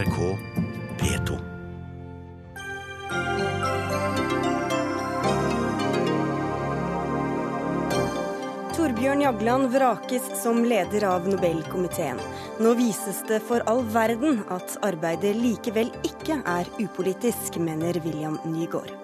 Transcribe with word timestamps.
NRK 0.00 0.36
P2. 1.00 1.34
Torbjørn 8.76 9.24
Jagland 9.26 9.68
vrakes 9.74 10.30
som 10.40 10.62
leder 10.64 11.04
av 11.04 11.28
Nobelkomiteen. 11.28 12.16
Nå 12.64 12.72
vises 12.80 13.20
det 13.28 13.42
for 13.44 13.66
all 13.68 13.84
verden 13.92 14.40
at 14.48 14.78
arbeidet 14.86 15.34
likevel 15.36 15.92
ikke 16.06 16.40
er 16.48 16.72
upolitisk, 16.80 17.60
mener 17.60 18.00
William 18.06 18.40
Nygaard. 18.48 18.96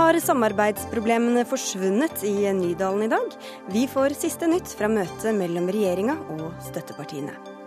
Har 0.00 0.16
samarbeidsproblemene 0.24 1.44
forsvunnet 1.44 2.24
i 2.24 2.38
Nydalen 2.56 3.04
i 3.04 3.12
dag? 3.12 3.40
Vi 3.68 3.84
får 3.90 4.16
siste 4.16 4.48
nytt 4.48 4.72
fra 4.80 4.88
møtet 4.88 5.34
mellom 5.36 5.68
regjeringa 5.68 6.22
og 6.38 6.52
støttepartiene. 6.70 7.59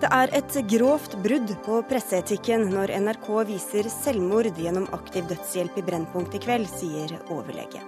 Det 0.00 0.08
er 0.16 0.30
et 0.32 0.54
grovt 0.72 1.12
brudd 1.20 1.50
på 1.60 1.78
presseetikken 1.90 2.70
når 2.72 2.94
NRK 3.04 3.26
viser 3.50 3.88
selvmord 3.92 4.48
gjennom 4.56 4.86
aktiv 4.96 5.26
dødshjelp 5.28 5.76
i 5.76 5.84
Brennpunkt 5.84 6.38
i 6.38 6.40
kveld, 6.40 6.70
sier 6.72 7.12
overlege. 7.28 7.82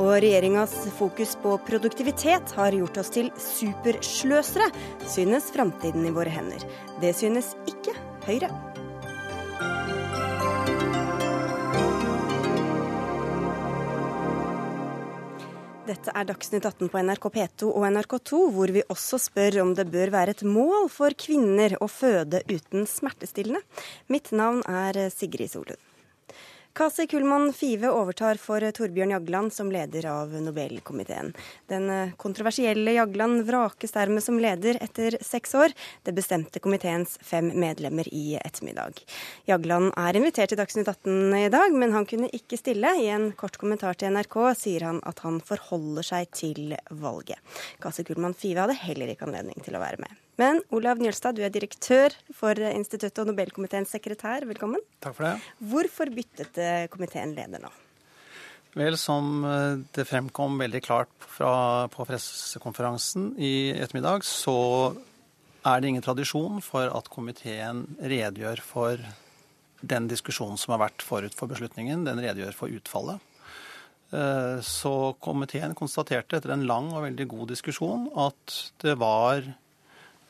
Og 0.00 0.16
regjeringas 0.24 0.74
fokus 0.98 1.36
på 1.38 1.54
produktivitet 1.68 2.50
har 2.58 2.74
gjort 2.74 2.98
oss 3.04 3.14
til 3.14 3.30
supersløsere, 3.38 4.72
synes 5.06 5.52
framtiden 5.54 6.10
i 6.10 6.14
våre 6.14 6.34
hender. 6.34 6.66
Det 7.02 7.14
synes 7.22 7.54
ikke 7.70 7.94
Høyre. 8.26 8.50
Dette 15.90 16.12
er 16.14 16.26
Dagsnytt 16.28 16.62
18 16.68 16.86
på 16.92 17.00
NRK 17.02 17.24
P2 17.34 17.68
og 17.72 17.82
NRK2, 17.88 18.40
hvor 18.54 18.70
vi 18.70 18.84
også 18.94 19.18
spør 19.18 19.56
om 19.64 19.72
det 19.74 19.88
bør 19.90 20.12
være 20.14 20.36
et 20.36 20.44
mål 20.46 20.86
for 20.92 21.16
kvinner 21.18 21.74
å 21.82 21.90
føde 21.90 22.44
uten 22.46 22.86
smertestillende. 22.86 23.64
Mitt 24.06 24.30
navn 24.30 24.62
er 24.70 25.08
Sigrid 25.10 25.50
Solund. 25.50 25.89
Kasi 26.72 27.06
Kullmann 27.06 27.52
Five 27.52 27.88
overtar 27.90 28.38
for 28.38 28.62
Torbjørn 28.62 29.10
Jagland 29.10 29.52
som 29.52 29.72
leder 29.74 30.06
av 30.06 30.30
Nobelkomiteen. 30.30 31.32
Den 31.66 31.90
eh, 31.90 32.12
kontroversielle 32.16 32.94
Jagland 32.94 33.42
vrakes 33.48 33.96
dermed 33.96 34.22
som 34.22 34.38
leder 34.38 34.78
etter 34.78 35.16
seks 35.24 35.56
år. 35.58 35.74
Det 36.06 36.14
bestemte 36.14 36.62
komiteens 36.62 37.16
fem 37.26 37.50
medlemmer 37.58 38.06
i 38.14 38.38
ettermiddag. 38.38 39.02
Jagland 39.50 39.90
er 39.98 40.20
invitert 40.20 40.54
til 40.54 40.62
Dagsnytt 40.62 40.92
18 40.94 41.34
i 41.42 41.50
dag, 41.50 41.74
men 41.74 41.90
han 41.96 42.06
kunne 42.06 42.30
ikke 42.38 42.60
stille. 42.60 42.94
I 43.02 43.10
en 43.16 43.32
kort 43.34 43.58
kommentar 43.58 43.98
til 43.98 44.14
NRK 44.14 44.38
sier 44.62 44.86
han 44.86 45.02
at 45.10 45.26
han 45.26 45.42
forholder 45.42 46.06
seg 46.06 46.30
til 46.38 46.76
valget. 47.02 47.42
Kasi 47.82 48.06
Kullmann 48.06 48.38
Five 48.38 48.62
hadde 48.62 48.78
heller 48.86 49.10
ikke 49.10 49.26
anledning 49.26 49.58
til 49.66 49.74
å 49.74 49.82
være 49.82 50.04
med. 50.06 50.20
Men 50.40 50.62
Olav 50.72 51.00
Njølstad, 51.02 51.36
du 51.36 51.42
er 51.44 51.52
direktør 51.52 52.14
for 52.32 52.56
instituttet 52.70 53.18
og 53.20 53.28
Nobelkomiteens 53.28 53.92
sekretær. 53.92 54.46
Velkommen. 54.48 54.80
Takk 55.04 55.18
for 55.18 55.26
det. 55.26 55.36
Hvorfor 55.72 56.12
byttet 56.14 56.60
eh, 56.60 56.86
komiteen 56.92 57.34
leder 57.36 57.60
nå? 57.60 57.72
Vel, 58.78 58.96
som 59.00 59.44
eh, 59.44 59.82
det 59.96 60.06
fremkom 60.08 60.56
veldig 60.62 60.80
klart 60.86 61.12
fra, 61.34 61.52
på 61.92 62.06
pressekonferansen 62.08 63.34
i 63.36 63.72
ettermiddag, 63.74 64.24
så 64.24 64.56
er 65.66 65.80
det 65.80 65.90
ingen 65.90 66.06
tradisjon 66.06 66.62
for 66.64 66.88
at 66.88 67.10
komiteen 67.12 67.84
redegjør 68.00 68.64
for 68.64 69.02
den 69.80 70.06
diskusjonen 70.08 70.60
som 70.60 70.76
har 70.76 70.86
vært 70.86 71.04
forut 71.04 71.36
for 71.36 71.52
beslutningen. 71.52 72.06
Den 72.08 72.22
redegjør 72.22 72.56
for 72.56 72.80
utfallet. 72.80 73.20
Eh, 74.14 74.60
så 74.64 74.94
komiteen 75.20 75.76
konstaterte 75.76 76.38
etter 76.38 76.54
en 76.54 76.68
lang 76.70 76.94
og 76.94 77.10
veldig 77.10 77.28
god 77.34 77.50
diskusjon 77.52 78.08
at 78.28 78.62
det 78.80 78.96
var 79.02 79.44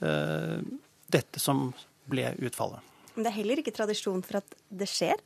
dette 0.00 1.42
som 1.42 1.68
ble 2.10 2.30
utfallet. 2.40 2.80
Men 3.14 3.26
det 3.26 3.30
er 3.32 3.38
heller 3.40 3.60
ikke 3.60 3.74
tradisjon 3.76 4.22
for 4.24 4.40
at 4.40 4.54
det 4.72 4.88
skjer? 4.88 5.20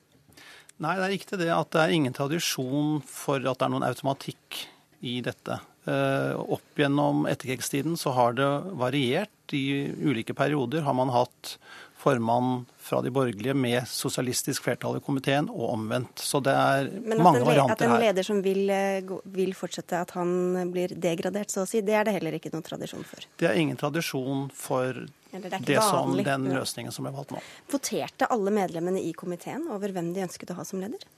Nei, 0.82 0.96
det 0.98 1.06
er 1.06 1.14
ikke 1.14 1.38
det 1.38 1.50
at 1.54 1.70
det 1.74 1.82
er 1.84 1.94
ingen 1.94 2.16
tradisjon 2.16 2.98
for 3.06 3.38
at 3.38 3.60
det 3.60 3.66
er 3.68 3.72
noen 3.76 3.86
automatikk 3.86 4.64
i 5.04 5.20
dette. 5.22 5.60
Eh, 5.86 6.32
opp 6.34 6.80
gjennom 6.80 7.26
etterkrigstiden 7.30 7.98
så 8.00 8.14
har 8.16 8.34
det 8.38 8.50
variert. 8.80 9.30
I 9.52 9.92
ulike 10.00 10.34
perioder 10.34 10.82
har 10.86 10.96
man 10.96 11.12
hatt 11.14 11.56
formann 12.00 12.64
fra 12.84 13.00
de 13.02 13.10
borgerlige 13.10 13.54
med 13.56 13.86
sosialistisk 13.88 14.66
flertall 14.66 14.98
i 14.98 15.02
komiteen, 15.04 15.46
og 15.48 15.70
omvendt. 15.72 16.20
Så 16.20 16.40
det 16.44 16.52
er 16.52 16.90
mange 17.16 17.40
varianter 17.40 17.48
her. 17.48 17.64
Men 17.64 17.72
at 17.72 17.84
en 17.86 17.94
leder 18.02 18.26
som 18.26 18.42
vil, 18.44 18.62
eh, 18.70 19.14
vil, 19.24 19.54
fortsette, 19.56 20.02
at 20.04 20.12
han 20.18 20.68
blir 20.72 20.92
degradert, 20.92 21.48
så 21.50 21.64
å 21.64 21.68
si, 21.68 21.80
det 21.80 21.96
er 21.96 22.04
det 22.04 22.16
heller 22.18 22.36
ikke 22.36 22.52
noen 22.52 22.66
tradisjon 22.66 23.06
for? 23.08 23.24
Det 23.40 23.48
er 23.48 23.56
ingen 23.62 23.80
tradisjon 23.80 24.50
for 24.52 25.00
det, 25.32 25.62
det 25.64 25.80
som 25.80 26.12
den 26.12 26.50
løsningen 26.52 26.92
som 26.92 27.08
ble 27.08 27.14
valgt 27.16 27.32
nå. 27.32 27.40
Voterte 27.72 28.28
alle 28.28 28.52
medlemmene 28.52 29.00
i 29.00 29.14
komiteen 29.16 29.64
over 29.72 29.94
hvem 29.96 30.12
de 30.12 30.26
ønsket 30.28 30.52
å 30.52 30.60
ha 30.60 30.68
som 30.68 30.84
leder? 30.84 31.08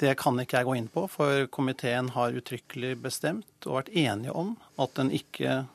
Det 0.00 0.16
kan 0.20 0.40
ikke 0.40 0.62
jeg 0.62 0.68
gå 0.68 0.74
inn 0.80 0.90
på, 0.92 1.06
for 1.12 1.46
komiteen 1.52 2.08
har 2.16 2.36
uttrykkelig 2.36 2.96
bestemt 3.04 3.68
og 3.68 3.82
vært 3.82 3.92
enige 3.96 4.32
om 4.32 4.56
at 4.80 4.96
den 4.96 5.12
ikke, 5.12 5.66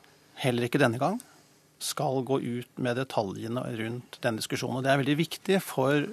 heller 0.42 0.66
ikke 0.66 0.82
denne 0.82 0.98
gang, 1.02 1.22
skal 1.82 2.22
gå 2.26 2.38
ut 2.40 2.78
med 2.78 2.96
detaljene 3.00 3.64
rundt 3.78 4.18
den 4.22 4.38
diskusjonen. 4.38 4.82
Det 4.84 4.92
er 4.92 5.00
veldig 5.02 5.18
viktig 5.18 5.58
for 5.64 6.06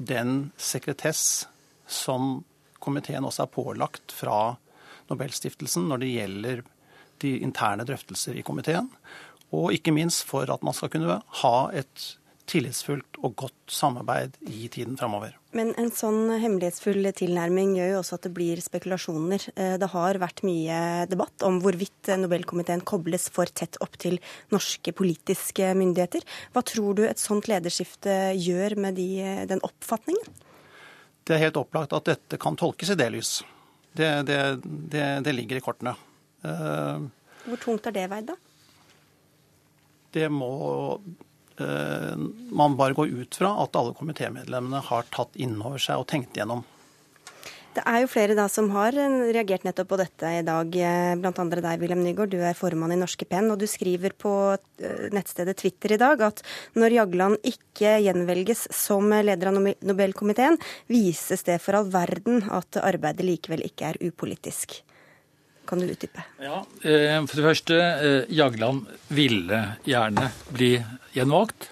den 0.00 0.50
sekretess 0.56 1.46
som 1.90 2.40
komiteen 2.80 3.26
også 3.28 3.44
er 3.44 3.52
pålagt 3.52 4.14
fra 4.16 4.56
Nobelstiftelsen 5.10 5.88
når 5.90 6.02
det 6.02 6.12
gjelder 6.14 6.62
de 7.20 7.34
interne 7.44 7.84
drøftelser 7.84 8.38
i 8.38 8.46
komiteen. 8.46 8.88
Og 9.52 9.74
ikke 9.74 9.92
minst 9.92 10.24
for 10.28 10.48
at 10.48 10.64
man 10.64 10.76
skal 10.76 10.92
kunne 10.92 11.18
ha 11.42 11.56
et 11.76 12.06
tillitsfullt 12.50 13.20
og 13.20 13.36
godt 13.44 13.74
samarbeid 13.74 14.38
i 14.48 14.68
tiden 14.72 14.96
framover. 14.98 15.34
Men 15.56 15.72
en 15.82 15.88
sånn 15.90 16.28
hemmelighetsfull 16.38 17.08
tilnærming 17.18 17.72
gjør 17.74 17.88
jo 17.90 18.00
også 18.00 18.18
at 18.20 18.26
det 18.28 18.32
blir 18.36 18.60
spekulasjoner. 18.62 19.48
Eh, 19.56 19.74
det 19.82 19.88
har 19.90 20.18
vært 20.22 20.44
mye 20.46 21.06
debatt 21.10 21.42
om 21.46 21.58
hvorvidt 21.64 22.12
Nobelkomiteen 22.20 22.84
kobles 22.86 23.26
for 23.34 23.50
tett 23.50 23.78
opp 23.82 23.98
til 23.98 24.20
norske 24.54 24.94
politiske 24.94 25.72
myndigheter. 25.74 26.22
Hva 26.54 26.62
tror 26.66 27.00
du 27.00 27.02
et 27.08 27.22
sånt 27.22 27.50
lederskifte 27.50 28.36
gjør 28.38 28.78
med 28.86 29.00
de, 29.00 29.08
den 29.50 29.62
oppfatningen? 29.66 30.38
Det 31.26 31.34
er 31.34 31.44
helt 31.48 31.58
opplagt 31.58 31.96
at 31.98 32.06
dette 32.06 32.38
kan 32.42 32.58
tolkes 32.58 32.94
i 32.94 32.98
det 32.98 33.10
lys. 33.14 33.40
Det, 33.90 34.10
det, 34.26 34.38
det, 34.62 35.06
det 35.26 35.34
ligger 35.34 35.58
i 35.58 35.64
kortene. 35.64 35.96
Eh, 36.46 37.02
Hvor 37.48 37.64
tungt 37.66 37.90
er 37.90 37.96
det 37.98 38.06
veid, 38.12 38.30
da? 38.30 38.38
Det 40.14 40.30
må 40.30 40.52
man 41.60 42.76
bare 42.78 42.96
går 42.96 43.12
ut 43.22 43.36
fra 43.36 43.54
at 43.62 43.76
alle 43.78 43.94
komitémedlemmene 43.98 44.82
har 44.90 45.08
tatt 45.14 45.36
inn 45.36 45.58
over 45.60 45.82
seg 45.82 46.02
og 46.02 46.08
tenkt 46.10 46.38
gjennom. 46.38 46.64
Det 47.70 47.84
er 47.86 48.00
jo 48.02 48.08
flere 48.10 48.34
da 48.34 48.48
som 48.50 48.66
har 48.74 48.96
eh, 48.98 49.28
reagert 49.30 49.62
nettopp 49.66 49.92
på 49.92 49.98
dette 50.00 50.30
i 50.40 50.42
dag, 50.46 50.74
eh, 50.74 51.12
bl.a. 51.20 51.44
deg, 51.54 51.78
Wilhelm 51.78 52.02
Nygaard. 52.02 52.32
Du 52.32 52.42
er 52.42 52.58
formann 52.58 52.90
i 52.90 52.98
Norske 52.98 53.28
Penn, 53.30 53.46
og 53.52 53.60
du 53.60 53.66
skriver 53.70 54.14
på 54.18 54.32
nettstedet 55.14 55.54
Twitter 55.60 55.94
i 55.94 56.00
dag 56.00 56.22
at 56.24 56.42
når 56.74 56.96
Jagland 56.96 57.46
ikke 57.46 57.98
gjenvelges 58.02 58.66
som 58.74 59.06
leder 59.12 59.52
av 59.52 59.60
Nobelkomiteen, 59.60 60.58
vises 60.90 61.46
det 61.46 61.60
for 61.62 61.78
all 61.78 61.90
verden 61.92 62.42
at 62.50 62.80
arbeidet 62.82 63.28
likevel 63.28 63.62
ikke 63.68 63.92
er 63.92 64.02
upolitisk. 64.02 64.80
Kan 65.70 65.78
du 65.78 65.86
utdype? 65.86 66.24
Ja, 66.42 66.64
For 66.82 67.38
det 67.38 67.44
første, 67.44 67.76
Jagland 68.34 68.88
ville 69.14 69.60
gjerne 69.86 70.32
bli 70.50 70.72
gjenvalgt. 71.14 71.70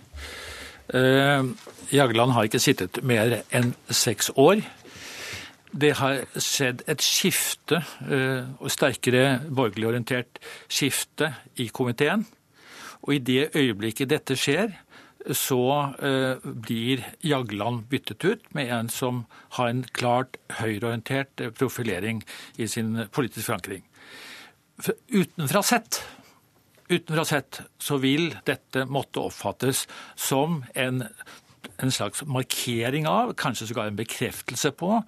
Eh, 0.94 1.42
Jagland 1.92 2.32
har 2.32 2.48
ikke 2.48 2.60
sittet 2.60 3.03
mer 3.04 3.42
enn 3.54 3.75
seks 3.91 4.31
år. 4.36 4.62
Det 5.69 5.92
har 5.98 6.22
skjedd 6.41 6.82
et 6.88 7.04
skifte, 7.04 7.82
eh, 8.09 8.48
og 8.60 8.72
sterkere 8.72 9.41
borgerlig 9.48 9.88
orientert 9.91 10.41
skifte 10.69 11.34
i 11.60 11.69
komiteen. 11.69 12.25
Og 13.04 13.15
i 13.15 13.19
det 13.19 13.50
øyeblikket 13.54 14.09
dette 14.09 14.36
skjer, 14.36 14.72
så 15.37 15.62
eh, 16.03 16.44
blir 16.44 17.04
Jagland 17.25 17.89
byttet 17.91 18.25
ut 18.25 18.47
med 18.57 18.72
en 18.72 18.89
som 18.92 19.25
har 19.59 19.69
en 19.69 19.83
klart 19.92 20.39
høyreorientert 20.60 21.42
profilering 21.59 22.22
i 22.57 22.69
sin 22.71 22.95
politiske 23.13 23.51
forankring. 23.51 23.84
Utenfra 25.10 25.63
sett 25.66 26.03
Utenfra 26.89 27.25
sett 27.28 27.60
så 27.78 27.98
vil 28.01 28.30
dette 28.48 28.86
måtte 28.89 29.21
oppfattes 29.21 29.83
som 30.16 30.63
en, 30.72 31.03
en 31.77 31.92
slags 31.92 32.22
markering 32.24 33.04
av, 33.04 33.34
kanskje 33.36 33.69
sågar 33.69 33.91
en 33.91 33.98
bekreftelse 33.98 34.72
på, 34.72 35.03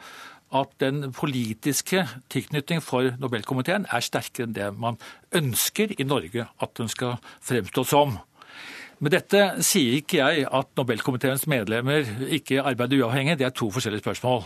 at 0.50 0.72
den 0.82 1.12
politiske 1.14 2.02
tilknytning 2.28 2.82
for 2.84 3.14
Nobelkomiteen 3.22 3.86
er 3.88 4.04
sterkere 4.04 4.48
enn 4.48 4.56
det 4.56 4.68
man 4.76 4.98
ønsker 5.36 5.94
i 5.96 6.04
Norge 6.04 6.48
at 6.60 6.74
den 6.76 6.90
skal 6.90 7.16
fremstå 7.46 7.86
som. 7.86 8.18
Med 9.00 9.14
dette 9.14 9.38
sier 9.64 9.94
ikke 9.96 10.18
jeg 10.18 10.42
at 10.44 10.74
Nobelkomiteens 10.76 11.46
medlemmer 11.48 12.04
ikke 12.36 12.60
arbeider 12.60 13.00
uavhengig, 13.00 13.38
det 13.40 13.46
er 13.48 13.54
to 13.56 13.70
forskjellige 13.72 14.02
spørsmål. 14.02 14.42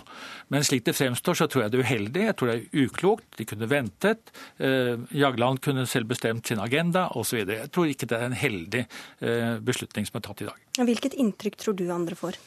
Men 0.55 0.63
slik 0.67 0.85
det 0.87 0.95
fremstår, 0.95 1.41
så 1.41 1.49
tror 1.51 1.65
jeg 1.65 1.73
det 1.73 1.81
er 1.81 1.89
uheldig, 1.89 2.23
jeg 2.29 2.37
tror 2.39 2.53
det 2.53 2.55
er 2.61 2.85
uklokt. 2.85 3.27
De 3.41 3.49
kunne 3.51 3.69
ventet. 3.71 4.31
Eh, 4.63 4.95
Jagland 5.11 5.59
kunne 5.65 5.89
selv 5.91 6.07
bestemt 6.15 6.47
sin 6.47 6.63
agenda 6.63 7.09
osv. 7.19 7.43
Jeg 7.51 7.73
tror 7.75 7.91
ikke 7.91 8.07
det 8.13 8.21
er 8.21 8.29
en 8.29 8.39
heldig 8.45 8.85
eh, 8.87 9.59
beslutning 9.59 10.07
som 10.07 10.23
er 10.23 10.27
tatt 10.29 10.47
i 10.47 10.51
dag. 10.53 10.65
Hvilket 10.87 11.19
inntrykk 11.19 11.59
tror 11.59 11.81
du 11.83 11.89
andre 11.91 12.23
får? 12.23 12.39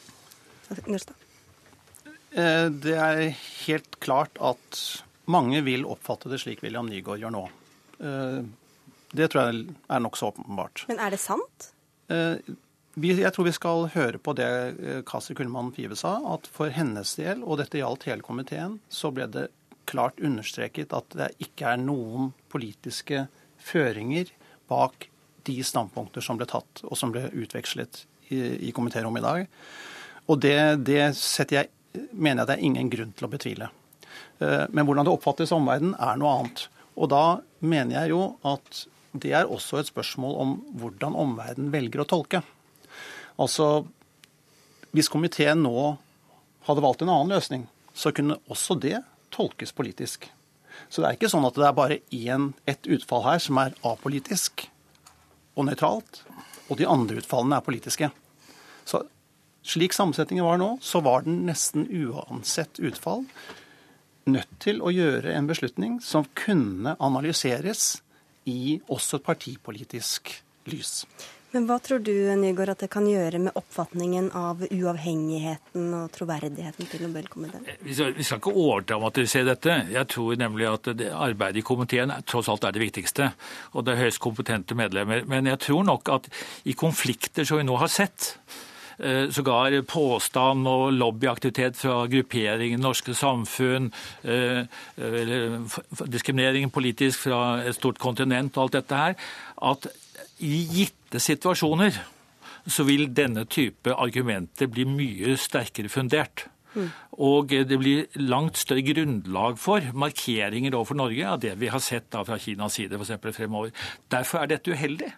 Nørstad? 0.88 1.28
Eh, 2.32 2.66
det 2.72 2.96
er 2.96 3.24
helt 3.68 4.00
klart 4.00 4.40
at 4.40 4.84
mange 5.28 5.60
vil 5.68 5.84
oppfatte 5.84 6.32
det 6.32 6.40
slik 6.40 6.64
William 6.64 6.88
Nygaard 6.88 7.20
gjør 7.20 7.36
nå. 7.36 7.48
Det 9.08 9.26
tror 9.28 9.48
jeg 9.50 9.66
er 9.92 10.00
nokså 10.00 10.32
åpenbart. 10.32 10.88
Men 10.88 11.00
er 11.04 11.12
det 11.12 11.20
sant? 11.20 11.74
Jeg 12.08 13.30
tror 13.34 13.46
vi 13.46 13.52
skal 13.54 13.86
høre 13.92 14.18
på 14.18 14.32
det 14.38 14.48
Kasi 15.06 15.36
Kullmann 15.36 15.74
Five 15.76 15.96
sa, 16.00 16.16
at 16.34 16.48
for 16.50 16.72
hennes 16.72 17.12
del, 17.18 17.44
og 17.44 17.60
dette 17.60 17.78
gjaldt 17.78 18.08
hele 18.08 18.24
komiteen, 18.24 18.78
så 18.88 19.12
ble 19.14 19.28
det 19.30 19.48
klart 19.88 20.20
understreket 20.24 20.92
at 20.96 21.14
det 21.16 21.30
ikke 21.44 21.74
er 21.74 21.80
noen 21.80 22.32
politiske 22.52 23.26
føringer 23.60 24.32
bak 24.68 25.08
de 25.48 25.56
standpunkter 25.64 26.24
som 26.24 26.38
ble 26.40 26.48
tatt 26.48 26.82
og 26.84 26.96
som 26.98 27.12
ble 27.14 27.28
utvekslet 27.32 28.04
i, 28.28 28.68
i 28.68 28.72
komitérommet 28.76 29.22
i 29.22 29.26
dag. 29.28 29.46
Og 30.28 30.40
det, 30.44 30.58
det 30.84 30.98
jeg, 31.00 31.70
mener 32.12 32.42
jeg 32.42 32.50
det 32.50 32.56
er 32.58 32.66
ingen 32.68 32.90
grunn 32.92 33.14
til 33.16 33.28
å 33.28 33.32
betvile. 33.32 33.70
Eh, 34.44 34.66
men 34.68 34.84
hvordan 34.84 35.08
det 35.08 35.14
oppfattes 35.14 35.52
i 35.52 35.56
omverdenen, 35.56 35.96
er 35.96 36.20
noe 36.20 36.34
annet. 36.36 36.66
Og 36.98 37.10
da 37.12 37.24
mener 37.64 38.02
jeg 38.02 38.12
jo 38.12 38.22
at 38.46 38.84
det 39.12 39.32
er 39.32 39.48
også 39.48 39.80
et 39.80 39.90
spørsmål 39.90 40.34
om 40.42 40.54
hvordan 40.80 41.16
omverdenen 41.16 41.72
velger 41.72 42.02
å 42.02 42.08
tolke. 42.08 42.42
Altså, 43.38 43.86
hvis 44.92 45.10
komiteen 45.12 45.62
nå 45.64 45.96
hadde 46.68 46.84
valgt 46.84 47.04
en 47.04 47.12
annen 47.12 47.32
løsning, 47.32 47.66
så 47.94 48.12
kunne 48.14 48.40
også 48.50 48.76
det 48.80 48.98
tolkes 49.34 49.72
politisk. 49.76 50.28
Så 50.88 51.02
det 51.02 51.08
er 51.08 51.18
ikke 51.18 51.30
sånn 51.32 51.46
at 51.48 51.56
det 51.58 51.66
er 51.66 51.76
bare 51.76 52.00
én, 52.14 52.52
ett 52.68 52.86
utfall 52.86 53.24
her 53.26 53.42
som 53.42 53.58
er 53.60 53.76
apolitisk 53.86 54.68
og 55.58 55.66
nøytralt, 55.68 56.22
og 56.68 56.78
de 56.78 56.86
andre 56.88 57.18
utfallene 57.22 57.58
er 57.58 57.66
politiske. 57.66 58.10
Så 58.88 59.02
slik 59.66 59.96
sammensetningen 59.96 60.46
var 60.46 60.60
nå, 60.60 60.74
så 60.84 61.02
var 61.04 61.24
den 61.26 61.42
nesten 61.48 61.88
uansett 61.88 62.78
utfall 62.78 63.24
nødt 64.28 64.58
til 64.62 64.82
å 64.84 64.92
gjøre 64.92 65.32
en 65.34 65.48
beslutning 65.48 65.98
som 66.04 66.26
kunne 66.38 66.94
analyseres 67.00 67.98
i 68.48 68.78
også 68.88 69.20
et 69.20 69.26
partipolitisk 69.28 70.32
lys. 70.72 71.02
Men 71.48 71.64
hva 71.64 71.78
tror 71.80 72.02
du 72.04 72.12
Nygaard, 72.36 72.74
at 72.74 72.82
det 72.84 72.90
kan 72.92 73.06
gjøre 73.08 73.38
med 73.40 73.56
oppfatningen 73.56 74.26
av 74.36 74.60
uavhengigheten 74.66 75.94
og 75.96 76.10
troverdigheten 76.12 76.90
til 76.90 77.06
Nobelkomiteen? 77.06 77.64
Eh, 77.64 77.78
vi 77.86 77.96
skal, 77.96 78.12
vi 78.18 78.26
skal 78.26 78.42
ikke 78.42 78.52
overdramatisere 78.52 79.48
dette. 79.48 79.78
Jeg 79.94 80.10
tror 80.12 80.36
nemlig 80.36 80.68
at 80.68 80.90
arbeidet 81.08 81.62
i 81.62 81.64
komiteen 81.64 82.12
tross 82.28 82.50
alt 82.52 82.68
er 82.68 82.76
det 82.76 82.84
viktigste. 82.84 83.30
Og 83.72 83.86
det 83.86 83.94
er 83.94 84.02
høyst 84.04 84.20
kompetente 84.20 84.76
medlemmer. 84.76 85.24
Men 85.24 85.48
jeg 85.48 85.62
tror 85.64 85.88
nok 85.88 86.12
at 86.18 86.28
i 86.68 86.76
konflikter 86.76 87.48
som 87.48 87.62
vi 87.62 87.64
nå 87.64 87.80
har 87.80 87.92
sett, 87.96 88.34
sågar 89.30 89.76
påstand 89.86 90.66
og 90.66 90.92
lobbyaktivitet 90.92 91.76
fra 91.78 92.00
grupperingen 92.10 92.80
Norske 92.82 93.14
Samfunn, 93.14 93.92
eh, 94.24 94.66
diskriminering 96.06 96.72
politisk 96.74 97.28
fra 97.28 97.62
et 97.62 97.78
stort 97.78 97.98
kontinent 98.02 98.56
og 98.56 98.64
alt 98.66 98.78
dette 98.80 98.94
her, 98.94 99.14
at 99.62 99.86
i 100.40 100.62
gitte 100.66 101.20
situasjoner 101.22 101.96
så 102.68 102.84
vil 102.84 103.08
denne 103.14 103.46
type 103.48 103.94
argumenter 103.94 104.68
bli 104.70 104.84
mye 104.88 105.36
sterkere 105.40 105.88
fundert. 105.88 106.48
Mm. 106.74 106.90
Og 107.24 107.54
det 107.68 107.78
blir 107.80 108.18
langt 108.20 108.58
større 108.60 108.84
grunnlag 108.86 109.58
for 109.58 109.84
markeringer 109.98 110.76
overfor 110.76 110.98
Norge 111.00 111.24
av 111.26 111.40
det 111.42 111.54
vi 111.58 111.70
har 111.72 111.82
sett 111.82 112.12
fra 112.12 112.38
Kinas 112.38 112.76
side 112.78 112.98
for 113.00 113.32
fremover. 113.32 113.72
Derfor 114.10 114.42
er 114.42 114.52
dette 114.52 114.74
uheldig. 114.74 115.10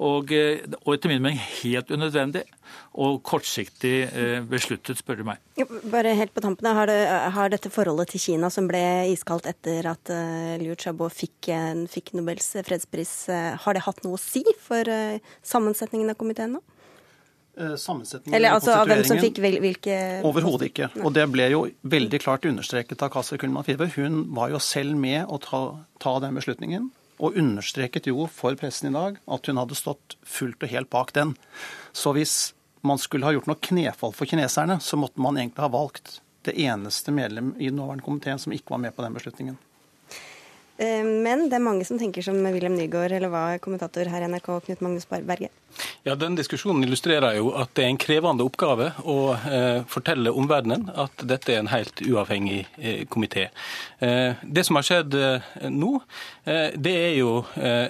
Og, 0.00 0.32
eh, 0.32 0.64
og 0.86 0.94
etter 0.94 1.10
min 1.10 1.20
mening 1.20 1.40
helt 1.60 1.90
unødvendig 1.92 2.46
og 2.96 3.18
kortsiktig 3.28 3.94
eh, 4.08 4.38
besluttet, 4.48 4.96
spør 5.00 5.20
du 5.20 5.26
meg. 5.28 5.42
Bare 5.92 6.14
helt 6.16 6.32
på 6.32 6.40
tampene, 6.44 6.72
har, 6.76 6.88
det, 6.88 6.98
har, 7.36 7.52
dette 7.52 7.72
forholdet 7.72 8.14
til 8.14 8.22
Kina, 8.24 8.48
som 8.52 8.68
ble 8.70 8.80
iskaldt 9.12 9.50
etter 9.50 9.88
at 9.90 10.12
uh, 10.12 10.54
Liu 10.60 10.72
Xiaobo 10.72 11.10
fikk, 11.12 11.50
fikk, 11.92 12.14
Nobels 12.16 12.54
fredspris, 12.64 13.12
har 13.64 13.76
det 13.76 13.84
hatt 13.84 14.00
noe 14.06 14.16
å 14.16 14.20
si 14.20 14.44
for 14.60 14.88
sammensetningen 15.44 16.12
av 16.12 16.20
komiteen 16.20 16.56
nå? 16.56 16.62
Sammensetningen 17.52 18.32
Eller 18.32 18.54
altså 18.56 18.72
av 18.78 18.88
hvem 18.88 19.02
som 19.04 19.18
fikk 19.20 19.42
hvilke 19.44 19.96
Overhodet 20.24 20.70
ikke. 20.70 20.88
Og 21.04 21.12
det 21.12 21.26
ble 21.28 21.50
jo 21.52 21.66
veldig 21.84 22.20
klart 22.22 22.48
understreket 22.48 23.04
av 23.04 23.12
Kasi 23.12 23.36
Kulman 23.40 23.66
Five. 23.66 23.90
Hun 23.98 24.22
var 24.32 24.54
jo 24.54 24.60
selv 24.62 24.96
med 24.96 25.28
å 25.28 25.36
ta, 25.42 25.60
ta 26.00 26.16
den 26.24 26.40
beslutningen 26.40 26.88
og 27.18 27.36
understreket 27.38 28.08
jo 28.10 28.26
for 28.30 28.56
pressen 28.58 28.90
i 28.90 28.96
dag 28.96 29.18
at 29.36 29.48
hun 29.48 29.60
hadde 29.60 29.78
stått 29.78 30.16
fullt 30.22 30.62
og 30.64 30.72
helt 30.72 30.90
bak 30.92 31.12
den. 31.16 31.34
Så 31.92 32.14
hvis 32.16 32.52
man 32.82 32.98
skulle 32.98 33.26
ha 33.26 33.34
gjort 33.34 33.48
noe 33.50 33.62
knefall 33.62 34.14
for 34.16 34.28
kineserne, 34.28 34.80
så 34.82 34.98
måtte 34.98 35.22
man 35.22 35.38
egentlig 35.38 35.62
ha 35.62 35.72
valgt 35.72 36.20
det 36.46 36.56
eneste 36.58 37.14
medlem 37.14 37.52
i 37.58 37.68
den 37.70 37.78
nåværende 37.78 38.04
komiteen 38.04 38.40
som 38.42 38.54
ikke 38.54 38.74
var 38.74 38.82
med 38.82 38.96
på 38.96 39.04
den 39.04 39.14
beslutningen. 39.14 39.58
Eh, 40.76 41.04
men 41.04 41.46
det 41.48 41.58
er 41.58 41.64
mange 41.64 41.86
som 41.86 42.00
tenker 42.00 42.24
som 42.26 42.38
Wilhelm 42.42 42.74
Nygaard, 42.78 43.14
eller 43.14 43.30
hva 43.30 43.44
kommentator 43.62 44.08
her 44.10 44.24
i 44.24 44.30
NRK, 44.32 44.48
Knut 44.66 44.82
Magnus 44.82 45.06
Berge? 45.06 45.52
Ja, 46.04 46.14
Den 46.14 46.34
diskusjonen 46.34 46.82
illustrerer 46.82 47.36
jo 47.36 47.52
at 47.54 47.76
det 47.78 47.84
er 47.84 47.92
en 47.92 47.98
krevende 48.00 48.42
oppgave 48.42 48.88
å 49.06 49.36
eh, 49.38 49.84
fortelle 49.86 50.32
omverdenen 50.34 50.88
at 50.98 51.22
dette 51.30 51.54
er 51.54 51.60
en 51.62 51.70
helt 51.70 52.02
uavhengig 52.02 52.64
eh, 52.74 53.04
komité. 53.06 53.44
Eh, 54.02 54.34
det 54.42 54.64
som 54.66 54.80
har 54.80 54.88
skjedd 54.88 55.14
eh, 55.14 55.46
nå, 55.70 55.92
eh, 56.42 56.74
det 56.74 56.96
er 57.04 57.14
jo 57.20 57.44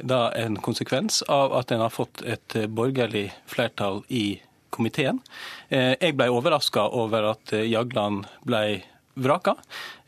da 0.04 0.20
en 0.36 0.58
konsekvens 0.60 1.22
av 1.32 1.54
at 1.56 1.72
en 1.72 1.80
har 1.86 1.92
fått 1.94 2.20
et 2.28 2.56
borgerlig 2.68 3.30
flertall 3.48 4.02
i 4.12 4.42
komiteen. 4.72 5.18
Jeg 5.70 6.16
ble 6.16 6.28
overraska 6.32 6.86
over 6.96 7.26
at 7.32 7.52
Jagland 7.52 8.24
ble 8.48 8.62
vraka. 9.14 9.54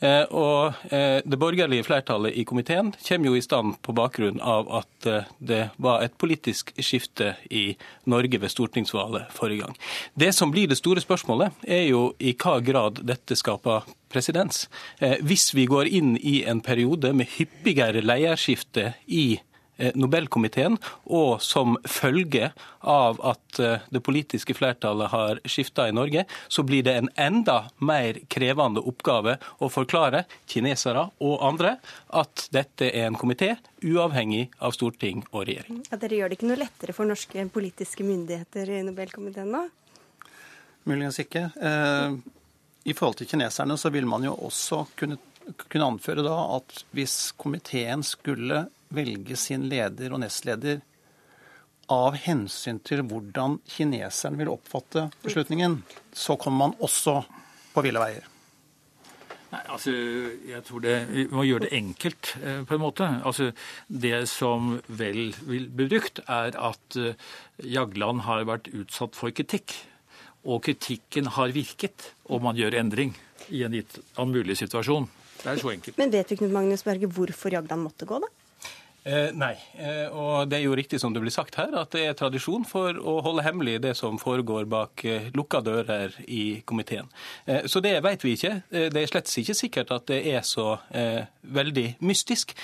Eh, 0.01 0.23
og 0.23 0.93
eh, 0.93 1.21
Det 1.25 1.39
borgerlige 1.41 1.85
flertallet 1.85 2.37
i 2.37 2.45
komiteen 2.45 2.93
kommer 3.09 3.31
jo 3.31 3.37
i 3.37 3.45
stand 3.45 3.77
på 3.83 3.95
bakgrunn 3.97 4.41
av 4.41 4.71
at 4.81 5.06
eh, 5.06 5.31
det 5.39 5.62
var 5.77 6.05
et 6.05 6.17
politisk 6.19 6.73
skifte 6.79 7.35
i 7.51 7.77
Norge 8.11 8.41
ved 8.41 8.53
stortingsvalget 8.53 9.33
forrige 9.35 9.65
gang. 9.65 9.79
Det 10.15 10.33
som 10.35 10.53
blir 10.53 10.69
det 10.69 10.81
store 10.81 11.05
spørsmålet, 11.05 11.53
er 11.67 11.89
jo 11.89 12.12
i 12.19 12.35
hva 12.35 12.59
grad 12.65 13.01
dette 13.05 13.37
skaper 13.37 13.85
presedens. 14.12 14.69
Hvis 15.01 15.49
vi 15.57 15.65
går 15.67 15.89
inn 15.91 16.15
i 16.17 16.45
en 16.47 16.61
periode 16.62 17.11
med 17.17 17.33
hyppigere 17.35 18.03
leierskifte 18.05 18.93
i 19.11 19.27
Eh, 19.35 19.54
Nobelkomiteen, 19.76 20.79
og 21.05 21.43
som 21.43 21.75
følge 21.88 22.53
av 22.81 23.19
at 23.26 23.59
eh, 23.59 23.82
det 23.91 24.03
politiske 24.06 24.55
flertallet 24.55 25.11
har 25.11 25.41
skifta 25.49 25.88
i 25.88 25.94
Norge, 25.97 26.25
så 26.49 26.62
blir 26.62 26.85
det 26.87 26.95
en 26.99 27.11
enda 27.19 27.57
mer 27.78 28.21
krevende 28.31 28.85
oppgave 28.85 29.38
å 29.59 29.71
forklare 29.73 30.25
kinesere 30.50 31.09
og 31.19 31.43
andre 31.47 31.76
at 32.14 32.47
dette 32.54 32.90
er 32.90 33.09
en 33.09 33.19
komité 33.19 33.54
uavhengig 33.85 34.47
av 34.59 34.76
storting 34.76 35.25
og 35.33 35.49
regjering. 35.49 35.83
Ja, 35.90 35.99
dere 36.00 36.21
gjør 36.21 36.31
det 36.31 36.38
ikke 36.38 36.50
noe 36.52 36.61
lettere 36.62 36.97
for 36.97 37.09
norske 37.09 37.49
politiske 37.52 38.07
myndigheter 38.07 38.71
i 38.78 38.85
Nobelkomiteen 38.87 39.50
nå? 39.52 39.66
Muligens 40.85 41.19
ikke. 41.23 41.49
Eh, 41.57 42.16
I 42.85 42.95
forhold 42.95 43.19
til 43.21 43.31
kineserne 43.31 43.76
så 43.81 43.90
vil 43.93 44.07
man 44.09 44.26
jo 44.26 44.37
også 44.47 44.85
kunne, 44.99 45.19
kunne 45.66 45.90
anføre 45.95 46.25
da 46.25 46.37
at 46.59 46.85
hvis 46.97 47.33
komiteen 47.40 48.04
skulle 48.07 48.66
velge 48.95 49.37
sin 49.41 49.69
leder 49.71 50.12
og 50.12 50.23
nestleder 50.25 50.83
av 51.93 52.17
hensyn 52.17 52.79
til 52.85 53.03
hvordan 53.05 53.59
kineseren 53.69 54.38
vil 54.41 54.53
oppfatte 54.55 55.09
beslutningen, 55.25 55.83
så 56.12 56.38
kommer 56.41 56.69
man 56.69 56.79
også 56.85 57.21
på 57.75 57.85
ville 57.85 58.00
veier. 58.00 58.31
Nei, 59.55 59.61
altså, 59.71 59.93
jeg 60.49 60.64
tror 60.67 60.83
det, 60.83 60.95
Vi 61.12 61.25
må 61.31 61.45
gjøre 61.47 61.69
det 61.69 61.76
enkelt, 61.79 62.35
eh, 62.43 62.62
på 62.67 62.75
en 62.75 62.83
måte. 62.83 63.07
Altså, 63.23 63.53
Det 63.88 64.29
som 64.29 64.81
vel 64.88 65.35
vil 65.47 65.69
bli 65.69 65.87
brukt, 65.87 66.21
er 66.26 66.57
at 66.59 66.97
eh, 66.97 67.14
Jagland 67.62 68.23
har 68.23 68.45
vært 68.45 68.73
utsatt 68.75 69.14
for 69.14 69.31
kritikk. 69.31 69.76
Og 70.45 70.64
kritikken 70.64 71.26
har 71.26 71.55
virket, 71.55 72.12
og 72.26 72.43
man 72.43 72.57
gjør 72.57 72.75
endring 72.81 73.14
i 73.49 73.62
en 73.62 73.73
gitt 73.73 73.99
mulig 74.19 74.57
situasjon. 74.59 75.09
Det 75.43 75.47
er 75.47 75.57
så 75.57 75.71
enkelt. 75.71 75.97
Men 75.99 76.11
vet 76.11 76.29
du, 76.29 76.37
Knut 76.37 76.53
Magnus 76.53 76.83
Berge, 76.83 77.07
hvorfor 77.07 77.53
Jagland 77.53 77.83
måtte 77.83 78.07
gå, 78.07 78.19
da? 78.19 78.29
Eh, 79.04 79.34
nei, 79.37 79.52
eh, 79.76 80.06
og 80.08 80.49
det 80.49 80.56
er 80.56 80.62
jo 80.64 80.76
riktig 80.78 80.96
som 81.00 81.12
det 81.12 81.20
blir 81.20 81.32
sagt 81.32 81.58
her, 81.61 81.75
at 81.76 81.92
det 81.92 82.06
er 82.08 82.14
tradisjon 82.16 82.62
for 82.64 82.96
å 82.96 83.18
holde 83.26 83.42
hemmelig 83.44 83.82
det 83.84 83.92
som 83.99 84.16
foregår 84.16 84.64
bak 84.64 85.04
eh, 85.04 85.26
lukka 85.37 85.61
dører 85.61 86.14
i 86.25 86.62
komiteen. 86.64 87.11
Så 87.68 87.82
det 87.84 87.99
vet 88.04 88.25
vi 88.25 88.32
ikke. 88.32 88.52
Det 88.70 89.00
er 89.00 89.11
slett 89.11 89.28
ikke 89.42 89.56
sikkert 89.56 89.92
at 89.92 90.06
det 90.08 90.20
er 90.30 90.40
så 90.46 90.78
veldig 91.42 91.84
mystisk. 92.00 92.54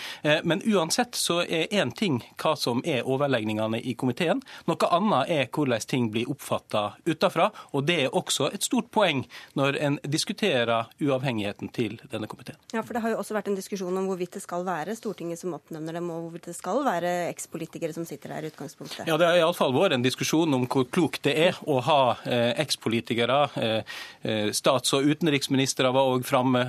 men 0.45 0.63
uansett 0.65 1.15
så 1.15 1.41
er 1.43 1.69
én 1.73 1.93
ting 1.97 2.21
hva 2.41 2.55
som 2.57 2.81
er 2.85 3.05
overlegningene 3.05 3.81
i 3.81 3.95
komiteen. 3.95 4.41
Noe 4.67 4.89
annet 4.91 5.33
er 5.35 5.49
hvordan 5.53 5.85
ting 5.87 6.09
blir 6.13 6.31
oppfatta 6.31 6.97
utafra, 7.07 7.51
og 7.73 7.85
det 7.87 7.99
er 8.05 8.17
også 8.17 8.51
et 8.55 8.65
stort 8.65 8.91
poeng 8.91 9.27
når 9.59 9.79
en 9.81 9.99
diskuterer 10.05 10.89
uavhengigheten 11.01 11.69
til 11.69 12.01
denne 12.11 12.29
komiteen. 12.31 12.57
Ja, 12.73 12.83
for 12.83 12.97
det 12.97 13.05
har 13.05 13.15
jo 13.15 13.21
også 13.21 13.37
vært 13.37 13.53
en 13.53 13.59
diskusjon 13.59 13.97
om 13.97 14.09
hvorvidt 14.09 14.39
det 14.39 14.45
skal 14.45 14.65
være 14.65 14.97
Stortinget 14.97 15.41
som 15.41 15.55
oppnevner 15.57 16.01
dem, 16.01 16.11
og 16.11 16.30
hvor 16.31 16.43
det 16.45 16.55
skal 16.57 16.83
være 16.87 17.11
ekspolitikere 17.31 17.95
som 17.95 18.07
sitter 18.09 18.35
der 18.35 18.47
i 18.47 18.51
utgangspunktet? 18.51 19.07
Ja, 19.09 19.17
Det 19.21 19.27
har 19.27 19.39
iallfall 19.41 19.75
vært 19.75 19.97
en 19.97 20.05
diskusjon 20.05 20.55
om 20.55 20.67
hvor 20.71 20.87
klokt 20.89 21.25
det 21.27 21.35
er 21.49 21.59
å 21.67 21.81
ha 21.85 22.17
eh, 22.25 22.53
ekspolitikere. 22.63 23.41
Eh, 23.61 23.83
eh 24.23 24.51
stats- 24.57 24.95
og 24.97 25.07
utenriksministre 25.07 25.91
var 25.93 26.09
òg 26.11 26.25
framme 26.27 26.61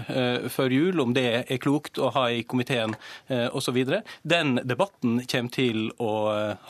før 0.52 0.72
jul, 0.72 1.00
om 1.02 1.14
det 1.14 1.26
er 1.42 1.60
klokt 1.62 2.00
å 2.00 2.12
ha 2.14 2.28
i 2.32 2.44
komiteen 2.44 2.94
osv. 3.30 3.78
Den 4.24 4.60
debatten 4.68 5.22
kommer 5.26 5.52
til 5.52 5.90
å 6.00 6.12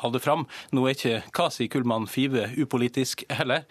holde 0.02 0.22
fram. 0.24 0.46
Nå 0.72 0.86
er 0.88 0.96
ikke 0.96 1.22
Kasi 1.36 1.68
Kullmann 1.72 2.08
Five 2.10 2.50
upolitisk 2.58 3.24
heller. 3.30 3.66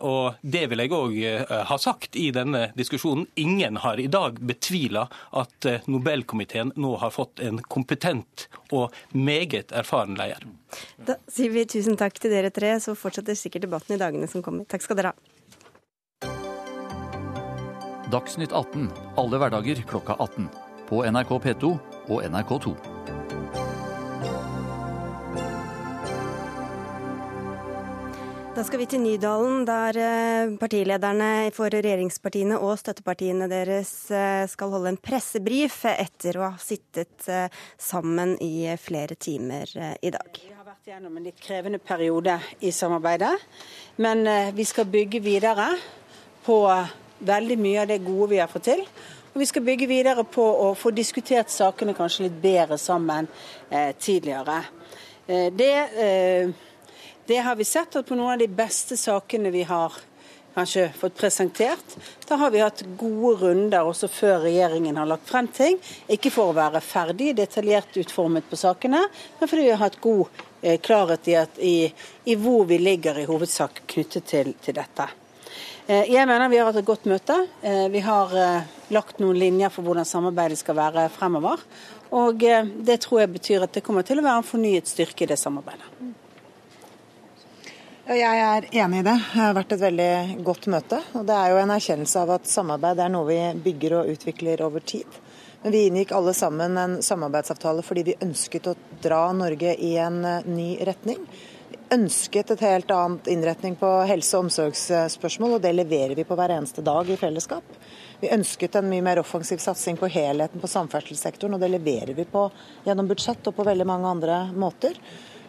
Og 0.00 0.38
det 0.42 0.66
vil 0.70 0.84
jeg 0.84 0.94
òg 0.94 1.16
ha 1.70 1.78
sagt 1.80 2.18
i 2.20 2.30
denne 2.34 2.68
diskusjonen. 2.78 3.26
Ingen 3.40 3.80
har 3.84 4.00
i 4.00 4.08
dag 4.10 4.38
betvila 4.40 5.06
at 5.32 5.68
Nobelkomiteen 5.90 6.74
nå 6.76 6.96
har 7.02 7.14
fått 7.14 7.42
en 7.44 7.62
kompetent 7.62 8.48
og 8.72 8.94
meget 9.12 9.72
erfaren 9.72 10.16
leder. 10.18 10.46
Da 10.98 11.18
sier 11.30 11.52
vi 11.54 11.66
tusen 11.70 11.98
takk 12.00 12.18
til 12.20 12.34
dere 12.34 12.52
tre, 12.54 12.74
så 12.80 12.96
fortsetter 12.98 13.38
sikkert 13.38 13.66
debatten 13.66 13.96
i 13.96 14.00
dagene 14.00 14.30
som 14.30 14.44
kommer. 14.44 14.66
Takk 14.68 14.86
skal 14.86 15.00
dere 15.00 15.14
ha. 15.14 15.30
Dagsnytt 18.14 18.52
18 18.52 18.90
alle 19.18 19.40
hverdager 19.42 19.80
klokka 19.90 20.18
18. 20.20 20.50
På 20.86 21.02
NRK 21.08 21.38
P2 21.46 21.72
og 22.12 22.20
NRK2. 22.28 22.93
Da 28.54 28.62
skal 28.62 28.78
vi 28.78 28.84
til 28.86 29.00
Nydalen, 29.02 29.64
der 29.66 29.96
eh, 29.98 30.52
partilederne 30.60 31.50
for 31.56 31.74
regjeringspartiene 31.74 32.54
og 32.62 32.76
støttepartiene 32.78 33.48
deres 33.50 33.88
eh, 34.14 34.44
skal 34.46 34.70
holde 34.70 34.92
en 34.92 34.98
pressebrif 35.02 35.80
etter 35.90 36.36
å 36.38 36.44
ha 36.52 36.60
sittet 36.62 37.26
eh, 37.26 37.48
sammen 37.82 38.36
i 38.38 38.68
flere 38.78 39.16
timer 39.18 39.72
i 39.74 40.12
dag. 40.14 40.38
Vi 40.38 40.54
har 40.54 40.68
vært 40.68 40.86
gjennom 40.86 41.16
en 41.18 41.26
litt 41.26 41.42
krevende 41.42 41.80
periode 41.82 42.36
i 42.62 42.70
samarbeidet, 42.70 43.32
men 43.98 44.22
vi 44.54 44.66
skal 44.70 44.86
bygge 44.92 45.18
videre 45.24 45.72
på 46.46 46.58
veldig 47.26 47.56
mye 47.58 47.80
av 47.82 47.90
det 47.90 48.04
gode 48.06 48.28
vi 48.36 48.38
har 48.38 48.52
fått 48.52 48.68
til. 48.68 48.84
Og 49.32 49.40
vi 49.42 49.48
skal 49.50 49.64
bygge 49.66 49.88
videre 49.90 50.22
på 50.22 50.44
å 50.68 50.68
få 50.78 50.92
diskutert 50.94 51.50
sakene 51.50 51.96
kanskje 51.98 52.28
litt 52.28 52.38
bedre 52.44 52.78
sammen 52.78 53.26
tidligere. 53.98 54.60
Det 55.58 55.72
det 57.26 57.38
har 57.44 57.56
vi 57.56 57.64
sett 57.64 57.96
at 57.96 58.06
på 58.08 58.16
noen 58.18 58.34
av 58.34 58.42
de 58.42 58.48
beste 58.48 58.96
sakene 59.00 59.50
vi 59.54 59.62
har 59.68 59.94
kanskje 60.54 60.92
fått 60.98 61.16
presentert, 61.18 61.96
da 62.28 62.36
har 62.36 62.50
vi 62.50 62.60
hatt 62.62 62.82
gode 62.98 63.34
runder 63.40 63.88
også 63.88 64.08
før 64.08 64.44
regjeringen 64.46 64.96
har 64.96 65.08
lagt 65.10 65.26
frem 65.28 65.48
ting. 65.50 65.80
Ikke 66.06 66.30
for 66.30 66.52
å 66.52 66.56
være 66.56 66.82
ferdig 66.84 67.32
detaljert 67.38 67.96
utformet 67.98 68.46
på 68.50 68.58
sakene, 68.58 69.02
men 69.40 69.50
fordi 69.50 69.66
vi 69.66 69.72
har 69.72 69.82
hatt 69.82 69.98
god 70.04 70.40
eh, 70.62 70.78
klarhet 70.80 71.28
i, 71.28 71.36
at, 71.40 71.58
i, 71.58 71.74
i, 72.24 72.38
hvor 72.38 72.68
vi 72.70 72.78
ligger 72.78 73.18
i 73.18 73.26
hovedsak 73.28 73.82
knyttet 73.96 74.30
til, 74.30 74.54
til 74.62 74.78
dette. 74.78 75.08
Eh, 75.88 76.12
jeg 76.12 76.30
mener 76.30 76.52
vi 76.52 76.62
har 76.62 76.70
hatt 76.70 76.82
et 76.84 76.90
godt 76.92 77.08
møte. 77.10 77.40
Eh, 77.62 77.86
vi 77.90 78.04
har 78.06 78.38
lagt 78.94 79.18
noen 79.18 79.40
linjer 79.40 79.74
for 79.74 79.86
hvordan 79.86 80.06
samarbeidet 80.06 80.60
skal 80.60 80.78
være 80.78 81.08
fremover. 81.14 81.66
Og 82.14 82.38
det 82.38 83.00
tror 83.02 83.24
jeg 83.24 83.32
betyr 83.32 83.64
at 83.66 83.74
det 83.74 83.82
kommer 83.82 84.06
til 84.06 84.20
å 84.20 84.22
være 84.22 84.38
en 84.38 84.46
fornyet 84.46 84.86
styrke 84.86 85.26
i 85.26 85.32
det 85.32 85.40
samarbeidet. 85.40 86.22
Jeg 88.04 88.36
er 88.36 88.66
enig 88.68 88.98
i 89.00 89.04
det. 89.06 89.14
Det 89.16 89.38
har 89.40 89.54
vært 89.56 89.70
et 89.72 89.80
veldig 89.80 90.42
godt 90.44 90.66
møte. 90.68 90.98
og 91.16 91.22
Det 91.24 91.36
er 91.40 91.54
jo 91.54 91.60
en 91.62 91.70
erkjennelse 91.72 92.20
av 92.20 92.34
at 92.34 92.50
samarbeid 92.52 93.00
er 93.00 93.08
noe 93.08 93.24
vi 93.30 93.38
bygger 93.64 93.94
og 93.96 94.10
utvikler 94.12 94.60
over 94.66 94.84
tid. 94.84 95.08
Men 95.62 95.72
vi 95.72 95.86
inngikk 95.88 96.12
alle 96.12 96.34
sammen 96.36 96.76
en 96.76 96.98
samarbeidsavtale 97.00 97.80
fordi 97.80 98.04
vi 98.10 98.18
ønsket 98.20 98.68
å 98.68 98.76
dra 99.00 99.22
Norge 99.32 99.72
i 99.80 99.94
en 99.96 100.20
eh, 100.20 100.44
ny 100.44 100.68
retning. 100.84 101.24
Vi 101.70 101.80
ønsket 101.96 102.52
et 102.52 102.68
helt 102.68 102.92
annet 102.92 103.32
innretning 103.32 103.80
på 103.80 103.96
helse- 104.04 104.36
og 104.36 104.50
omsorgsspørsmål, 104.50 105.56
og 105.56 105.64
det 105.64 105.72
leverer 105.72 106.12
vi 106.18 106.28
på 106.28 106.36
hver 106.36 106.58
eneste 106.58 106.84
dag 106.84 107.08
i 107.08 107.16
fellesskap. 107.16 107.64
Vi 108.20 108.34
ønsket 108.36 108.76
en 108.76 108.92
mye 108.92 109.08
mer 109.08 109.24
offensiv 109.24 109.64
satsing 109.64 109.96
på 109.96 110.12
helheten 110.12 110.60
på 110.60 110.68
samferdselssektoren, 110.68 111.56
og 111.56 111.64
det 111.64 111.72
leverer 111.72 112.12
vi 112.12 112.28
på 112.28 112.50
gjennom 112.84 113.08
budsjett 113.08 113.48
og 113.48 113.56
på 113.56 113.64
veldig 113.72 113.88
mange 113.88 114.12
andre 114.12 114.42
måter. 114.52 115.00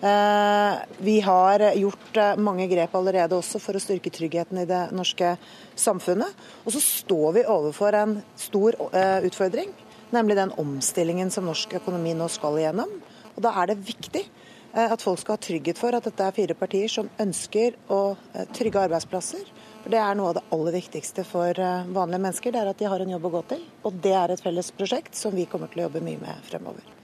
Eh, 0.02 0.78
vi 0.98 1.22
har 1.22 1.76
gjort 1.76 2.18
eh, 2.18 2.36
mange 2.38 2.68
grep 2.68 2.96
allerede 2.96 3.38
også 3.38 3.62
for 3.64 3.78
å 3.78 3.82
styrke 3.82 4.12
tryggheten 4.12 4.60
i 4.60 4.68
det 4.68 4.82
norske 4.96 5.36
samfunnet. 5.80 6.34
Og 6.66 6.76
så 6.76 6.82
står 6.84 7.38
vi 7.38 7.46
overfor 7.48 7.96
en 7.96 8.18
stor 8.40 8.76
eh, 8.92 9.24
utfordring, 9.30 9.72
nemlig 10.16 10.36
den 10.38 10.52
omstillingen 10.60 11.32
som 11.32 11.48
norsk 11.48 11.78
økonomi 11.80 12.16
nå 12.18 12.28
skal 12.32 12.60
igjennom. 12.60 12.92
Og 13.36 13.40
Da 13.44 13.56
er 13.62 13.72
det 13.72 13.86
viktig 13.88 14.28
at 14.76 15.00
folk 15.00 15.22
skal 15.22 15.38
ha 15.38 15.40
trygghet 15.40 15.80
for 15.80 15.96
at 15.96 16.04
dette 16.04 16.24
er 16.26 16.36
fire 16.36 16.56
partier 16.60 16.92
som 16.92 17.08
ønsker 17.24 17.78
å 17.88 18.18
trygge 18.52 18.82
arbeidsplasser. 18.84 19.46
For 19.86 19.94
Det 19.94 20.02
er 20.04 20.18
noe 20.20 20.34
av 20.34 20.36
det 20.36 20.44
aller 20.52 20.76
viktigste 20.76 21.24
for 21.28 21.56
vanlige 21.96 22.24
mennesker, 22.26 22.52
det 22.52 22.60
er 22.60 22.74
at 22.74 22.84
de 22.84 22.90
har 22.92 23.06
en 23.06 23.16
jobb 23.16 23.30
å 23.32 23.34
gå 23.38 23.44
til. 23.54 23.64
Og 23.88 24.04
det 24.04 24.12
er 24.20 24.36
et 24.36 24.44
felles 24.44 24.74
prosjekt 24.76 25.16
som 25.16 25.36
vi 25.36 25.48
kommer 25.48 25.72
til 25.72 25.86
å 25.86 25.88
jobbe 25.88 26.04
mye 26.04 26.20
med 26.28 26.44
fremover. 26.52 26.95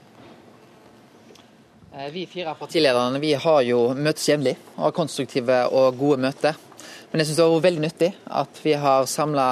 Eh, 1.98 2.08
vi 2.08 2.26
fire 2.26 2.54
partilederne 2.56 3.18
vi 3.20 3.34
har 3.36 3.58
jo 3.68 3.90
møtes 3.92 4.24
jevnlig 4.24 4.54
og 4.78 4.86
har 4.86 4.94
konstruktive 4.96 5.58
og 5.76 5.98
gode 6.00 6.22
møter. 6.24 6.56
Men 7.10 7.20
jeg 7.20 7.28
syns 7.28 7.40
det 7.42 7.48
var 7.52 7.64
veldig 7.66 7.82
nyttig 7.84 8.08
at 8.40 8.60
vi 8.64 8.72
har 8.80 9.08
samla 9.10 9.48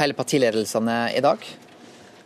hele 0.00 0.16
partiledelsene 0.18 0.96
i 1.14 1.22
dag. 1.22 1.46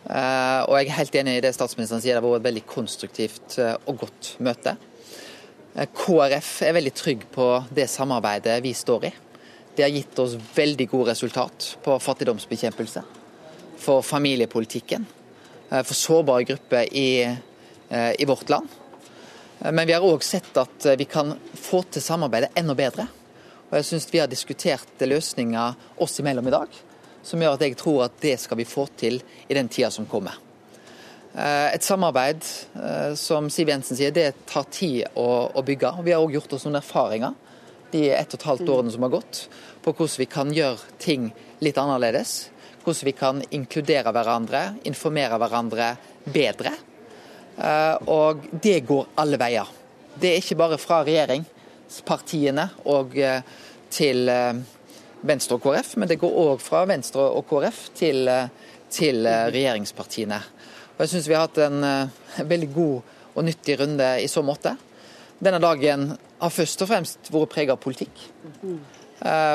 Eh, 0.09 0.61
og 0.64 0.73
jeg 0.78 0.88
er 0.88 0.97
helt 0.97 1.21
enig 1.21 1.37
i 1.37 1.44
det 1.44 1.52
statsministeren 1.52 2.00
sier, 2.00 2.16
det 2.16 2.23
har 2.23 2.30
vært 2.30 2.40
et 2.40 2.49
veldig 2.49 2.64
konstruktivt 2.71 3.59
eh, 3.61 3.76
og 3.85 4.00
godt 4.06 4.32
møte. 4.40 4.76
KrF 5.73 6.50
er 6.64 6.76
veldig 6.76 6.97
trygg 6.97 7.28
på 7.32 7.52
det 7.73 7.88
samarbeidet 7.92 8.59
vi 8.64 8.73
står 8.76 9.09
i. 9.09 9.14
Det 9.76 9.85
har 9.85 9.92
gitt 9.92 10.18
oss 10.21 10.37
veldig 10.56 10.88
gode 10.88 11.12
resultat 11.12 11.75
på 11.85 11.97
fattigdomsbekjempelse, 12.00 13.04
for 13.80 14.04
familiepolitikken, 14.04 15.06
for 15.73 15.97
sårbare 15.97 16.44
grupper 16.50 16.92
i, 16.92 17.25
i 17.88 18.28
vårt 18.28 18.52
land. 18.52 18.68
Men 19.71 19.87
vi 19.87 19.95
har 19.95 20.02
òg 20.02 20.25
sett 20.26 20.57
at 20.59 20.87
vi 20.99 21.04
kan 21.07 21.37
få 21.54 21.85
til 21.87 22.02
samarbeidet 22.02 22.57
enda 22.59 22.75
bedre. 22.75 23.07
Og 23.73 23.78
jeg 23.78 23.87
syns 23.88 24.09
vi 24.11 24.21
har 24.21 24.28
diskutert 24.28 25.04
løsninger 25.07 25.76
oss 26.02 26.19
imellom 26.21 26.49
i 26.50 26.52
dag, 26.52 26.81
som 27.23 27.40
gjør 27.40 27.54
at 27.57 27.62
jeg 27.64 27.76
tror 27.81 28.02
at 28.04 28.19
det 28.21 28.35
skal 28.42 28.59
vi 28.59 28.66
få 28.69 28.88
til 29.00 29.21
i 29.47 29.57
den 29.57 29.71
tida 29.73 29.88
som 29.95 30.09
kommer. 30.11 30.35
Eh, 31.33 31.73
et 31.73 31.87
samarbeid, 31.87 32.45
eh, 32.76 33.14
som 33.16 33.49
Siv 33.50 33.71
Jensen 33.73 33.97
sier, 33.97 34.12
det 34.12 34.45
tar 34.50 34.69
tid 34.69 35.07
å, 35.16 35.49
å 35.57 35.64
bygge. 35.64 35.95
og 35.97 36.04
Vi 36.04 36.12
har 36.12 36.21
òg 36.21 36.37
gjort 36.37 36.52
oss 36.52 36.66
noen 36.69 36.83
erfaringer 36.83 37.38
de 37.92 38.11
ett 38.12 38.35
og 38.35 38.40
et 38.40 38.49
halvt 38.50 38.69
årene 38.73 38.92
som 38.92 39.04
har 39.07 39.12
gått, 39.12 39.47
på 39.85 39.92
hvordan 39.92 40.21
vi 40.21 40.28
kan 40.33 40.52
gjøre 40.52 40.97
ting 41.00 41.31
litt 41.64 41.81
annerledes. 41.81 42.50
Hvordan 42.85 43.09
vi 43.09 43.14
kan 43.16 43.42
inkludere 43.54 44.12
hverandre, 44.12 44.62
informere 44.88 45.38
hverandre 45.40 45.92
bedre. 46.25 46.75
Eh, 47.56 47.97
og 48.09 48.47
det 48.62 48.80
går 48.88 49.11
alle 49.21 49.38
veier. 49.40 49.68
Det 50.14 50.30
er 50.30 50.40
ikke 50.40 50.59
bare 50.61 50.78
fra 50.80 51.02
regjeringspartiene 51.06 52.68
og 52.90 53.16
eh, 53.18 53.42
til 53.92 54.28
eh, 54.32 54.62
Venstre 55.23 55.59
og 55.59 55.64
KrF, 55.64 55.97
men 56.00 56.11
det 56.11 56.21
går 56.21 56.38
òg 56.44 56.62
fra 56.62 56.85
Venstre 56.88 57.28
og 57.37 57.47
KrF 57.50 57.82
til, 57.94 58.26
til 58.90 59.26
regjeringspartiene. 59.26 60.38
Og 60.97 61.04
Jeg 61.04 61.12
syns 61.12 61.28
vi 61.30 61.37
har 61.37 61.44
hatt 61.47 61.61
en 61.62 62.49
veldig 62.49 62.68
god 62.75 63.12
og 63.37 63.47
nyttig 63.47 63.76
runde 63.78 64.09
i 64.18 64.26
så 64.26 64.42
måte. 64.42 64.73
Denne 65.38 65.61
dagen 65.62 66.09
har 66.40 66.50
først 66.50 66.82
og 66.82 66.90
fremst 66.90 67.30
vært 67.30 67.54
preget 67.54 67.76
av 67.76 67.78
politikk. 67.78 68.25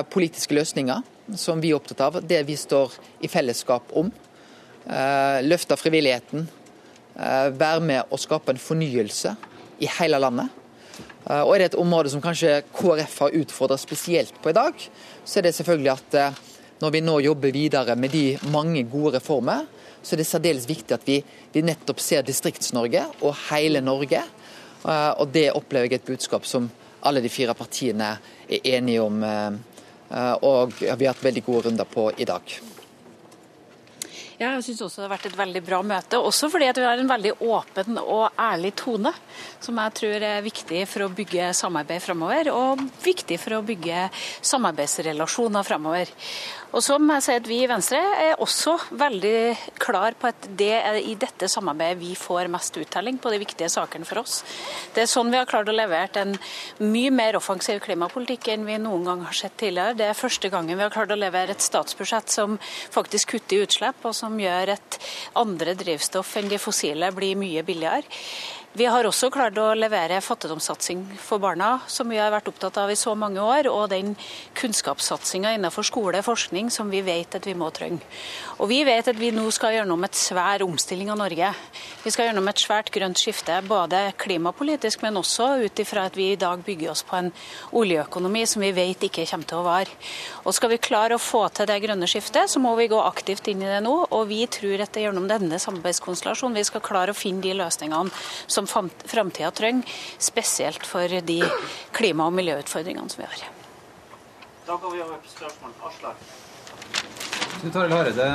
politiske 0.09 0.55
løsninger 0.55 1.03
som 1.35 1.59
vi 1.59 1.73
er 1.73 1.75
opptatt 1.75 1.99
av, 1.99 2.21
det 2.23 2.45
vi 2.47 2.55
står 2.55 2.95
i 3.19 3.27
fellesskap 3.27 3.91
om. 3.91 4.11
løfte 5.43 5.75
frivilligheten, 5.75 6.47
være 7.17 7.81
med 7.81 8.13
å 8.13 8.17
skape 8.21 8.53
en 8.53 8.61
fornyelse 8.61 9.31
i 9.81 9.89
hele 9.97 10.19
landet. 10.21 10.53
Eh, 11.29 11.41
og 11.43 11.55
Er 11.55 11.59
det 11.59 11.69
et 11.71 11.79
område 11.79 12.11
som 12.11 12.21
kanskje 12.23 12.61
KrF 12.75 13.19
har 13.25 13.39
utfordra 13.41 13.77
spesielt 13.77 14.35
på 14.41 14.51
i 14.51 14.57
dag, 14.57 14.73
så 15.25 15.39
er 15.39 15.47
det 15.47 15.55
selvfølgelig 15.55 15.91
at 15.93 16.13
eh, 16.15 16.39
når 16.79 16.93
vi 16.93 17.01
nå 17.01 17.19
jobber 17.25 17.51
videre 17.51 17.95
med 17.95 18.13
de 18.13 18.37
mange 18.53 18.83
gode 18.83 19.17
reformer, 19.17 19.65
så 20.03 20.15
er 20.15 20.21
det 20.21 20.27
særdeles 20.29 20.69
viktig 20.69 20.93
at 20.93 21.07
vi, 21.07 21.17
vi 21.51 21.65
nettopp 21.65 21.99
ser 21.99 22.23
Distrikts-Norge 22.23 23.03
og 23.25 23.33
hele 23.49 23.81
Norge. 23.81 24.21
Og 24.85 25.27
Det 25.33 25.49
opplever 25.51 25.89
jeg 25.89 25.99
et 25.99 26.05
budskap 26.07 26.45
som 26.45 26.69
alle 27.01 27.19
de 27.25 27.33
fire 27.33 27.57
partiene 27.57 28.13
er 28.47 28.71
enige 28.77 29.01
om. 29.01 29.19
Og 30.45 30.77
vi 30.77 30.87
har 30.93 31.09
hatt 31.09 31.25
veldig 31.25 31.43
gode 31.49 31.65
runder 31.67 31.89
på 31.89 32.11
i 32.15 32.29
dag. 32.29 32.76
Ja, 34.37 34.51
jeg 34.53 34.67
syns 34.67 34.83
også 34.85 34.99
det 35.01 35.05
har 35.07 35.13
vært 35.15 35.23
et 35.31 35.37
veldig 35.39 35.61
bra 35.65 35.77
møte. 35.81 36.19
Også 36.21 36.45
fordi 36.53 36.67
at 36.69 36.77
vi 36.77 36.85
har 36.85 36.99
en 37.01 37.09
veldig 37.09 37.31
åpen 37.41 37.97
og 37.97 38.35
ærlig 38.37 38.69
tone, 38.77 39.09
som 39.65 39.79
jeg 39.81 39.95
tror 39.97 40.25
er 40.27 40.43
viktig 40.45 40.83
for 40.85 41.07
å 41.07 41.09
bygge 41.09 41.47
samarbeid 41.57 42.03
framover, 42.05 42.51
og 42.53 42.83
viktig 43.01 43.39
for 43.41 43.57
å 43.57 43.63
bygge 43.65 44.03
samarbeidsrelasjoner 44.45 45.65
framover. 45.65 46.13
Og 46.75 46.83
så 46.83 46.97
må 46.99 47.15
jeg 47.15 47.23
si 47.25 47.35
at 47.39 47.47
Vi 47.47 47.57
i 47.63 47.69
Venstre 47.69 47.97
er 47.97 48.41
også 48.43 48.75
veldig 48.99 49.39
klar 49.79 50.13
på 50.19 50.27
at 50.29 50.49
det 50.59 50.73
er 50.75 50.97
i 50.99 51.15
dette 51.17 51.47
samarbeidet 51.49 51.97
vi 52.01 52.11
får 52.19 52.49
mest 52.51 52.75
uttelling 52.77 53.17
på 53.23 53.31
de 53.31 53.39
viktige 53.41 53.69
sakene 53.71 54.05
for 54.05 54.19
oss. 54.21 54.41
Det 54.93 55.05
er 55.05 55.09
sånn 55.09 55.31
vi 55.31 55.39
har 55.39 55.47
klart 55.49 55.71
å 55.71 55.75
levere 55.75 56.25
en 56.25 56.35
mye 56.83 57.13
mer 57.15 57.39
offensiv 57.39 57.79
klimapolitikk 57.85 58.51
enn 58.53 58.67
vi 58.67 58.75
noen 58.83 59.07
gang 59.07 59.23
har 59.25 59.37
sett 59.39 59.55
tidligere. 59.57 59.95
Det 59.97 60.09
er 60.11 60.19
første 60.19 60.51
gangen 60.53 60.75
vi 60.75 60.83
har 60.83 60.93
klart 60.93 61.15
å 61.15 61.17
levere 61.17 61.55
et 61.55 61.63
statsbudsjett 61.63 62.35
som 62.35 62.59
faktisk 62.93 63.33
kutter 63.33 63.57
i 63.61 63.65
utslipp, 63.65 64.03
og 64.03 64.13
som 64.13 64.26
gjør 64.35 64.73
at 64.75 64.99
andre 65.39 65.77
drivstoff 65.79 66.35
enn 66.41 66.51
de 66.51 66.59
fossile 66.59 67.13
blir 67.15 67.39
mye 67.39 67.63
billigere. 67.63 68.03
Vi 68.77 68.85
har 68.85 69.07
også 69.09 69.31
klart 69.33 69.57
å 69.57 69.71
levere 69.73 70.19
fattigdomssatsing 70.21 70.99
for 71.17 71.41
barna, 71.41 71.79
som 71.89 72.11
vi 72.11 72.19
har 72.21 72.29
vært 72.29 72.51
opptatt 72.51 72.75
av 72.77 72.91
i 72.93 72.97
så 72.99 73.15
mange 73.17 73.41
år, 73.41 73.65
og 73.71 73.87
den 73.89 74.11
kunnskapssatsinga 74.59 75.55
innenfor 75.55 75.87
skole 75.87 76.19
og 76.21 76.27
forskning 76.27 76.69
som 76.69 76.91
vi 76.93 76.99
vet 77.01 77.39
at 77.39 77.47
vi 77.47 77.55
må 77.57 77.71
trenge. 77.73 78.05
Og 78.61 78.69
vi 78.69 78.83
vet 78.85 79.09
at 79.09 79.17
vi 79.17 79.31
nå 79.33 79.47
skal 79.55 79.79
gjennom 79.79 80.05
et 80.05 80.19
svær 80.19 80.61
omstilling 80.61 81.09
av 81.09 81.17
Norge. 81.23 81.49
Vi 82.03 82.13
skal 82.13 82.29
gjennom 82.29 82.51
et 82.51 82.61
svært 82.61 82.91
grønt 82.93 83.17
skifte, 83.17 83.55
både 83.65 84.03
klimapolitisk, 84.21 85.01
men 85.01 85.17
også 85.23 85.47
ut 85.63 85.81
ifra 85.81 86.05
at 86.11 86.19
vi 86.19 86.29
i 86.35 86.37
dag 86.37 86.61
bygger 86.61 86.93
oss 86.93 87.01
på 87.07 87.17
en 87.17 87.31
oljeøkonomi 87.81 88.45
som 88.45 88.61
vi 88.61 88.71
vet 88.77 89.07
ikke 89.09 89.25
kommer 89.31 89.49
til 89.49 89.63
å 89.63 89.65
vare. 89.71 89.97
Og 90.45 90.53
skal 90.53 90.75
vi 90.75 90.81
klare 90.85 91.17
å 91.17 91.23
få 91.23 91.47
til 91.49 91.71
det 91.71 91.79
grønne 91.81 92.05
skiftet, 92.05 92.53
så 92.53 92.61
må 92.61 92.75
vi 92.77 92.91
gå 92.93 93.01
aktivt 93.01 93.49
inn 93.49 93.65
i 93.65 93.73
det 93.73 93.81
nå. 93.87 93.95
Og 94.11 94.29
vi 94.29 94.43
tror 94.45 94.85
at 94.85 94.93
det 94.93 95.01
er 95.01 95.09
gjennom 95.09 95.25
denne 95.33 95.57
samarbeidskonstellasjonen 95.65 96.61
vi 96.61 96.67
skal 96.69 96.85
klare 96.85 97.17
å 97.17 97.17
finne 97.17 97.41
de 97.41 97.57
løsningene 97.57 98.13
som 98.45 98.66
framtida 98.67 99.51
trenger, 99.51 99.97
spesielt 100.19 100.85
for 100.85 101.07
de 101.07 101.41
klima- 101.95 102.27
og 102.27 102.35
miljøutfordringene 102.37 103.09
som 103.09 103.23
vi 103.23 103.31
har. 103.31 103.49
Da 104.67 104.75
går 104.75 104.95
vi 104.95 105.01
over 105.01 105.19
på 105.23 105.31
spørsmål. 105.31 105.75
Aslak. 105.87 106.15
Knut 107.61 107.75
Arild 107.79 107.93
Hareide, 107.95 108.31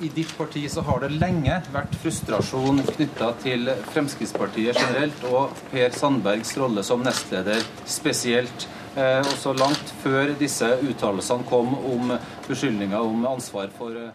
i 0.00 0.08
ditt 0.12 0.32
parti 0.36 0.66
så 0.68 0.82
har 0.84 1.00
det 1.00 1.14
lenge 1.16 1.54
vært 1.72 1.94
frustrasjon 2.02 2.82
knytta 2.90 3.30
til 3.40 3.70
Fremskrittspartiet 3.94 4.76
generelt 4.76 5.22
og 5.30 5.54
Per 5.70 5.94
Sandbergs 5.96 6.52
rolle 6.60 6.84
som 6.84 7.04
nestleder 7.06 7.62
spesielt. 7.88 8.66
Eh, 8.96 9.22
også 9.22 9.54
langt 9.56 9.94
før 10.02 10.34
disse 10.40 10.68
uttalelsene 10.84 11.48
kom 11.48 11.72
om 11.78 12.12
beskyldninger 12.48 13.00
om 13.00 13.24
ansvar 13.28 13.72
for 13.78 13.96
eh, 13.96 14.12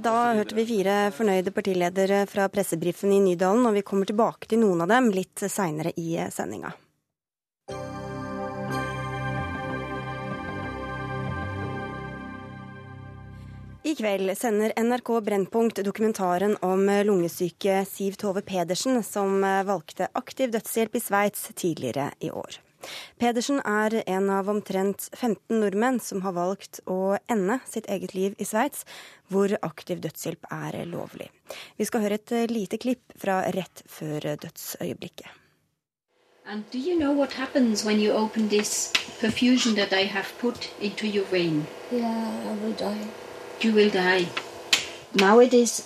da 0.00 0.14
hørte 0.36 0.54
vi 0.54 0.66
fire 0.68 0.96
fornøyde 1.14 1.52
partiledere 1.54 2.22
fra 2.30 2.46
pressebrifen 2.52 3.12
i 3.14 3.22
Nydalen, 3.24 3.66
og 3.66 3.74
vi 3.76 3.82
kommer 3.86 4.08
tilbake 4.08 4.50
til 4.50 4.62
noen 4.62 4.84
av 4.84 4.92
dem 4.92 5.10
litt 5.14 5.42
seinere 5.46 5.92
i 5.98 6.14
sendinga. 6.30 6.72
I 13.90 13.94
kveld 13.96 14.30
sender 14.38 14.74
NRK 14.76 15.08
Brennpunkt 15.24 15.80
dokumentaren 15.82 16.54
om 16.62 16.84
lungesyke 16.86 17.80
Siv 17.88 18.20
Tove 18.20 18.44
Pedersen, 18.46 19.02
som 19.02 19.40
valgte 19.42 20.12
aktiv 20.14 20.52
dødshjelp 20.52 21.00
i 21.00 21.02
Sveits 21.02 21.48
tidligere 21.56 22.10
i 22.20 22.30
år. 22.30 22.60
Pedersen 23.20 23.60
er 23.66 24.02
en 24.06 24.30
av 24.30 24.48
omtrent 24.52 25.08
15 25.12 25.60
nordmenn 25.60 26.00
som 26.00 26.22
har 26.24 26.32
valgt 26.36 26.80
å 26.86 27.16
ende 27.30 27.60
sitt 27.68 27.86
eget 27.92 28.14
liv 28.14 28.34
i 28.38 28.44
Sveits, 28.48 28.84
hvor 29.28 29.48
aktiv 29.62 30.00
dødshjelp 30.00 30.46
er 30.50 30.84
lovlig. 30.90 31.28
Vi 31.76 31.84
skal 31.88 32.00
høre 32.06 32.18
et 32.20 32.30
lite 32.50 32.78
klipp 32.80 33.12
fra 33.20 33.42
rett 33.54 33.82
før 33.86 34.20
dødsøyeblikket. 34.40 35.28
And 36.46 36.64
do 36.72 36.78
you 36.78 36.98
know 36.98 37.12
what 37.12 37.34
happens 37.34 37.84
when 37.84 38.00
you 38.00 38.12
open 38.12 38.48
this 38.48 38.90
perfusion 39.20 39.74
that 39.76 39.92
I 39.92 40.04
have 40.04 40.32
put 40.40 40.70
into 40.80 41.06
your 41.06 41.26
vein? 41.26 41.66
Yeah, 41.92 42.50
I 42.50 42.54
will 42.62 42.72
die. 42.72 43.06
You 43.60 43.72
will 43.72 43.90
die. 43.90 44.26
Now 45.14 45.40
it 45.40 45.54
is 45.54 45.82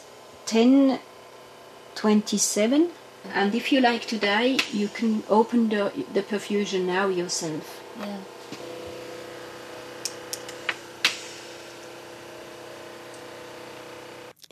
10:27. 0.46 2.88
And 3.32 3.54
if 3.54 3.72
you 3.72 3.80
like 3.80 4.06
to 4.06 4.18
you 4.72 4.88
can 4.88 5.22
open 5.28 5.68
the, 5.68 5.92
the 6.12 6.22
perfusion 6.22 6.86
now 6.86 7.08
yourself. 7.08 7.82
Yeah. 7.98 8.18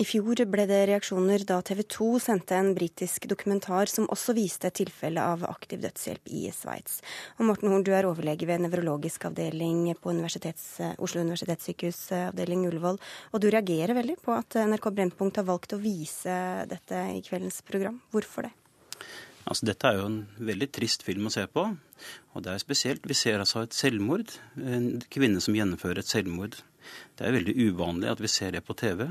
I 0.02 0.04
fjor 0.08 0.40
ble 0.50 0.64
det 0.66 0.78
reaksjoner 0.88 1.44
da 1.46 1.60
TV 1.62 1.82
2 1.94 2.06
sendte 2.24 2.56
en 2.58 2.72
britisk 2.74 3.28
dokumentar 3.30 3.86
som 3.86 4.08
også 4.10 4.34
viste 4.34 4.66
et 4.66 4.74
tilfelle 4.80 5.22
av 5.22 5.44
aktiv 5.46 5.78
dødshjelp 5.84 6.32
i 6.32 6.40
Sveits. 6.50 6.96
Morten 7.38 7.70
Horn, 7.70 7.84
du 7.86 7.92
er 7.94 8.08
overlege 8.08 8.48
ved 8.48 8.64
nevrologisk 8.64 9.28
avdeling 9.28 9.84
på 10.00 10.10
universitets, 10.16 10.64
Oslo 10.96 11.22
universitetssykehus 11.22 12.00
avdeling 12.32 12.64
Ullevål. 12.70 12.98
Og 13.30 13.44
du 13.44 13.46
reagerer 13.52 13.94
veldig 14.00 14.16
på 14.24 14.34
at 14.34 14.58
NRK 14.72 14.90
Brennpunkt 14.96 15.38
har 15.38 15.46
valgt 15.52 15.76
å 15.76 15.80
vise 15.84 16.34
dette 16.72 17.04
i 17.12 17.22
kveldens 17.28 17.62
program. 17.68 18.00
Hvorfor 18.10 18.48
det? 18.48 18.56
Altså, 19.42 19.66
dette 19.66 19.88
er 19.88 19.98
jo 19.98 20.06
en 20.06 20.18
veldig 20.38 20.68
trist 20.70 21.02
film 21.06 21.26
å 21.26 21.32
se 21.34 21.44
på. 21.50 21.64
Og 22.32 22.44
det 22.44 22.52
er 22.52 22.62
spesielt. 22.62 23.06
Vi 23.08 23.16
ser 23.18 23.42
altså 23.42 23.64
et 23.64 23.74
selvmord. 23.74 24.30
En 24.58 25.00
kvinne 25.12 25.42
som 25.42 25.56
gjennomfører 25.56 26.02
et 26.02 26.10
selvmord. 26.10 26.60
Det 27.18 27.26
er 27.26 27.34
veldig 27.36 27.56
uvanlig 27.68 28.10
at 28.12 28.22
vi 28.22 28.30
ser 28.30 28.54
det 28.54 28.62
på 28.66 28.76
TV. 28.78 29.08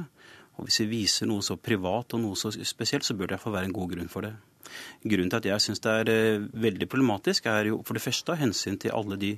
Og 0.58 0.68
hvis 0.68 0.82
vi 0.84 0.90
viser 0.92 1.30
noe 1.30 1.44
så 1.46 1.58
privat 1.60 2.16
og 2.16 2.24
noe 2.24 2.40
så 2.40 2.52
spesielt, 2.54 3.08
så 3.08 3.16
bør 3.18 3.30
det 3.30 3.38
iallfall 3.38 3.58
være 3.58 3.72
en 3.72 3.76
god 3.76 3.94
grunn 3.96 4.12
for 4.12 4.28
det. 4.28 4.34
Grunnen 5.04 5.32
til 5.32 5.42
at 5.42 5.48
jeg 5.50 5.64
syns 5.66 5.82
det 5.84 5.94
er 6.00 6.12
eh, 6.12 6.44
veldig 6.64 6.88
problematisk, 6.92 7.48
er 7.50 7.72
jo 7.72 7.82
for 7.88 7.98
det 7.98 8.04
første 8.04 8.32
av 8.32 8.40
hensyn 8.40 8.78
til 8.80 8.94
alle 8.96 9.18
de 9.20 9.32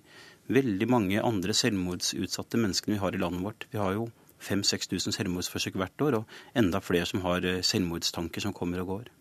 veldig 0.54 0.90
mange 0.92 1.24
andre 1.24 1.56
selvmordsutsatte 1.56 2.60
menneskene 2.60 2.98
vi 2.98 3.02
har 3.02 3.16
i 3.16 3.22
landet 3.22 3.46
vårt. 3.46 3.68
Vi 3.72 3.82
har 3.82 3.96
jo 3.96 4.10
5000-6000 4.44 5.16
selvmordsforsøk 5.16 5.80
hvert 5.80 6.06
år, 6.06 6.20
og 6.20 6.60
enda 6.60 6.84
flere 6.84 7.08
som 7.10 7.24
har 7.26 7.46
eh, 7.48 7.64
selvmordstanker 7.66 8.44
som 8.44 8.56
kommer 8.56 8.84
og 8.84 8.92
går. 8.98 9.12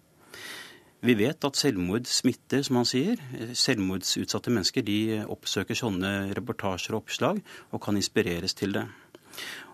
Vi 1.03 1.15
vet 1.19 1.43
at 1.43 1.59
selvmord 1.59 2.07
smitter, 2.07 2.62
som 2.62 2.79
han 2.79 2.87
sier. 2.87 3.19
Selvmordsutsatte 3.59 4.53
mennesker 4.55 4.85
de 4.87 4.99
oppsøker 5.27 5.79
sånne 5.79 6.31
reportasjer 6.38 6.95
og 6.95 7.03
oppslag 7.03 7.41
og 7.73 7.83
kan 7.83 7.99
inspireres 7.99 8.55
til 8.55 8.77
det. 8.77 8.85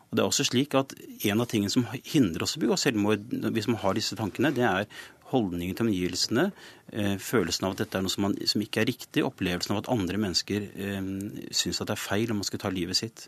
Og 0.08 0.16
det 0.16 0.22
er 0.22 0.30
også 0.30 0.46
slik 0.48 0.72
at 0.78 0.94
En 1.28 1.42
av 1.42 1.48
tingene 1.50 1.72
som 1.72 1.84
hindrer 1.92 2.46
oss 2.46 2.56
å 2.56 2.62
begå 2.62 2.76
selvmord, 2.80 3.26
hvis 3.52 3.68
man 3.68 3.80
har 3.82 3.96
disse 3.98 4.16
tankene, 4.16 4.54
det 4.56 4.64
er 4.64 4.86
holdningen 5.28 5.76
til 5.76 5.88
omgivelsene, 5.88 6.44
eh, 6.92 7.16
følelsen 7.20 7.66
av 7.66 7.74
at 7.74 7.82
dette 7.82 7.98
er 7.98 8.04
noe 8.06 8.12
som, 8.12 8.24
man, 8.24 8.36
som, 8.48 8.62
ikke 8.64 8.80
er 8.80 8.88
riktig, 8.88 9.24
opplevelsen 9.26 9.74
av 9.74 9.82
at 9.82 9.90
andre 9.92 10.20
mennesker 10.22 10.68
eh, 10.72 11.10
syns 11.52 11.82
at 11.82 11.90
det 11.90 11.96
er 11.98 12.00
feil 12.00 12.32
om 12.32 12.40
man 12.40 12.48
skal 12.48 12.62
ta 12.62 12.70
livet 12.72 12.96
sitt. 12.96 13.26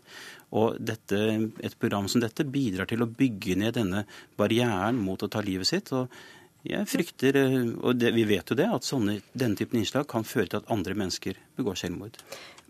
Og 0.57 0.79
dette, 0.81 1.19
Et 1.61 1.77
program 1.77 2.07
som 2.09 2.23
dette 2.23 2.47
bidrar 2.47 2.89
til 2.89 3.03
å 3.03 3.11
bygge 3.11 3.59
ned 3.61 3.77
denne 3.77 4.05
barrieren 4.39 4.97
mot 4.97 5.21
å 5.21 5.29
ta 5.29 5.43
livet 5.45 5.69
sitt. 5.69 5.93
og 5.93 6.09
jeg 6.67 6.87
frykter, 6.89 7.37
eh, 7.39 7.69
og 7.81 7.97
det, 7.97 8.11
vi 8.13 8.25
vet 8.29 8.51
jo 8.51 8.57
det, 8.57 8.67
at 8.69 8.85
sånne, 8.85 9.19
denne 9.33 9.57
typen 9.57 9.81
innslag 9.81 10.07
kan 10.09 10.25
føre 10.27 10.51
til 10.51 10.61
at 10.61 10.73
andre 10.73 10.93
mennesker 10.97 11.39
begår 11.57 11.79
selvmord. 11.81 12.19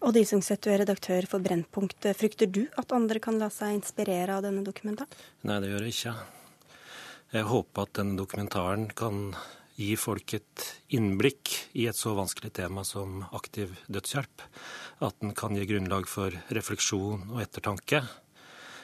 Og 0.01 0.15
Disungset, 0.15 0.63
du 0.63 0.71
er 0.73 0.81
redaktør 0.81 1.27
for 1.29 1.43
Brennpunkt. 1.43 2.07
Frykter 2.17 2.49
du 2.49 2.63
at 2.79 2.93
andre 2.95 3.19
kan 3.21 3.37
la 3.37 3.51
seg 3.53 3.75
inspirere 3.75 4.37
av 4.37 4.45
denne 4.47 4.63
dokumentaren? 4.65 5.11
Nei, 5.45 5.59
det 5.61 5.73
gjør 5.73 5.85
jeg 5.85 5.97
ikke. 5.97 6.15
Jeg 7.31 7.47
håper 7.47 7.85
at 7.85 7.93
denne 7.99 8.17
dokumentaren 8.19 8.87
kan 8.97 9.35
gi 9.77 9.93
folk 9.99 10.33
et 10.35 10.65
innblikk 10.95 11.53
i 11.79 11.85
et 11.89 11.97
så 11.97 12.15
vanskelig 12.17 12.51
tema 12.57 12.83
som 12.87 13.21
aktiv 13.35 13.75
dødshjelp. 13.91 14.47
At 15.05 15.21
den 15.21 15.35
kan 15.37 15.55
gi 15.57 15.67
grunnlag 15.69 16.09
for 16.09 16.33
refleksjon 16.49 17.29
og 17.35 17.43
ettertanke. 17.43 18.01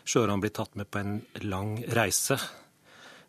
Sjøran 0.07 0.43
blir 0.43 0.53
tatt 0.55 0.77
med 0.79 0.91
på 0.91 1.01
en 1.01 1.19
lang 1.43 1.79
reise 1.97 2.37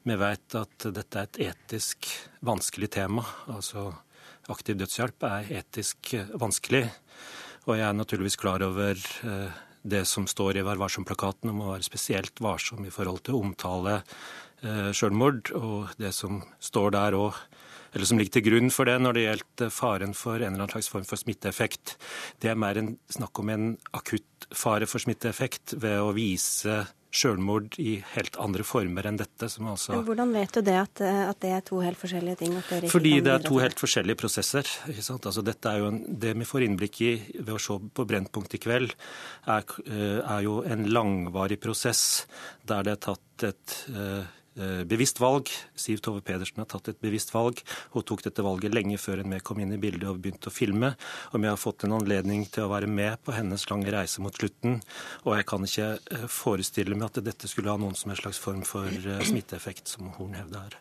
vi 0.09 0.18
vet 0.21 0.57
at 0.59 0.88
dette 0.97 1.21
er 1.21 1.29
et 1.29 1.40
etisk 1.51 2.09
vanskelig 2.47 2.90
tema. 2.97 3.25
Altså 3.53 3.90
aktiv 4.49 4.79
dødshjelp 4.81 5.29
er 5.29 5.53
etisk 5.61 6.14
vanskelig. 6.40 6.87
Og 7.68 7.77
jeg 7.77 7.87
er 7.88 7.97
naturligvis 7.97 8.38
klar 8.40 8.64
over 8.64 8.97
eh, 8.97 9.62
det 9.88 10.05
som 10.09 10.27
står 10.29 10.59
i 10.59 10.66
Vær 10.66 10.81
varsom-plakaten 10.81 11.53
om 11.53 11.62
å 11.62 11.73
være 11.75 11.87
spesielt 11.87 12.40
varsom 12.42 12.85
i 12.88 12.92
forhold 12.92 13.23
til 13.27 13.38
å 13.38 13.42
omtale 13.47 14.03
sjølmord, 14.59 14.94
selvmord, 14.99 15.51
og 15.55 15.99
det 16.03 16.11
som 16.16 16.40
står 16.59 16.90
der 16.97 17.14
òg 17.14 17.37
eller 17.92 18.09
som 18.09 18.18
ligger 18.21 18.38
til 18.38 18.47
grunn 18.51 18.73
for 18.75 18.88
det 18.88 18.99
når 19.01 19.16
det 19.16 19.25
gjelder 19.25 19.73
faren 19.73 20.14
for 20.16 20.37
en 20.37 20.53
eller 20.53 20.64
annen 20.64 20.75
slags 20.75 20.90
form 20.92 21.07
for 21.09 21.21
smitteeffekt. 21.21 21.97
Det 22.40 22.51
er 22.53 22.61
mer 22.61 22.81
en, 22.81 22.92
snakk 23.11 23.40
om 23.40 23.53
en 23.55 23.68
akutt 23.97 24.49
fare 24.55 24.88
for 24.88 25.03
smitteeffekt 25.03 25.77
ved 25.81 26.01
å 26.03 26.12
vise 26.16 26.83
sjølmord 27.14 27.79
i 27.81 27.99
helt 28.14 28.37
andre 28.40 28.64
former 28.66 29.07
enn 29.09 29.18
dette. 29.21 29.49
som 29.49 29.71
altså... 29.73 30.01
Hvordan 30.05 30.33
vet 30.37 30.55
du 30.55 30.61
det, 30.64 30.77
at, 30.77 31.03
at, 31.03 31.40
det 31.40 31.53
er 31.57 31.64
to 31.66 31.81
helt 31.81 32.01
forskjellige 32.01 32.40
ting? 32.42 32.57
Fordi 32.92 33.14
det 33.25 33.33
er 33.33 33.44
to 33.44 33.61
helt 33.62 33.81
forskjellige 33.81 34.18
prosesser. 34.21 34.68
Altså, 34.88 35.44
dette 35.47 35.73
er 35.73 35.83
jo 35.83 35.90
en, 35.92 36.01
det 36.21 36.35
vi 36.38 36.49
får 36.49 36.66
innblikk 36.66 37.01
i 37.07 37.12
ved 37.38 37.55
å 37.57 37.61
se 37.62 37.79
på 37.79 38.09
Brennpunkt 38.09 38.59
i 38.59 38.62
kveld, 38.62 38.92
er, 39.49 39.77
eh, 39.87 40.18
er 40.21 40.44
jo 40.44 40.61
en 40.68 40.88
langvarig 40.92 41.61
prosess 41.62 42.27
der 42.68 42.85
det 42.85 42.99
er 42.99 43.05
tatt 43.09 43.49
et 43.49 43.79
eh, 43.94 44.38
bevisst 44.88 45.21
valg. 45.23 45.51
Siv 45.79 46.03
Tove 46.05 46.23
Pedersen 46.25 46.62
har 46.62 46.68
tatt 46.71 46.90
et 46.92 47.01
bevisst 47.03 47.33
valg. 47.35 47.62
Hun 47.94 48.07
tok 48.07 48.25
dette 48.27 48.44
valget 48.44 48.75
lenge 48.75 48.99
før 49.01 49.23
vi 49.25 49.40
kom 49.44 49.61
inn 49.62 49.75
i 49.77 49.81
bildet 49.81 50.09
og 50.11 50.21
begynte 50.23 50.51
å 50.51 50.55
filme. 50.55 50.92
Og 51.33 51.42
vi 51.42 51.51
har 51.51 51.61
fått 51.61 51.87
en 51.87 51.97
anledning 51.99 52.47
til 52.53 52.66
å 52.66 52.73
være 52.73 52.90
med 52.90 53.23
på 53.25 53.35
hennes 53.37 53.68
lange 53.71 53.92
reise 53.94 54.23
mot 54.25 54.35
slutten. 54.35 54.81
Og 55.27 55.37
jeg 55.38 55.49
kan 55.49 55.66
ikke 55.66 55.90
eh, 55.97 56.29
forestille 56.33 56.99
meg 56.99 57.11
at 57.11 57.25
dette 57.25 57.51
skulle 57.51 57.73
ha 57.73 57.81
noen 57.81 57.97
som 57.99 58.12
en 58.12 58.21
slags 58.21 58.40
form 58.42 58.64
for 58.66 58.88
eh, 58.88 59.27
smitteeffekt, 59.29 59.88
som 59.94 60.12
Horn 60.18 60.38
hevder. 60.38 60.77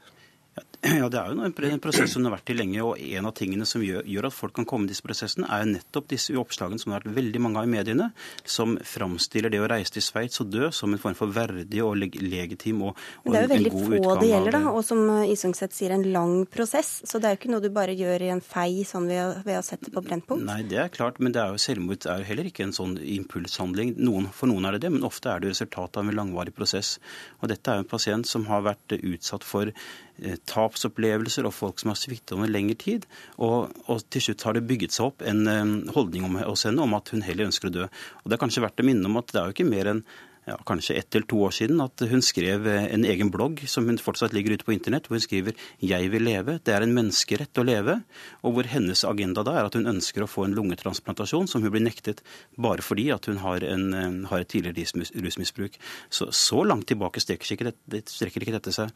Ja, 1.01 1.07
Det 1.09 1.17
er 1.19 1.31
jo 1.33 1.71
en 1.71 1.81
prosess 1.81 2.13
som 2.13 2.25
har 2.27 2.35
vært 2.35 2.47
til 2.49 2.59
lenge. 2.59 2.81
og 2.85 2.99
En 3.01 3.27
av 3.29 3.33
tingene 3.37 3.65
som 3.65 3.81
gjør, 3.83 4.27
at 4.27 4.35
folk 4.35 4.53
kan 4.57 4.67
komme 4.69 4.85
i 4.85 4.91
disse 4.91 5.05
prosessene, 5.05 5.47
er 5.49 5.63
jo 5.63 5.71
nettopp 5.73 6.09
disse 6.11 6.35
oppslagene 6.37 6.81
som 6.81 6.91
det 6.91 6.97
har 6.97 7.05
vært 7.05 7.17
veldig 7.17 7.41
mange 7.43 7.61
av 7.61 7.67
i 7.67 7.71
mediene, 7.71 8.09
som 8.45 8.77
framstiller 8.77 9.53
det 9.53 9.61
å 9.63 9.69
reise 9.69 9.95
til 9.95 10.05
Sveits 10.05 10.41
og 10.43 10.51
dø 10.53 10.69
som 10.75 10.93
en 10.93 11.01
form 11.01 11.17
for 11.17 11.33
verdig 11.33 11.81
og 11.83 11.97
leg 11.97 12.17
legitim 12.21 12.83
og, 12.87 12.99
og 13.23 13.33
Det 13.33 13.39
er 13.39 13.47
jo 13.47 13.53
veldig 13.53 13.73
få 13.73 14.15
det 14.21 14.29
gjelder, 14.31 14.57
da, 14.57 14.61
og 14.71 14.83
som 14.85 15.03
Isungset 15.25 15.75
sier, 15.75 15.95
en 15.95 16.05
lang 16.13 16.35
prosess. 16.51 17.01
Så 17.07 17.21
det 17.21 17.29
er 17.29 17.35
jo 17.35 17.41
ikke 17.41 17.53
noe 17.53 17.63
du 17.63 17.69
bare 17.73 17.95
gjør 17.97 18.27
i 18.27 18.31
en 18.35 18.43
fei 18.43 18.83
sånn 18.87 19.09
ved 19.09 19.21
å, 19.23 19.29
ved 19.47 19.59
å 19.59 19.65
sette 19.65 19.93
på 19.93 20.03
Brennpunkt. 20.05 20.45
Nei, 20.47 20.61
det 20.67 20.81
er 20.83 20.93
klart, 20.93 21.21
men 21.23 21.35
det 21.35 21.41
er 21.43 21.53
jo 21.53 21.61
selvmord 21.61 22.05
er 22.07 22.21
jo 22.21 22.29
heller 22.29 22.49
ikke 22.49 22.67
en 22.67 22.75
sånn 22.75 22.97
impulshandling. 23.01 23.95
Noen, 23.97 24.29
for 24.35 24.49
noen 24.51 24.67
er 24.67 24.77
det 24.77 24.85
det, 24.85 24.93
men 24.93 25.07
ofte 25.07 25.31
er 25.31 25.41
det 25.41 25.53
resultatet 25.55 26.01
av 26.01 26.07
en 26.09 26.17
langvarig 26.17 26.53
prosess. 26.55 26.97
Og 27.41 27.49
dette 27.51 27.71
er 27.71 27.79
jo 27.79 27.85
en 27.85 27.89
pasient 27.89 28.29
som 28.29 28.45
har 28.51 28.65
vært 28.67 28.97
utsatt 28.97 29.45
for 29.47 29.71
Eh, 29.71 30.06
tapsopplevelser 30.49 31.47
og 31.47 31.55
folk 31.55 31.81
som 31.81 31.91
har 31.93 31.99
sviktet 31.99 32.35
over 32.37 32.49
lengre 32.51 32.77
tid. 32.79 33.05
Og, 33.37 33.73
og, 33.87 34.01
til 34.13 34.27
slutt 34.27 34.45
har 34.47 34.57
det 34.57 34.65
bygget 34.69 34.95
seg 34.95 35.11
opp 35.11 35.25
en 35.27 35.43
um, 35.47 35.75
holdning 35.95 36.25
om, 36.27 36.39
hos 36.41 36.65
henne 36.67 36.83
om 36.83 36.97
at 36.97 37.13
hun 37.13 37.25
heller 37.25 37.49
ønsker 37.51 37.69
å 37.69 37.75
dø. 37.75 37.89
Og 38.23 38.29
Det 38.29 38.37
er 38.37 38.43
kanskje 38.45 38.65
verdt 38.65 38.83
å 38.83 38.87
minne 38.87 39.09
om 39.09 39.19
at 39.21 39.33
det 39.33 39.41
er 39.41 39.49
jo 39.49 39.57
ikke 39.57 39.69
mer 39.69 39.91
enn 39.93 40.03
ja, 40.47 40.55
kanskje 40.65 40.95
ett 40.95 41.15
eller 41.15 41.27
to 41.27 41.41
år 41.43 41.51
siden 41.51 41.81
at 41.83 42.01
hun 42.07 42.21
skrev 42.23 42.67
eh, 42.71 42.87
en 42.95 43.03
egen 43.05 43.31
blogg 43.33 43.65
som 43.67 43.87
hun 43.89 43.99
fortsatt 43.99 44.33
ligger 44.35 44.55
ute 44.55 44.67
på 44.67 44.73
internett, 44.75 45.09
hvor 45.09 45.19
hun 45.19 45.25
skriver 45.25 45.53
'Jeg 45.83 46.11
vil 46.11 46.23
leve'. 46.23 46.59
Det 46.63 46.73
er 46.73 46.83
en 46.83 46.95
menneskerett 46.95 47.59
å 47.59 47.67
leve. 47.67 48.01
Og 48.43 48.53
hvor 48.53 48.63
hennes 48.63 49.03
agenda 49.03 49.43
da 49.43 49.59
er 49.59 49.65
at 49.65 49.75
hun 49.75 49.91
ønsker 49.91 50.23
å 50.23 50.31
få 50.31 50.45
en 50.45 50.55
lungetransplantasjon 50.55 51.47
som 51.47 51.61
hun 51.61 51.71
blir 51.71 51.83
nektet 51.83 52.23
bare 52.57 52.81
fordi 52.81 53.11
at 53.11 53.25
hun 53.25 53.37
har, 53.43 53.63
en, 53.63 54.25
har 54.25 54.39
et 54.39 54.47
tidligere 54.47 54.87
rusmisbruk. 55.19 55.77
Så, 56.09 56.31
så 56.31 56.63
langt 56.63 56.87
tilbake 56.87 57.19
strekker 57.19 57.53
ikke, 57.53 57.73
dette, 57.85 58.09
strekker 58.09 58.41
ikke 58.41 58.59
dette 58.59 58.71
seg. 58.71 58.91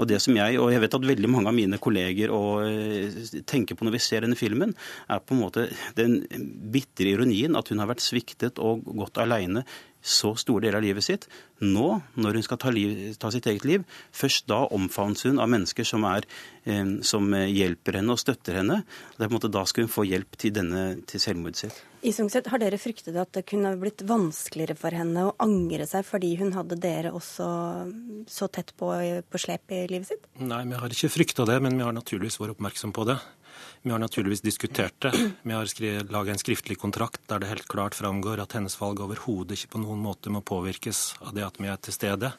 Og 0.00 0.08
det 0.08 0.20
som 0.22 0.36
jeg, 0.36 0.56
og 0.60 0.70
jeg 0.72 0.80
vet 0.80 0.94
at 0.96 1.06
veldig 1.10 1.28
mange 1.30 1.50
av 1.50 1.56
mine 1.56 1.78
kolleger 1.82 2.32
og, 2.32 2.64
eh, 2.64 3.42
tenker 3.48 3.76
på 3.76 3.84
når 3.84 3.96
vi 3.96 4.02
ser 4.04 4.24
denne 4.24 4.38
filmen, 4.38 4.74
er 5.08 5.20
på 5.20 5.34
en 5.34 5.42
måte 5.42 5.66
den 5.96 6.20
bitre 6.72 7.12
ironien 7.12 7.56
at 7.56 7.68
hun 7.68 7.82
har 7.82 7.90
vært 7.90 8.04
sviktet 8.04 8.60
og 8.62 8.84
gått 8.84 9.20
aleine 9.20 9.64
så 10.00 10.32
store 10.38 10.66
deler 10.66 10.80
av 10.80 10.84
livet 10.84 11.04
sitt. 11.04 11.26
Nå, 11.60 12.00
når 12.16 12.38
hun 12.38 12.46
skal 12.46 12.60
ta, 12.60 12.72
liv, 12.72 13.12
ta 13.20 13.30
sitt 13.32 13.46
eget 13.50 13.66
liv, 13.68 13.84
først 14.16 14.48
da 14.48 14.62
omfavnes 14.72 15.26
hun 15.28 15.40
av 15.42 15.50
mennesker 15.52 15.86
som, 15.86 16.06
er, 16.08 16.24
eh, 16.64 16.96
som 17.06 17.28
hjelper 17.34 18.00
henne 18.00 18.16
og 18.16 18.22
støtter 18.22 18.60
henne. 18.62 18.80
Det 19.16 19.24
er 19.24 19.28
på 19.28 19.34
en 19.34 19.38
måte 19.38 19.52
Da 19.52 19.66
skal 19.68 19.84
hun 19.86 19.92
få 19.92 20.06
hjelp 20.08 20.38
til, 20.40 20.54
denne, 20.56 20.84
til 21.08 21.22
selvmordet 21.22 21.64
sitt. 21.66 21.82
Isungset, 22.00 22.46
har 22.48 22.60
dere 22.62 22.78
fryktet 22.80 23.16
at 23.20 23.34
det 23.36 23.42
kunne 23.50 23.74
blitt 23.76 24.00
vanskeligere 24.08 24.76
for 24.78 24.96
henne 24.96 25.26
å 25.28 25.34
angre 25.44 25.84
seg 25.88 26.06
fordi 26.08 26.30
hun 26.40 26.54
hadde 26.56 26.78
dere 26.80 27.12
også 27.12 27.48
så 28.30 28.48
tett 28.48 28.72
på, 28.80 28.88
på 29.28 29.40
slep 29.42 29.74
i 29.76 29.82
livet 29.90 30.08
sitt? 30.08 30.24
Nei, 30.40 30.62
vi 30.70 30.80
har 30.80 30.96
ikke 30.96 31.12
frykta 31.12 31.44
det, 31.50 31.58
men 31.60 31.76
vi 31.76 31.84
har 31.84 31.92
naturligvis 31.96 32.40
vært 32.40 32.56
oppmerksom 32.56 32.96
på 32.96 33.04
det. 33.10 33.18
Vi 33.82 33.90
har 33.90 33.98
naturligvis 33.98 34.42
diskutert 34.44 34.94
det. 35.00 35.12
Vi 35.42 35.52
har 35.52 36.10
laget 36.12 36.32
en 36.32 36.38
skriftlig 36.38 36.76
kontrakt 36.78 37.20
der 37.26 37.40
det 37.40 37.48
helt 37.48 37.68
klart 37.68 37.94
framgår 37.96 38.42
at 38.42 38.52
hennes 38.52 38.76
valg 38.76 39.00
overhodet 39.00 39.56
ikke 39.56 39.72
på 39.74 39.80
noen 39.80 40.02
måte 40.04 40.28
må 40.28 40.42
påvirkes 40.44 41.14
av 41.24 41.32
det 41.36 41.46
at 41.46 41.56
vi 41.56 41.70
er 41.72 41.80
til 41.80 41.96
stede. 41.96 42.32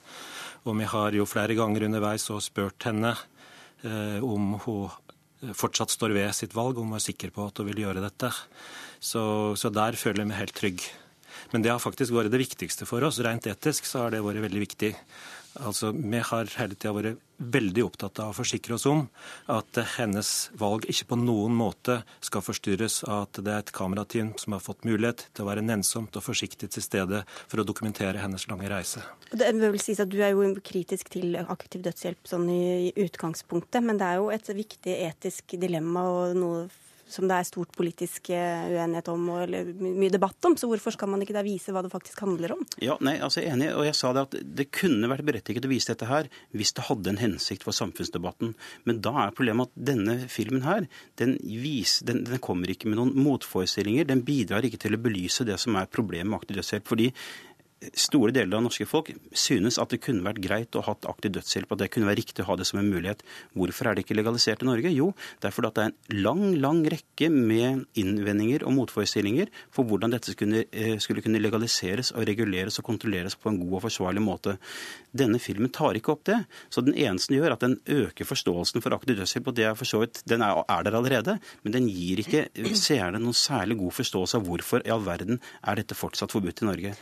Og 0.70 0.78
vi 0.78 0.86
har 0.86 1.18
jo 1.18 1.26
flere 1.26 1.58
ganger 1.58 1.88
underveis 1.88 2.28
og 2.30 2.44
spurt 2.46 2.86
henne 2.86 3.16
eh, 3.82 4.22
om 4.22 4.54
hun 4.68 5.54
fortsatt 5.58 5.90
står 5.90 6.14
ved 6.14 6.30
sitt 6.38 6.54
valg, 6.54 6.78
om 6.78 6.94
hun 6.94 7.00
er 7.00 7.08
sikker 7.10 7.34
på 7.34 7.48
at 7.50 7.58
hun 7.58 7.72
vil 7.72 7.88
gjøre 7.88 8.04
dette. 8.06 8.30
Så, 9.02 9.24
så 9.58 9.74
der 9.74 9.98
føler 9.98 10.22
jeg 10.22 10.30
meg 10.30 10.44
helt 10.44 10.58
trygg. 10.58 10.86
Men 11.52 11.66
det 11.66 11.74
har 11.74 11.82
faktisk 11.82 12.14
vært 12.14 12.30
det 12.30 12.44
viktigste 12.44 12.86
for 12.86 13.02
oss. 13.08 13.18
Rent 13.24 13.50
etisk 13.50 13.90
så 13.90 14.06
har 14.06 14.14
det 14.14 14.22
vært 14.22 14.46
veldig 14.46 14.62
viktig. 14.62 14.94
Altså, 15.60 15.92
Vi 15.92 16.20
har 16.20 16.48
hele 16.58 16.76
tida 16.76 16.94
vært 16.96 17.20
veldig 17.42 17.84
opptatt 17.84 18.20
av 18.22 18.32
å 18.32 18.38
forsikre 18.38 18.76
oss 18.78 18.86
om 18.86 19.08
at 19.52 19.80
hennes 19.98 20.52
valg 20.58 20.86
ikke 20.92 21.08
på 21.10 21.18
noen 21.20 21.56
måte 21.58 22.02
skal 22.24 22.44
forstyrres 22.46 23.02
av 23.08 23.26
at 23.26 23.40
det 23.42 23.52
er 23.52 23.64
et 23.64 23.74
kamerateam 23.76 24.34
som 24.40 24.54
har 24.56 24.62
fått 24.64 24.86
mulighet 24.86 25.26
til 25.34 25.46
å 25.46 25.50
være 25.50 25.66
nennsomt 25.66 26.16
og 26.16 26.26
forsiktig 26.26 26.70
til 26.72 26.86
stede 26.86 27.24
for 27.48 27.62
å 27.62 27.66
dokumentere 27.68 28.22
hennes 28.22 28.46
lange 28.52 28.70
reise. 28.70 29.02
Det 29.34 29.50
vil 29.58 29.82
sies 29.82 30.00
at 30.00 30.12
Du 30.12 30.20
er 30.22 30.36
jo 30.36 30.54
kritisk 30.62 31.10
til 31.14 31.36
aktiv 31.42 31.82
dødshjelp 31.88 32.30
sånn 32.30 32.48
i 32.52 32.94
utgangspunktet, 33.00 33.82
men 33.84 33.98
det 33.98 34.08
er 34.08 34.22
jo 34.22 34.30
et 34.34 34.54
viktig 34.54 34.98
etisk 35.08 35.58
dilemma 35.60 36.06
og 36.12 36.38
noe 36.38 36.64
som 37.14 37.28
det 37.30 37.38
er 37.38 37.48
stort 37.48 37.74
politisk 37.78 38.32
eh, 38.34 38.68
uenighet 38.72 39.12
om 39.12 39.28
og 39.34 39.56
mye 39.82 40.12
debatt 40.14 40.50
om. 40.50 40.58
Så 40.60 40.70
hvorfor 40.70 40.96
skal 40.96 41.12
man 41.12 41.24
ikke 41.24 41.36
da 41.36 41.44
vise 41.46 41.74
hva 41.74 41.84
det 41.86 41.92
faktisk 41.94 42.24
handler 42.24 42.56
om? 42.56 42.66
Ja, 42.84 42.98
nei, 43.04 43.18
altså 43.24 43.44
jeg 43.44 43.52
er 43.52 43.58
enig, 43.58 43.70
og 43.76 43.86
jeg 43.88 43.98
sa 43.98 44.14
det 44.16 44.26
at 44.28 44.38
det 44.62 44.68
kunne 44.76 45.10
vært 45.12 45.28
berettiget 45.28 45.68
å 45.68 45.72
vise 45.72 45.92
dette 45.94 46.10
her 46.10 46.30
hvis 46.56 46.74
det 46.78 46.88
hadde 46.88 47.14
en 47.14 47.22
hensikt 47.22 47.66
for 47.68 47.76
samfunnsdebatten. 47.76 48.56
Men 48.90 49.04
da 49.06 49.16
er 49.26 49.36
problemet 49.38 49.72
at 49.72 49.86
denne 49.92 50.18
filmen 50.32 50.66
her, 50.66 50.88
den, 51.22 51.38
viser, 51.42 52.08
den, 52.10 52.24
den 52.28 52.44
kommer 52.44 52.72
ikke 52.72 52.92
med 52.92 53.00
noen 53.02 53.16
motforestillinger. 53.20 54.10
Den 54.10 54.26
bidrar 54.28 54.66
ikke 54.68 54.82
til 54.82 54.98
å 54.98 55.02
belyse 55.02 55.48
det 55.48 55.60
som 55.62 55.78
er 55.80 55.92
problemet 55.92 56.32
med 56.32 56.42
aktiv 56.42 56.60
dødshjelp. 56.60 56.88
fordi 56.88 57.12
store 57.98 58.34
deler 58.36 58.60
av 58.60 58.66
norske 58.66 58.86
folk 58.86 59.10
synes 59.34 59.80
at 59.82 59.90
det 59.94 60.02
kunne 60.06 60.26
vært 60.26 60.42
greit 60.44 60.78
å 60.78 60.84
ha 60.86 60.94
aktiv 61.10 61.34
dødshjelp, 61.34 61.72
at 61.74 61.82
det 61.82 61.90
kunne 61.94 62.10
være 62.10 62.20
riktig 62.20 62.44
å 62.44 62.50
ha 62.52 62.58
det 62.60 62.68
som 62.70 62.80
en 62.82 62.90
mulighet. 62.92 63.24
Hvorfor 63.58 63.90
er 63.90 63.98
det 63.98 64.06
ikke 64.06 64.18
legalisert 64.20 64.62
i 64.62 64.68
Norge? 64.70 64.92
Jo, 64.94 65.12
det 65.42 65.50
er 65.50 65.56
fordi 65.56 65.72
det 65.76 65.86
er 65.86 65.90
en 65.90 66.22
lang, 66.22 66.44
lang 66.62 66.82
rekke 66.94 67.32
med 67.34 67.86
innvendinger 67.98 68.66
og 68.68 68.76
motforestillinger 68.78 69.50
for 69.74 69.90
hvordan 69.90 70.14
dette 70.14 70.36
skulle, 70.36 70.66
eh, 70.72 70.98
skulle 71.02 71.24
kunne 71.26 71.42
legaliseres 71.42 72.14
og 72.14 72.28
reguleres 72.30 72.78
og 72.78 72.86
kontrolleres 72.92 73.36
på 73.36 73.50
en 73.50 73.60
god 73.64 73.80
og 73.80 73.86
forsvarlig 73.88 74.24
måte. 74.26 74.58
Denne 75.12 75.42
filmen 75.42 75.74
tar 75.74 75.98
ikke 75.98 76.14
opp 76.14 76.24
det. 76.30 76.38
Så 76.70 76.86
den 76.86 76.94
eneste 76.94 77.34
gjør, 77.34 77.56
at 77.56 77.66
den 77.66 77.80
øker 77.90 78.30
forståelsen 78.30 78.86
for 78.86 78.94
aktiv 78.94 79.18
dødshjelp, 79.18 79.50
og 79.50 79.58
det 79.58 79.66
er 79.66 79.80
for 79.80 79.90
så 79.90 80.04
vidt, 80.04 80.22
den 80.30 80.46
er, 80.46 80.62
er 80.70 80.86
der 80.86 81.00
allerede, 81.00 81.40
men 81.64 81.74
den 81.74 81.90
gir 81.90 82.22
ikke 82.22 82.46
seerne 82.78 83.20
noen 83.22 83.38
særlig 83.38 83.80
god 83.82 83.98
forståelse 83.98 84.38
av 84.38 84.46
hvorfor 84.46 84.86
i 84.86 84.94
all 84.94 85.04
verden 85.06 85.42
er 85.66 85.82
dette 85.82 85.98
fortsatt 85.98 86.32
forbudt 86.32 86.62
i 86.62 86.70
Norge. 86.70 86.96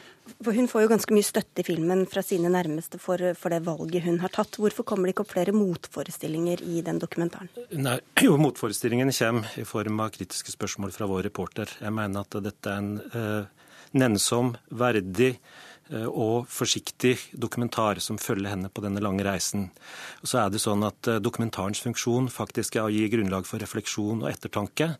For 0.43 0.55
Hun 0.55 0.69
får 0.71 0.85
jo 0.85 0.91
ganske 0.91 1.15
mye 1.15 1.27
støtte 1.27 1.63
i 1.63 1.67
filmen 1.67 2.05
fra 2.09 2.23
sine 2.25 2.51
nærmeste 2.53 2.99
for, 3.01 3.21
for, 3.39 3.53
det 3.53 3.63
valget 3.67 4.05
hun 4.05 4.19
har 4.23 4.33
tatt. 4.33 4.59
Hvorfor 4.61 4.87
kommer 4.87 5.07
det 5.07 5.15
ikke 5.15 5.25
opp 5.25 5.33
flere 5.33 5.55
motforestillinger 5.55 6.63
i 6.65 6.83
den 6.85 7.01
dokumentaren? 7.01 7.51
Nei, 7.75 7.97
jo, 8.25 8.37
Motforestillingene 8.41 9.15
kommer 9.15 9.59
i 9.59 9.65
form 9.67 10.03
av 10.03 10.13
kritiske 10.15 10.53
spørsmål 10.55 10.93
fra 10.95 11.09
vår 11.09 11.27
reporter. 11.29 11.71
Jeg 11.81 11.95
mener 11.95 12.25
at 12.25 12.39
dette 12.45 12.71
er 12.73 12.83
en 12.83 12.93
eh, 13.09 13.73
nennsom, 13.99 14.53
verdig 14.69 15.35
og 15.89 16.45
forsiktig 16.51 17.15
dokumentar 17.33 17.99
som 18.03 18.19
følger 18.21 18.51
henne 18.51 18.69
på 18.69 18.83
denne 18.83 19.01
lange 19.01 19.25
reisen. 19.25 19.69
Og 20.21 20.29
så 20.29 20.43
er 20.43 20.53
det 20.53 20.61
sånn 20.61 20.83
at 20.87 21.09
eh, 21.09 21.19
Dokumentarens 21.23 21.81
funksjon 21.83 22.29
faktisk 22.33 22.77
er 22.77 22.87
å 22.87 22.93
gi 22.93 23.07
grunnlag 23.11 23.47
for 23.47 23.61
refleksjon 23.61 24.23
og 24.23 24.29
ettertanke. 24.31 24.91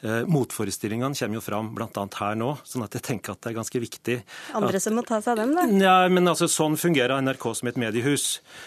Eh, 0.00 0.22
motforestillingene 0.30 1.18
kommer 1.18 1.40
jo 1.40 1.44
fram 1.44 1.72
bl.a. 1.76 2.06
her 2.20 2.38
nå, 2.38 2.52
sånn 2.64 2.86
at 2.86 2.96
jeg 2.96 3.06
tenker 3.06 3.34
at 3.34 3.42
det 3.42 3.52
er 3.52 3.58
ganske 3.58 3.82
viktig. 3.82 4.18
Andre 4.56 4.80
at, 4.80 4.84
som 4.86 4.96
må 4.96 5.04
ta 5.06 5.20
seg 5.20 5.34
av 5.34 5.42
dem, 5.42 5.54
da? 5.58 5.66
Ja, 5.80 5.96
men 6.12 6.28
altså 6.30 6.48
Sånn 6.50 6.74
fungerer 6.80 7.22
NRK 7.22 7.44
som 7.56 7.68
et 7.70 7.78
mediehus. 7.78 8.24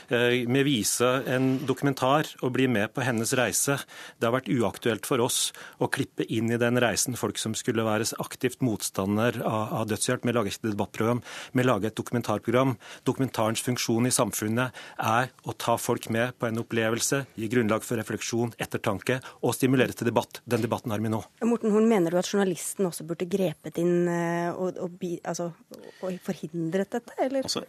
Vi 0.09 0.61
viser 0.65 1.25
en 1.29 1.59
dokumentar 1.67 2.29
og 2.41 2.53
blir 2.55 2.71
med 2.71 2.93
på 2.95 3.03
hennes 3.05 3.33
reise. 3.37 3.75
Det 4.17 4.25
har 4.25 4.33
vært 4.33 4.49
uaktuelt 4.49 5.05
for 5.05 5.21
oss 5.21 5.51
å 5.83 5.89
klippe 5.93 6.25
inn 6.31 6.49
i 6.53 6.59
den 6.61 6.79
reisen 6.81 7.17
folk 7.19 7.37
som 7.41 7.53
skulle 7.57 7.85
være 7.85 8.07
aktivt 8.23 8.63
motstander 8.65 9.41
av, 9.43 9.75
av 9.81 9.91
dødshjelp. 9.91 10.25
Vi 10.25 10.35
lager 10.35 10.55
ikke 10.55 10.71
debattprogram. 10.71 11.21
Vi 11.53 11.62
med 11.63 11.71
lage 11.71 11.89
et 11.89 11.95
dokumentarprogram. 11.97 12.75
Dokumentarens 13.07 13.63
funksjon 13.63 14.07
i 14.07 14.13
samfunnet 14.13 14.75
er 14.99 15.31
å 15.47 15.55
ta 15.55 15.77
folk 15.79 16.09
med 16.13 16.35
på 16.39 16.49
en 16.49 16.59
opplevelse, 16.61 17.23
gi 17.39 17.49
grunnlag 17.51 17.85
for 17.85 17.99
refleksjon, 17.99 18.53
ettertanke 18.61 19.19
og 19.41 19.55
stimulere 19.55 19.95
til 19.95 20.09
debatt. 20.11 20.41
Den 20.45 20.63
debatten 20.65 20.93
har 20.93 21.03
vi 21.03 21.11
nå. 21.13 21.21
Morten 21.47 21.73
Horn, 21.73 21.87
mener 21.89 22.11
du 22.11 22.19
at 22.19 22.29
journalisten 22.29 22.89
også 22.89 23.07
burde 23.07 23.29
grepet 23.29 23.79
inn 23.81 24.09
eh, 24.11 24.51
og, 24.51 24.79
og, 24.83 25.07
altså, 25.23 25.51
og 26.03 26.19
forhindret 26.25 26.99
dette, 26.99 27.15
eller? 27.17 27.47
Altså, 27.47 27.63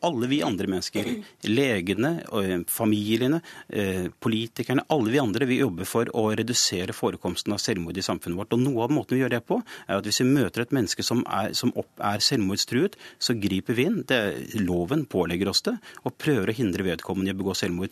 alle 0.00 0.28
vi 0.28 0.42
andre 0.44 0.68
mennesker, 0.68 1.08
legene, 1.48 2.10
eh, 2.32 2.58
familiene, 2.68 3.40
eh, 3.68 4.08
politikerne, 4.20 4.84
alle 4.88 5.10
vi 5.10 5.18
andre, 5.18 5.46
vi 5.46 5.60
jobber 5.60 5.88
for 5.88 6.10
å 6.12 6.28
redusere 6.36 6.92
forekomsten 6.92 7.54
av 7.54 7.62
selvmord 7.62 7.96
i 7.96 8.04
samfunnet 8.04 8.36
vårt. 8.36 8.52
Og 8.52 8.60
Noe 8.60 8.84
av 8.84 8.90
måten 8.90 9.16
vi 9.16 9.22
gjør 9.22 9.30
det 9.36 9.46
på, 9.46 9.62
er 9.88 9.96
at 9.96 10.04
hvis 10.04 10.20
vi 10.20 10.28
møter 10.28 10.62
et 10.62 10.74
menneske 10.76 11.02
som 11.02 11.24
er, 11.26 11.54
som 11.54 11.72
er 11.72 12.18
selvmordstruet, 12.18 12.96
så 13.18 13.38
griper 13.40 13.74
vi 13.74 13.88
inn. 13.88 14.02
Det, 14.06 14.20
loven 14.60 15.06
pålegger 15.06 15.48
oss 15.48 15.62
det, 15.62 15.78
og 16.04 16.18
prøver 16.18 16.52
å 16.52 16.56
hindre 16.56 16.84
vedkommende 16.84 17.32
i 17.32 17.36
å 17.36 17.40
begå 17.40 17.56
selvmord 17.56 17.90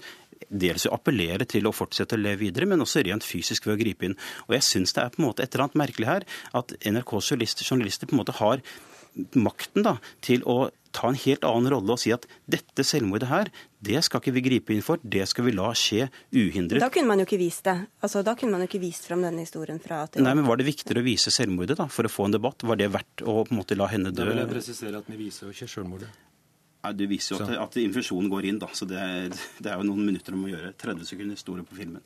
dels 0.51 0.85
å 0.87 0.95
appellere 0.95 1.47
til 1.49 1.67
å 1.67 1.73
fortsette 1.73 2.17
å 2.17 2.21
leve 2.21 2.45
videre, 2.45 2.67
men 2.67 2.83
også 2.83 3.05
rent 3.07 3.25
fysisk 3.25 3.67
ved 3.67 3.79
å 3.79 3.81
gripe 3.81 4.05
inn. 4.05 4.17
Og 4.49 4.59
jeg 4.59 4.67
syns 4.69 4.93
det 4.93 5.03
er 5.03 5.15
på 5.15 5.23
en 5.23 5.29
måte 5.31 5.43
et 5.43 5.55
eller 5.55 5.69
annet 5.69 5.81
merkelig 5.81 6.11
her 6.11 6.27
at 6.53 6.75
NRKs 6.85 7.31
journalister, 7.33 7.65
journalister 7.65 8.11
på 8.11 8.17
en 8.17 8.21
måte 8.21 8.37
har 8.37 8.61
makten 9.39 9.87
da, 9.87 9.99
til 10.25 10.43
å 10.51 10.69
ta 10.95 11.11
en 11.11 11.19
helt 11.19 11.45
annen 11.47 11.73
rolle 11.75 11.95
og 11.97 12.01
si 12.01 12.13
at 12.15 12.27
dette 12.51 12.85
selvmordet 12.87 13.29
her, 13.31 13.51
det 13.85 14.01
skal 14.07 14.23
ikke 14.23 14.35
vi 14.37 14.43
gripe 14.47 14.75
inn 14.75 14.85
for, 14.85 15.03
det 15.03 15.27
skal 15.29 15.49
vi 15.49 15.55
la 15.55 15.73
skje 15.77 16.07
uhindret. 16.33 16.81
Da 16.83 16.91
kunne 16.95 17.11
man 17.11 17.21
jo 17.21 17.27
ikke 17.29 17.41
vist 17.41 17.67
det. 17.69 17.77
Altså, 18.05 18.23
da 18.27 18.37
kunne 18.39 18.55
man 18.55 18.65
jo 18.65 18.71
ikke 18.71 18.83
vist 18.85 19.09
fram 19.09 19.25
denne 19.27 19.45
historien 19.45 19.81
fra 19.83 20.05
at 20.07 20.21
Nei, 20.23 20.37
men 20.39 20.47
Var 20.49 20.61
det 20.61 20.69
viktigere 20.71 21.03
å 21.03 21.07
vise 21.07 21.33
selvmordet 21.35 21.79
da, 21.81 21.89
for 21.91 22.07
å 22.07 22.13
få 22.13 22.29
en 22.29 22.39
debatt? 22.39 22.65
Var 22.65 22.81
det 22.81 22.91
verdt 22.95 23.25
å 23.25 23.43
på 23.43 23.53
en 23.53 23.61
måte 23.61 23.79
la 23.79 23.91
henne 23.91 24.15
dø? 24.15 24.23
Da 24.23 24.31
vil 24.31 24.45
jeg 24.45 24.53
presisere 24.55 25.03
at 25.03 25.11
vi 25.11 25.21
viser 25.27 25.49
jo 25.49 25.57
ikke 25.57 25.71
selvmordet. 25.75 26.11
Nei, 26.85 26.93
Du 26.97 27.07
viser 27.11 27.37
jo 27.37 27.45
at, 27.45 27.55
at 27.67 27.79
infusjonen 27.81 28.31
går 28.33 28.51
inn, 28.51 28.61
da, 28.63 28.71
så 28.77 28.89
det, 28.89 29.05
det, 29.59 29.69
er 29.69 29.79
jo 29.81 29.89
noen 29.89 30.05
minutter 30.07 30.37
om 30.37 30.47
å 30.47 30.53
gjøre. 30.53 30.75
30 30.81 31.09
sekunder 31.09 31.41
store 31.41 31.65
på 31.67 31.79
filmen. 31.79 32.05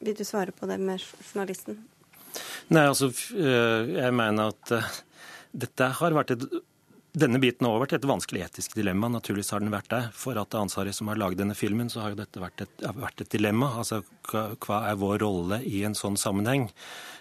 Vil 0.00 0.16
du 0.16 0.26
svare 0.28 0.54
på 0.56 0.68
det 0.70 0.76
med 0.80 1.00
journalisten? 1.00 1.80
Nei, 2.70 2.84
altså, 2.86 3.08
jeg 3.34 4.14
mener 4.14 4.52
at 4.52 4.74
dette 5.50 5.88
har 5.98 6.14
vært 6.14 6.36
et 6.36 6.44
denne 7.12 7.40
biten 7.42 7.66
har 7.66 7.80
vært 7.82 7.96
et 7.96 8.06
vanskelig 8.06 8.44
etisk 8.46 8.76
dilemma. 8.78 9.08
Naturligvis 9.10 9.50
har 9.54 9.62
den 9.62 9.72
vært 9.74 9.90
det. 9.90 10.02
For 10.14 10.38
at 10.38 10.54
ansvarlige 10.54 10.98
som 11.00 11.10
har 11.10 11.18
laget 11.18 11.40
denne 11.40 11.56
filmen, 11.58 11.90
så 11.90 12.04
har 12.04 12.12
jo 12.12 12.20
dette 12.20 12.42
vært 12.42 12.62
et, 12.66 12.84
vært 12.96 13.24
et 13.24 13.32
dilemma. 13.32 13.72
Altså, 13.82 14.02
hva, 14.30 14.82
er 14.86 15.00
vår 15.00 15.18
rolle 15.24 15.60
i 15.66 15.82
en 15.86 15.96
sånn 15.98 16.18
sammenheng? 16.20 16.68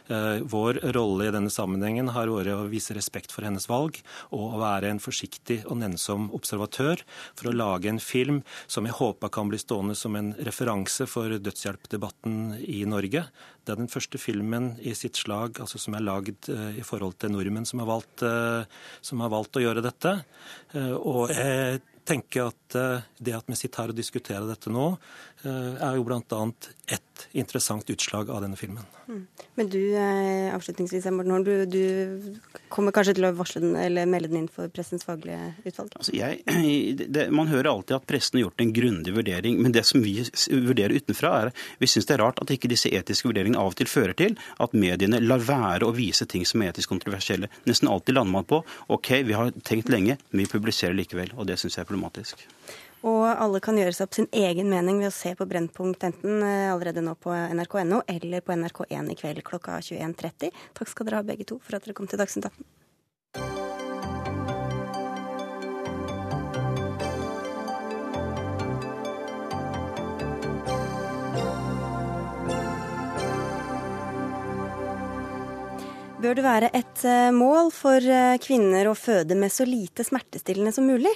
Eh, 0.09 0.41
vår 0.41 0.79
rolle 0.95 1.27
i 1.27 1.33
denne 1.33 1.51
sammenhengen 1.53 2.09
har 2.15 2.31
vært 2.33 2.49
å 2.49 2.69
vise 2.71 2.95
respekt 2.97 3.33
for 3.33 3.45
hennes 3.45 3.67
valg 3.69 3.99
og 4.33 4.55
å 4.55 4.61
være 4.61 4.89
en 4.89 5.01
forsiktig 5.03 5.59
og 5.69 5.77
nennsom 5.83 6.31
observatør 6.33 7.03
for 7.37 7.51
å 7.51 7.53
lage 7.53 7.91
en 7.91 8.01
film 8.01 8.41
som 8.65 8.87
jeg 8.89 8.97
håper 8.97 9.29
kan 9.35 9.51
bli 9.51 9.59
stående 9.61 9.97
som 9.97 10.17
en 10.17 10.31
referanse 10.47 11.05
for 11.09 11.37
dødshjelpdebatten 11.37 12.57
i 12.65 12.81
Norge. 12.89 13.27
Det 13.61 13.75
er 13.75 13.81
den 13.83 13.91
første 13.91 14.17
filmen 14.17 14.71
i 14.81 14.95
sitt 14.97 15.19
slag 15.19 15.61
altså 15.61 15.77
som 15.77 15.93
er 15.93 16.07
lagd 16.07 16.49
eh, 16.49 16.81
i 16.81 16.85
forhold 16.85 17.19
til 17.21 17.35
nordmenn 17.35 17.69
som 17.69 17.83
har 17.83 17.91
valgt, 17.91 18.25
eh, 18.25 18.65
som 19.05 19.21
har 19.21 19.29
valgt 19.35 19.61
å 19.61 19.65
gjøre 19.67 19.85
dette. 19.85 20.15
Og 20.73 21.29
jeg 21.33 21.81
tenker 22.09 22.49
at 22.49 22.77
det 23.17 23.33
at 23.37 23.49
vi 23.49 23.57
sitter 23.57 23.83
her 23.85 23.93
og 23.93 23.97
diskuterer 23.97 24.45
dette 24.49 24.71
nå, 24.73 24.91
er 25.45 25.97
jo 25.97 26.05
bl.a. 26.05 26.41
ett 26.89 27.09
interessant 27.31 27.89
utslag 27.89 28.29
av 28.29 28.41
denne 28.43 28.57
filmen. 28.59 28.85
Mm. 29.07 29.27
Men 29.55 29.69
du, 29.69 29.95
eh, 29.97 30.55
avslutningsvis, 30.55 31.05
Morten 31.11 31.31
Horn, 31.31 31.43
du, 31.43 31.65
du, 31.65 32.39
kommer 32.69 32.93
kanskje 32.95 33.15
til 33.17 33.27
å 33.27 33.31
varsle 33.35 33.61
den 33.63 33.75
eller 33.79 34.09
melde 34.09 34.29
den 34.29 34.43
inn 34.43 34.51
for 34.53 34.69
Pressens 34.73 35.05
faglige 35.07 35.53
utvalg? 35.65 35.95
Altså 35.97 36.13
jeg, 36.15 36.43
det, 37.15 37.25
man 37.33 37.49
hører 37.49 37.71
alltid 37.71 37.97
at 37.97 38.07
pressen 38.09 38.39
har 38.39 38.47
gjort 38.47 38.63
en 38.63 38.73
grundig 38.75 39.15
vurdering, 39.15 39.59
men 39.63 39.73
det 39.75 39.85
som 39.89 40.03
vi 40.05 40.15
vurderer 40.53 40.95
utenfra, 40.99 41.33
er 41.43 41.53
vi 41.81 41.89
syns 41.89 42.09
det 42.09 42.17
er 42.17 42.23
rart 42.23 42.41
at 42.43 42.53
ikke 42.53 42.71
disse 42.71 42.91
etiske 42.93 43.29
vurderingene 43.29 43.59
av 43.61 43.73
og 43.73 43.79
til 43.79 43.89
fører 43.89 44.15
til 44.17 44.37
at 44.61 44.77
mediene 44.77 45.21
lar 45.23 45.43
være 45.43 45.89
å 45.89 45.95
vise 45.95 46.27
ting 46.29 46.45
som 46.47 46.63
er 46.63 46.73
etisk 46.73 46.93
kontroversielle. 46.93 47.49
Nesten 47.69 47.89
alltid 47.91 48.19
lander 48.19 48.37
man 48.37 48.49
på 48.49 48.61
OK, 48.93 49.11
vi 49.25 49.37
har 49.37 49.53
tenkt 49.65 49.91
lenge, 49.91 50.19
men 50.29 50.43
vi 50.43 50.51
publiserer 50.51 50.97
likevel. 50.97 51.33
Og 51.37 51.49
det 51.49 51.59
syns 51.59 51.77
jeg 51.77 51.85
er 51.85 51.89
problematisk. 51.89 51.98
Og 53.07 53.21
alle 53.29 53.61
kan 53.63 53.77
gjøre 53.79 53.93
seg 53.95 54.09
opp 54.09 54.17
sin 54.17 54.27
egen 54.35 54.67
mening 54.71 54.97
ved 54.99 55.07
å 55.07 55.15
se 55.15 55.31
på 55.39 55.47
Brennpunkt 55.47 56.03
enten 56.03 56.41
eh, 56.43 56.67
allerede 56.71 57.03
nå 57.05 57.13
på 57.15 57.31
nrk.no 57.31 58.01
eller 58.11 58.43
på 58.43 58.57
NRK1 58.57 59.13
i 59.13 59.15
kveld 59.21 59.45
klokka 59.47 59.77
21.30. 59.79 60.51
Takk 60.75 60.91
skal 60.91 61.07
dere 61.07 61.21
ha 61.21 61.27
begge 61.29 61.47
to 61.47 61.61
for 61.63 61.79
at 61.79 61.87
dere 61.87 61.95
kom 61.95 62.11
til 62.11 62.19
Dagsnytt 62.19 62.49
18. 62.51 62.67
Bør 76.19 76.35
det 76.35 76.43
være 76.43 76.67
et 76.75 77.01
eh, 77.07 77.29
mål 77.31 77.69
for 77.71 78.03
eh, 78.03 78.35
kvinner 78.43 78.89
å 78.89 78.95
føde 78.97 79.37
med 79.39 79.53
så 79.55 79.63
lite 79.63 80.03
smertestillende 80.03 80.73
som 80.75 80.83
mulig? 80.83 81.13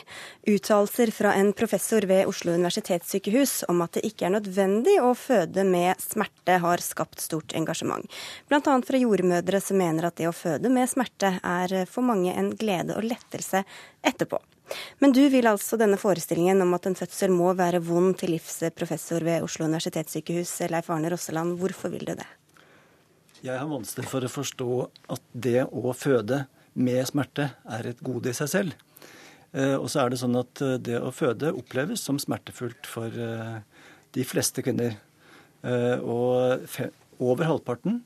Uttalelser 0.47 1.09
fra 1.11 1.33
en 1.35 1.49
professor 1.51 2.05
ved 2.07 2.29
Oslo 2.31 2.53
universitetssykehus 2.55 3.65
om 3.67 3.81
at 3.83 3.97
det 3.97 4.05
ikke 4.07 4.29
er 4.29 4.31
nødvendig 4.37 4.93
å 5.03 5.09
føde 5.19 5.65
med 5.67 5.99
smerte, 5.99 6.55
har 6.63 6.83
skapt 6.85 7.19
stort 7.19 7.51
engasjement. 7.59 8.07
Bl.a. 8.47 8.61
fra 8.63 9.01
jordmødre 9.01 9.59
som 9.59 9.81
mener 9.81 10.07
at 10.07 10.21
det 10.21 10.29
å 10.29 10.35
føde 10.37 10.71
med 10.71 10.87
smerte 10.87 11.33
er 11.35 11.73
eh, 11.81 11.89
for 11.89 12.07
mange 12.07 12.31
en 12.31 12.53
glede 12.55 12.95
og 12.95 13.03
lettelse 13.09 13.65
etterpå. 14.07 14.39
Men 15.03 15.11
du 15.11 15.25
vil 15.33 15.51
altså 15.51 15.75
denne 15.81 15.99
forestillingen 15.99 16.63
om 16.63 16.77
at 16.79 16.87
en 16.87 16.95
fødsel 16.95 17.35
må 17.35 17.51
være 17.59 17.83
vond 17.83 18.15
til 18.23 18.37
livs, 18.37 18.61
professor 18.71 19.27
ved 19.27 19.43
Oslo 19.43 19.67
universitetssykehus, 19.67 20.61
Leif 20.71 20.87
Arne 20.95 21.11
Rosseland. 21.11 21.59
Hvorfor 21.59 21.91
vil 21.91 22.07
du 22.07 22.15
det? 22.15 22.29
Jeg 23.43 23.59
har 23.59 23.67
vanskelig 23.67 24.07
for 24.07 24.23
å 24.23 24.31
forstå 24.31 24.67
at 25.11 25.23
det 25.35 25.65
å 25.67 25.91
føde 25.91 26.45
med 26.79 27.03
smerte 27.09 27.49
er 27.75 27.89
et 27.89 27.99
gode 27.99 28.31
i 28.31 28.37
seg 28.37 28.47
selv. 28.47 28.75
Eh, 29.51 29.75
og 29.75 29.89
så 29.91 30.05
er 30.05 30.13
det 30.13 30.19
sånn 30.21 30.37
at 30.39 30.61
eh, 30.63 30.77
det 30.79 31.01
å 31.03 31.11
føde 31.11 31.51
oppleves 31.51 32.05
som 32.07 32.21
smertefullt 32.21 32.87
for 32.87 33.11
eh, 33.11 33.57
de 34.15 34.25
fleste 34.27 34.63
kvinner. 34.63 34.95
Og 35.63 36.63
over 37.23 37.47
halvparten 37.47 38.01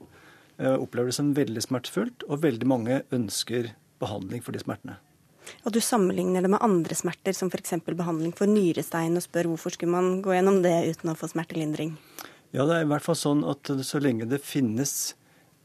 opplever 0.62 1.10
det 1.10 1.16
som 1.18 1.32
veldig 1.34 1.64
smertefullt, 1.66 2.26
og 2.30 2.44
veldig 2.44 2.68
mange 2.70 3.00
ønsker 3.14 3.72
behandling 3.98 4.44
for 4.46 4.54
de 4.54 4.62
smertene. 4.62 5.00
Og 5.66 5.74
du 5.74 5.80
sammenligner 5.82 6.46
det 6.46 6.52
med 6.54 6.62
andre 6.62 6.94
smerter, 6.98 7.34
som 7.34 7.50
f.eks. 7.50 7.80
behandling 7.88 8.36
for 8.38 8.46
nyrestein, 8.52 9.18
og 9.18 9.26
spør 9.26 9.50
hvorfor 9.50 9.74
skulle 9.74 9.96
man 9.96 10.22
gå 10.22 10.38
gjennom 10.38 10.62
det 10.62 10.76
uten 10.86 11.10
å 11.10 11.18
få 11.18 11.32
smertelindring? 11.34 11.96
Ja, 12.54 12.68
det 12.70 12.78
er 12.78 12.86
i 12.86 12.92
hvert 12.94 13.08
fall 13.08 13.18
sånn 13.18 13.42
at 13.50 13.74
så 13.90 14.04
lenge 14.04 14.30
det 14.30 14.44
finnes 14.46 15.16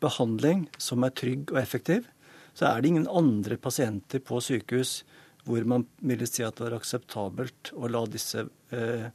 behandling 0.03 0.67
som 0.83 1.07
er 1.07 1.15
trygg 1.17 1.55
og 1.55 1.61
effektiv, 1.63 2.09
så 2.53 2.69
er 2.69 2.83
det 2.83 2.93
ingen 2.93 3.09
andre 3.09 3.57
pasienter 3.57 4.23
på 4.25 4.41
sykehus 4.45 5.03
hvor 5.47 5.65
man 5.67 5.87
ville 5.99 6.27
si 6.29 6.45
at 6.47 6.59
det 6.59 6.69
var 6.69 6.77
akseptabelt 6.79 7.73
å 7.75 7.89
la 7.91 8.05
disse 8.11 8.45
eh, 8.71 9.09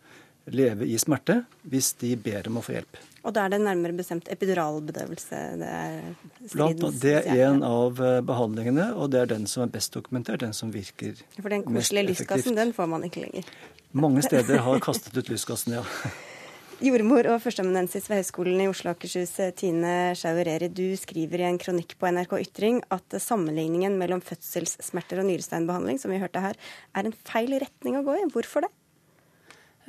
leve 0.51 0.87
i 0.87 0.97
smerte 0.99 1.41
hvis 1.67 1.93
de 2.01 2.13
ber 2.19 2.49
om 2.49 2.59
å 2.59 2.63
få 2.65 2.75
hjelp. 2.75 2.99
Og 3.27 3.33
da 3.35 3.45
er 3.45 3.55
det 3.55 3.59
nærmere 3.63 3.95
bestemt 3.95 4.29
epiduralbedøvelse? 4.31 5.39
Det 5.59 5.71
er, 5.71 5.97
stridens, 6.45 6.99
det 7.03 7.15
er 7.19 7.41
en 7.49 7.63
av 7.67 7.99
eh, 8.03 8.19
behandlingene, 8.27 8.89
og 8.95 9.11
det 9.11 9.23
er 9.23 9.33
den 9.33 9.47
som 9.51 9.65
er 9.65 9.73
best 9.73 9.95
dokumentert, 9.95 10.43
den 10.43 10.55
som 10.55 10.71
virker 10.71 11.13
mest 11.13 11.23
effektivt. 11.23 11.43
For 11.43 11.55
den 11.55 11.67
koselige 11.67 12.11
lystgassen, 12.11 12.59
den 12.59 12.71
får 12.75 12.89
man 12.95 13.07
ikke 13.07 13.25
lenger? 13.27 13.51
Mange 13.97 14.23
steder 14.23 14.63
har 14.63 14.83
kastet 14.83 15.15
ut 15.15 15.31
lystgassen, 15.31 15.79
ja. 15.79 15.85
Jordmor 16.77 17.25
og 17.25 17.39
førsteamanuensis 17.41 18.05
ved 18.05 18.19
Høgskolen 18.19 18.59
i 18.61 18.67
Oslo 18.69 18.91
og 18.91 18.99
Akershus, 18.99 19.31
Tine 19.57 20.13
Schauer-Eri, 20.13 20.67
du 20.69 20.91
skriver 20.93 21.41
i 21.41 21.45
en 21.47 21.55
kronikk 21.57 21.95
på 21.97 22.09
NRK 22.13 22.35
Ytring 22.37 22.83
at 22.93 23.15
sammenligningen 23.17 23.95
mellom 23.97 24.19
fødselssmerter 24.21 25.23
og 25.23 25.25
nyresteinbehandling, 25.25 25.97
som 25.97 26.11
vi 26.13 26.19
hørte 26.21 26.43
her, 26.43 26.59
er 26.93 27.07
en 27.09 27.15
feil 27.25 27.55
retning 27.63 27.97
å 27.97 28.03
gå 28.05 28.19
i. 28.19 28.27
Hvorfor 28.29 28.67
det? 28.67 28.69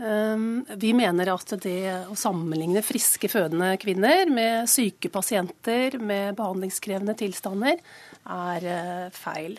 Um, 0.01 0.63
vi 0.81 0.95
mener 0.97 1.29
at 1.35 1.53
det 1.61 1.83
å 2.09 2.17
sammenligne 2.17 2.81
friske 2.87 3.29
fødende 3.29 3.75
kvinner 3.83 4.33
med 4.33 4.71
syke 4.73 5.11
pasienter 5.13 5.99
med 6.01 6.39
behandlingskrevende 6.39 7.19
tilstander, 7.21 7.83
er 8.25 8.65
uh, 8.65 9.11
feil. 9.13 9.59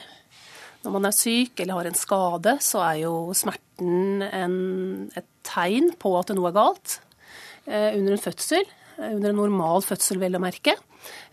Når 0.82 0.98
man 0.98 1.06
er 1.12 1.14
syk 1.14 1.62
eller 1.62 1.78
har 1.78 1.92
en 1.92 2.00
skade, 2.00 2.56
så 2.66 2.82
er 2.88 3.04
jo 3.04 3.14
smerten 3.38 4.26
en, 4.26 4.58
et 5.14 5.30
tegn 5.46 5.92
på 6.02 6.16
at 6.18 6.34
noe 6.34 6.50
er 6.50 6.58
galt. 6.58 6.98
Eh, 7.70 7.94
under 7.98 8.16
en 8.16 8.24
fødsel, 8.24 8.66
eh, 8.98 9.14
under 9.14 9.30
en 9.30 9.40
normal 9.44 9.86
fødsel 9.86 10.20
vel 10.22 10.38
å 10.38 10.42
merke, 10.42 10.74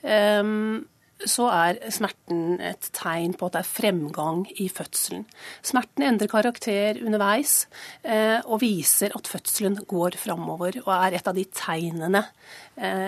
ehm, 0.05 0.85
så 1.16 1.46
er 1.49 1.79
smerten 1.88 2.61
et 2.61 2.90
tegn 2.92 3.33
på 3.33 3.46
at 3.46 3.55
det 3.55 3.62
er 3.62 3.70
fremgang 3.70 4.42
i 4.61 4.68
fødselen. 4.68 5.25
Smerten 5.64 6.05
endrer 6.05 6.29
karakter 6.29 7.01
underveis 7.01 7.66
eh, 8.05 8.42
og 8.44 8.61
viser 8.61 9.16
at 9.16 9.25
fødselen 9.33 9.81
går 9.88 10.18
framover, 10.20 10.77
og 10.85 10.92
er 10.92 11.16
et 11.16 11.27
av 11.27 11.35
de 11.35 11.46
tegnene 11.49 12.27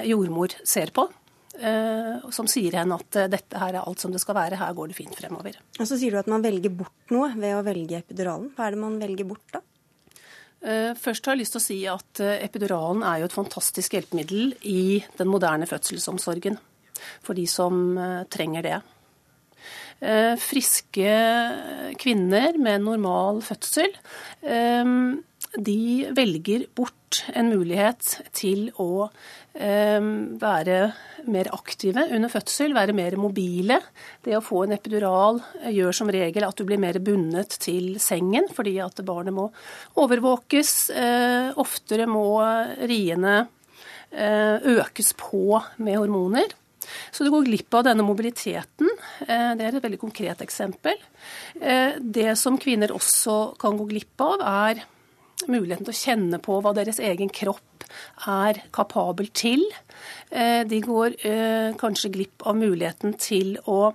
jordmor 0.08 0.56
ser 0.64 0.88
på. 0.96 1.04
Som 2.32 2.46
sier 2.48 2.78
henne 2.78 2.96
at 2.96 3.16
dette 3.28 3.58
her 3.58 3.74
er 3.74 3.82
alt 3.82 4.00
som 4.00 4.12
det 4.14 4.22
skal 4.22 4.36
være, 4.38 4.56
her 4.56 4.72
går 4.72 4.88
det 4.88 4.96
fint 4.96 5.16
fremover. 5.18 5.58
Og 5.76 5.84
Så 5.84 5.98
sier 5.98 6.14
du 6.14 6.20
at 6.22 6.30
man 6.30 6.40
velger 6.40 6.70
bort 6.70 7.12
noe 7.12 7.34
ved 7.36 7.58
å 7.58 7.64
velge 7.66 7.98
epiduralen. 7.98 8.54
Hva 8.56 8.68
er 8.68 8.76
det 8.76 8.80
man 8.80 8.96
velger 9.02 9.28
bort 9.28 9.52
da? 9.52 9.60
Eh, 10.58 10.90
først 10.98 11.26
har 11.26 11.36
jeg 11.36 11.44
lyst 11.44 11.54
til 11.54 11.60
å 11.60 11.64
si 11.64 11.78
at 11.86 12.20
eh, 12.24 12.40
epiduralen 12.42 13.04
er 13.06 13.20
jo 13.20 13.28
et 13.28 13.36
fantastisk 13.36 13.94
hjelpemiddel 13.94 14.56
i 14.66 14.98
den 15.18 15.30
moderne 15.30 15.68
fødselsomsorgen 15.70 16.58
for 17.22 17.38
de 17.38 17.44
som 17.46 17.92
eh, 17.94 18.22
trenger 18.30 18.66
det. 18.66 18.78
Friske 20.38 21.14
kvinner 21.98 22.54
med 22.62 22.84
normal 22.84 23.40
fødsel 23.42 23.96
de 25.56 26.08
velger 26.16 26.66
bort 26.76 27.22
en 27.32 27.48
mulighet 27.48 28.18
til 28.36 28.68
å 28.76 29.08
Ehm, 29.58 30.38
være 30.38 30.92
mer 31.26 31.48
aktive 31.50 32.04
under 32.14 32.30
fødsel, 32.30 32.76
være 32.76 32.94
mer 32.94 33.16
mobile. 33.18 33.80
Det 34.22 34.36
å 34.36 34.42
få 34.44 34.62
en 34.64 34.76
epidural 34.76 35.40
eh, 35.64 35.72
gjør 35.74 35.96
som 35.98 36.10
regel 36.14 36.44
at 36.46 36.60
du 36.60 36.62
blir 36.68 36.78
mer 36.78 37.00
bundet 37.02 37.56
til 37.64 37.96
sengen, 38.02 38.46
fordi 38.54 38.76
at 38.84 39.02
barnet 39.06 39.34
må 39.34 39.48
overvåkes. 39.98 40.72
Eh, 40.94 41.48
oftere 41.58 42.06
må 42.06 42.28
riene 42.86 43.34
eh, 44.12 44.62
økes 44.78 45.10
på 45.18 45.58
med 45.82 45.98
hormoner. 45.98 46.54
Så 47.10 47.26
du 47.26 47.32
går 47.34 47.48
glipp 47.48 47.74
av 47.74 47.88
denne 47.88 48.06
mobiliteten. 48.06 48.92
Eh, 49.26 49.50
det 49.58 49.66
er 49.66 49.74
et 49.74 49.88
veldig 49.88 50.00
konkret 50.04 50.44
eksempel. 50.46 51.02
Eh, 51.58 51.98
det 51.98 52.30
som 52.38 52.60
kvinner 52.62 52.94
også 52.94 53.58
kan 53.58 53.74
gå 53.80 53.90
glipp 53.90 54.22
av, 54.22 54.46
er 54.70 54.86
muligheten 55.46 55.86
til 55.86 55.94
å 55.94 56.00
kjenne 56.02 56.40
på 56.42 56.58
hva 56.64 56.74
deres 56.76 56.98
egen 56.98 57.30
kropp 57.30 57.86
er 58.28 58.62
kapabel 58.74 59.30
til. 59.30 59.62
Eh, 60.30 60.64
de 60.68 60.82
går 60.84 61.16
kanskje 61.80 62.12
glipp 62.16 62.44
av 62.48 62.58
muligheten 62.58 63.14
til 63.22 63.56
å 63.70 63.94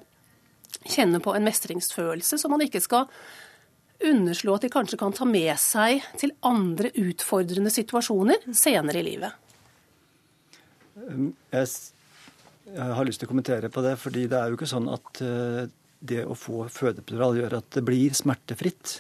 kjenne 0.84 1.22
på 1.24 1.36
en 1.36 1.46
mestringsfølelse 1.46 2.40
som 2.40 2.54
man 2.54 2.64
ikke 2.66 2.82
skal 2.84 3.10
underslå 4.04 4.58
at 4.58 4.66
de 4.66 4.72
kanskje 4.74 5.00
kan 5.00 5.14
ta 5.16 5.26
med 5.28 5.54
seg 5.62 6.04
til 6.20 6.34
andre 6.46 6.92
utfordrende 7.00 7.72
situasjoner 7.74 8.50
senere 8.58 9.00
i 9.00 9.06
livet. 9.08 9.40
Um, 10.94 11.32
jeg 11.52 12.90
har 12.98 13.08
lyst 13.08 13.22
til 13.22 13.30
å 13.30 13.32
kommentere 13.32 13.72
på 13.74 13.84
det, 13.86 13.96
fordi 14.02 14.28
det 14.32 14.40
er 14.40 14.52
jo 14.52 14.58
ikke 14.58 14.70
sånn 14.70 14.90
at 14.92 15.22
eh, 15.24 15.64
det 16.04 16.24
å 16.28 16.36
få 16.38 16.66
fødepedral 16.72 17.40
gjør 17.40 17.58
at 17.60 17.70
det 17.76 17.84
blir 17.88 18.16
smertefritt. 18.18 19.00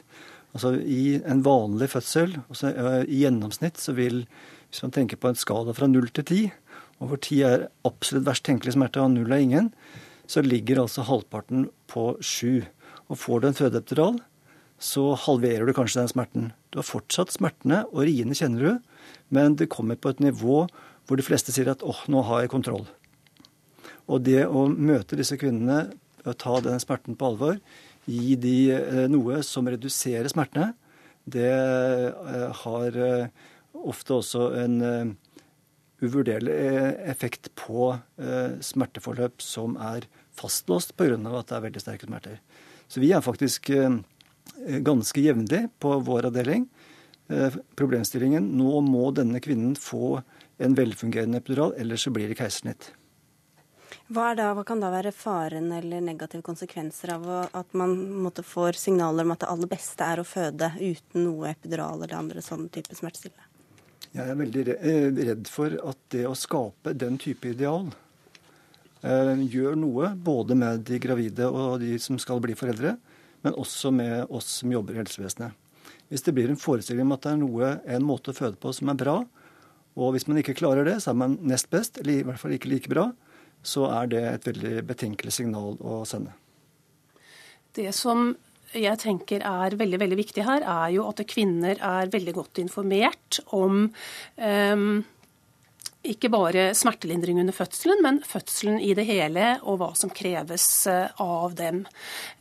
Altså 0.53 0.75
I 0.77 1.17
en 1.25 1.41
vanlig 1.45 1.89
fødsel, 1.95 2.37
altså, 2.47 2.73
i 3.09 3.23
gjennomsnitt, 3.23 3.79
så 3.81 3.95
vil, 3.97 4.23
hvis 4.69 4.83
man 4.85 4.93
tenker 4.93 5.17
på 5.17 5.31
en 5.31 5.39
skala 5.39 5.73
fra 5.73 5.89
null 5.89 6.11
til 6.13 6.27
ti, 6.29 6.41
og 7.01 7.09
hvor 7.09 7.21
ti 7.25 7.41
er 7.45 7.67
absolutt 7.87 8.27
verst 8.27 8.45
tenkelig 8.45 8.75
smerte 8.75 9.01
og 9.01 9.15
null 9.15 9.33
er 9.33 9.43
ingen, 9.43 9.71
så 10.29 10.43
ligger 10.45 10.83
altså 10.83 11.05
halvparten 11.07 11.67
på 11.91 12.13
sju. 12.23 12.63
Og 13.09 13.19
får 13.19 13.41
du 13.41 13.49
en 13.49 13.57
fødeepidural, 13.57 14.21
så 14.83 15.13
halverer 15.25 15.67
du 15.67 15.73
kanskje 15.75 16.01
den 16.01 16.11
smerten. 16.11 16.51
Du 16.71 16.79
har 16.79 16.87
fortsatt 16.87 17.33
smertene, 17.33 17.83
og 17.91 18.05
riene 18.07 18.37
kjenner 18.37 18.65
du, 18.67 19.05
men 19.33 19.57
det 19.59 19.71
kommer 19.73 19.99
på 19.99 20.13
et 20.13 20.21
nivå 20.23 20.65
hvor 21.03 21.19
de 21.19 21.25
fleste 21.25 21.51
sier 21.51 21.71
at 21.71 21.83
åh, 21.83 22.05
nå 22.11 22.23
har 22.29 22.43
jeg 22.43 22.53
kontroll. 22.53 22.85
Og 24.07 24.23
det 24.23 24.45
å 24.47 24.67
møte 24.67 25.17
disse 25.19 25.37
kvinnene, 25.39 25.95
ta 26.23 26.59
den 26.63 26.79
smerten 26.79 27.17
på 27.19 27.33
alvor, 27.33 27.57
gi 28.09 28.35
de 28.39 28.57
eh, 28.75 29.05
noe 29.11 29.41
som 29.45 29.67
reduserer 29.69 30.29
smertene, 30.31 30.73
det 31.23 31.49
eh, 31.49 32.63
har 32.63 32.97
eh, 32.99 33.43
ofte 33.83 34.17
også 34.19 34.49
en 34.59 35.15
uvurderlig 36.03 36.55
effekt 37.07 37.47
på 37.55 37.93
smerteforløp 38.63 39.41
som 39.43 39.77
er 39.79 40.05
fastlåst 40.35 40.91
pga. 40.99 41.15
at 41.15 41.47
det 41.47 41.55
er 41.55 41.63
veldig 41.63 41.81
sterke 41.83 42.07
smerter. 42.07 42.37
Så 42.91 42.99
vi 42.99 43.11
er 43.15 43.23
faktisk 43.23 43.71
ganske 44.83 45.23
jevnlig 45.23 45.61
på 45.79 45.95
vår 46.03 46.27
avdeling. 46.29 46.67
Problemstillingen 47.79 48.51
nå 48.59 48.81
må 48.83 49.11
denne 49.15 49.39
kvinnen 49.43 49.75
få 49.79 50.19
en 50.59 50.75
velfungerende 50.75 51.39
epidural, 51.39 51.73
ellers 51.79 52.03
så 52.03 52.11
blir 52.11 52.27
det 52.27 52.39
keisersnitt. 52.39 52.91
Hva, 54.13 54.35
da, 54.37 54.51
hva, 54.53 54.61
kan 54.67 54.81
da 54.83 54.91
være 54.93 55.09
faren 55.15 55.71
eller 55.73 56.01
negative 56.03 56.43
konsekvenser 56.45 57.15
av 57.15 57.23
at 57.49 57.71
man 57.77 57.95
måtte 58.21 58.43
får 58.45 58.77
signaler 58.77 59.25
om 59.25 59.33
at 59.33 59.41
det 59.41 59.49
aller 59.49 59.71
beste 59.71 60.05
er 60.05 60.21
å 60.21 60.25
føde 60.27 60.69
uten 60.77 61.23
noe 61.23 61.49
epidural 61.49 62.03
eller 62.03 62.13
andre 62.19 62.43
sånne 62.45 62.69
type 62.75 62.93
smertestillende? 62.93 63.47
Jeg 64.13 64.29
er 64.29 64.37
veldig 64.37 64.65
eh, 64.75 65.07
redd 65.31 65.49
for 65.49 65.73
at 65.89 65.97
det 66.13 66.27
å 66.29 66.35
skape 66.37 66.93
den 66.93 67.17
type 67.17 67.55
ideal 67.55 67.89
eh, 69.01 69.41
gjør 69.55 69.79
noe 69.81 70.11
både 70.13 70.59
med 70.61 70.85
de 70.91 71.01
gravide 71.01 71.49
og 71.49 71.81
de 71.81 71.97
som 71.97 72.21
skal 72.21 72.43
bli 72.43 72.53
foreldre, 72.59 72.93
men 73.41 73.57
også 73.57 73.89
med 73.97 74.29
oss 74.29 74.59
som 74.59 74.77
jobber 74.77 74.93
i 74.93 75.01
helsevesenet. 75.01 75.57
Hvis 76.13 76.27
det 76.27 76.37
blir 76.37 76.53
en 76.53 76.59
forestilling 76.59 77.07
om 77.07 77.17
at 77.17 77.25
det 77.25 77.33
er 77.33 77.41
noe, 77.41 77.75
en 77.81 78.05
måte 78.05 78.29
å 78.29 78.37
føde 78.37 78.61
på 78.61 78.77
som 78.77 78.93
er 78.93 79.01
bra, 79.01 79.23
og 79.97 80.13
hvis 80.13 80.29
man 80.29 80.37
ikke 80.37 80.59
klarer 80.61 80.85
det, 80.85 80.99
så 81.01 81.15
er 81.15 81.21
man 81.25 81.39
nest 81.41 81.73
best, 81.73 81.97
eller 81.97 82.19
i 82.19 82.25
hvert 82.27 82.41
fall 82.41 82.53
ikke 82.53 82.69
like 82.69 82.93
bra, 82.93 83.09
så 83.63 83.87
er 84.01 84.09
det 84.11 84.23
et 84.29 84.47
veldig 84.51 84.83
betenkelig 84.89 85.33
signal 85.39 85.77
å 85.79 86.03
sende. 86.07 86.35
Det 87.73 87.89
som 87.95 88.33
jeg 88.73 88.99
tenker 89.01 89.43
er 89.45 89.77
veldig 89.77 89.99
veldig 90.01 90.19
viktig 90.19 90.45
her, 90.45 90.65
er 90.65 90.93
jo 90.95 91.07
at 91.09 91.21
kvinner 91.29 91.77
er 91.77 92.11
veldig 92.13 92.33
godt 92.35 92.61
informert 92.63 93.39
om 93.53 93.85
um, 94.37 95.03
ikke 96.03 96.27
bare 96.33 96.65
smertelindring 96.75 97.39
under 97.39 97.55
fødselen, 97.55 98.01
men 98.03 98.19
fødselen 98.27 98.81
i 98.83 98.91
det 98.97 99.05
hele 99.07 99.53
og 99.61 99.77
hva 99.79 99.93
som 99.95 100.11
kreves 100.11 100.65
eh, 100.91 101.21
av 101.23 101.53
dem. 101.55 101.85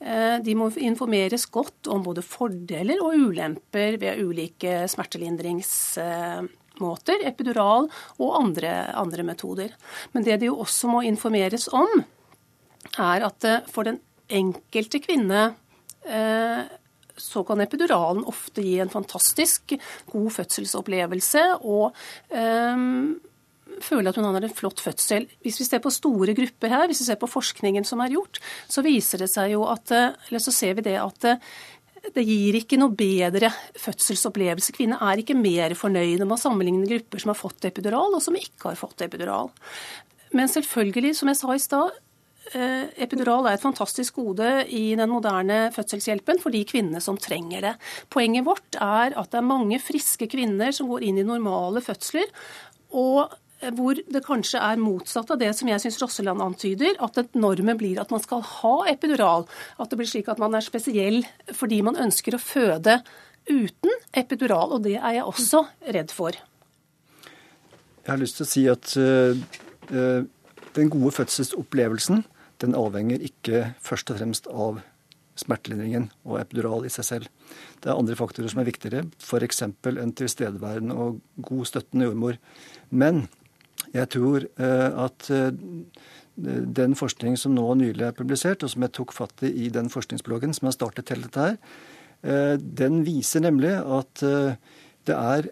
Eh, 0.03 0.41
de 0.43 0.57
må 0.59 0.67
informeres 0.83 1.47
godt 1.47 1.87
om 1.93 2.03
både 2.03 2.25
fordeler 2.27 2.99
og 3.05 3.15
ulemper 3.29 4.01
ved 4.03 4.19
ulike 4.25 4.83
smertelindringsmetoder 4.91 6.59
måter, 6.83 7.23
epidural 7.29 7.89
og 8.19 8.37
andre, 8.41 8.75
andre 8.99 9.27
metoder. 9.27 9.75
Men 10.13 10.27
det 10.27 10.41
de 10.43 10.51
jo 10.51 10.61
også 10.65 10.91
må 10.91 11.03
informeres 11.07 11.69
om, 11.73 12.03
er 12.99 13.27
at 13.29 13.49
eh, 13.49 13.67
for 13.73 13.89
den 13.89 14.01
enkelte 14.33 15.01
kvinne 15.03 15.51
eh, 16.09 16.63
så 17.17 17.43
kan 17.47 17.61
epiduralen 17.61 18.25
ofte 18.29 18.65
gi 18.65 18.79
en 18.81 18.93
fantastisk 18.93 19.75
god 20.11 20.31
fødselsopplevelse 20.33 21.43
og 21.61 21.93
um, 22.33 23.19
føle 23.85 24.09
at 24.09 24.17
hun 24.17 24.27
har 24.27 24.39
en 24.41 24.55
flott 24.57 24.81
fødsel. 24.81 25.29
Hvis 25.45 25.61
vi 25.61 25.67
ser 25.69 25.83
på 25.85 25.93
store 25.93 26.35
grupper 26.37 26.73
her, 26.73 26.87
hvis 26.89 27.03
vi 27.05 27.09
ser 27.11 27.21
på 27.21 27.31
forskningen 27.31 27.85
som 27.89 28.01
er 28.01 28.15
gjort, 28.15 28.41
så 28.65 28.85
viser 28.85 29.23
det 29.23 29.29
seg 29.33 29.53
jo 29.55 29.67
at, 29.69 29.93
eller 29.93 30.43
så 30.43 30.55
ser 30.57 30.81
vi 30.81 30.87
det 30.89 30.97
at 31.03 31.29
det 32.11 32.25
gir 32.27 32.57
ikke 32.59 32.79
noe 32.81 32.95
bedre 32.99 33.53
fødselsopplevelse. 33.79 34.75
Kvinner 34.75 35.03
er 35.07 35.23
ikke 35.23 35.39
mer 35.39 35.75
fornøyde 35.79 36.27
med 36.27 36.35
å 36.35 36.41
sammenligne 36.41 36.89
grupper 36.91 37.23
som 37.23 37.31
har 37.31 37.39
fått 37.39 37.69
epidural, 37.69 38.17
og 38.17 38.25
som 38.25 38.39
ikke 38.39 38.73
har 38.73 38.81
fått 38.81 39.05
epidural. 39.07 39.53
Men 40.35 40.51
selvfølgelig, 40.51 41.15
som 41.19 41.31
jeg 41.31 41.39
sa 41.39 41.55
i 41.55 41.63
stad, 41.63 42.01
eh, 42.55 42.91
epidural 43.07 43.47
er 43.47 43.55
et 43.55 43.65
fantastisk 43.65 44.19
gode 44.19 44.67
i 44.67 44.97
den 44.99 45.13
moderne 45.13 45.71
fødselshjelpen 45.75 46.41
for 46.43 46.51
de 46.51 46.65
kvinnene 46.65 47.01
som 47.01 47.21
trenger 47.21 47.69
det. 47.69 47.75
Poenget 48.11 48.49
vårt 48.49 48.81
er 48.81 49.15
at 49.15 49.31
det 49.31 49.39
er 49.39 49.47
mange 49.47 49.79
friske 49.79 50.27
kvinner 50.27 50.73
som 50.73 50.89
går 50.91 51.07
inn 51.07 51.23
i 51.23 51.29
normale 51.29 51.85
fødsler. 51.85 52.27
Og 52.93 53.31
hvor 53.77 53.99
det 53.99 54.25
kanskje 54.27 54.61
er 54.63 54.81
motsatt 54.81 55.31
av 55.31 55.41
det 55.41 55.53
som 55.57 55.71
jeg 55.71 55.83
syns 55.85 56.01
Rosseland 56.03 56.43
antyder, 56.43 56.97
at 57.03 57.21
normen 57.39 57.79
blir 57.79 58.01
at 58.03 58.11
man 58.15 58.23
skal 58.23 58.43
ha 58.47 58.75
epidural. 58.91 59.47
At 59.79 59.93
det 59.93 60.01
blir 60.01 60.11
slik 60.11 60.31
at 60.33 60.43
man 60.43 60.57
er 60.59 60.65
spesiell 60.67 61.23
fordi 61.55 61.83
man 61.87 61.99
ønsker 62.01 62.37
å 62.37 62.43
føde 62.43 63.01
uten 63.51 63.97
epidural. 64.19 64.75
Og 64.77 64.85
det 64.87 64.99
er 64.99 65.19
jeg 65.21 65.29
også 65.29 65.65
redd 65.95 66.15
for. 66.15 66.37
Jeg 68.03 68.11
har 68.11 68.19
lyst 68.19 68.41
til 68.41 68.47
å 68.47 68.51
si 68.51 68.63
at 68.71 68.95
uh, 68.99 70.23
den 70.75 70.91
gode 70.91 71.15
fødselsopplevelsen 71.15 72.25
den 72.63 72.79
avhenger 72.79 73.23
ikke 73.27 73.73
først 73.83 74.11
og 74.11 74.19
fremst 74.19 74.49
av 74.51 74.81
smertelindringen 75.39 76.11
og 76.29 76.39
epidural 76.43 76.85
i 76.87 76.93
seg 76.93 77.07
selv. 77.07 77.29
Det 77.83 77.91
er 77.91 77.99
andre 77.99 78.17
faktorer 78.19 78.53
som 78.53 78.61
er 78.63 78.69
viktigere, 78.69 79.07
f.eks. 79.19 79.63
en 79.65 80.17
tilstedeværende 80.19 80.95
og 80.95 81.23
god 81.49 81.71
støttende 81.71 82.11
jordmor. 82.11 82.39
Men 82.91 83.25
jeg 83.93 84.09
tror 84.15 84.47
eh, 84.47 84.91
at 85.05 85.29
eh, 85.33 85.53
den 86.81 86.97
forskning 86.97 87.37
som 87.37 87.55
nå 87.57 87.65
nylig 87.81 88.07
er 88.09 88.17
publisert, 88.17 88.65
og 88.65 88.73
som 88.73 88.85
jeg 88.87 88.95
tok 88.97 89.13
fatt 89.13 89.45
i 89.45 89.53
i 89.67 89.71
den 89.73 89.91
forskningsbloggen 89.93 90.55
som 90.57 90.71
har 90.71 90.77
startet 90.77 91.11
til 91.11 91.25
dette 91.27 91.49
her, 91.49 91.59
eh, 92.25 92.55
den 92.57 93.03
viser 93.07 93.45
nemlig 93.45 93.75
at 93.77 94.25
det 95.03 95.17
er 95.17 95.51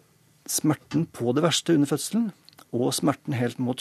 smerten 0.50 1.06
på 1.06 1.34
det 1.36 1.44
verste 1.44 1.74
under 1.76 1.90
fødselen 1.90 2.30
og 2.70 2.92
smerten 2.94 3.34
helt 3.34 3.58
mot, 3.58 3.80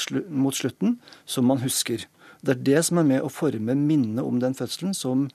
slutten 0.56 0.98
som 1.26 1.46
man 1.46 1.62
husker. 1.62 2.06
Det 2.42 2.56
er 2.56 2.64
det 2.66 2.86
som 2.88 3.02
er 3.02 3.08
med 3.08 3.22
å 3.26 3.32
forme 3.32 3.76
minnet 3.78 4.24
om 4.26 4.40
den 4.42 4.56
fødselen 4.58 4.96
som, 4.98 5.28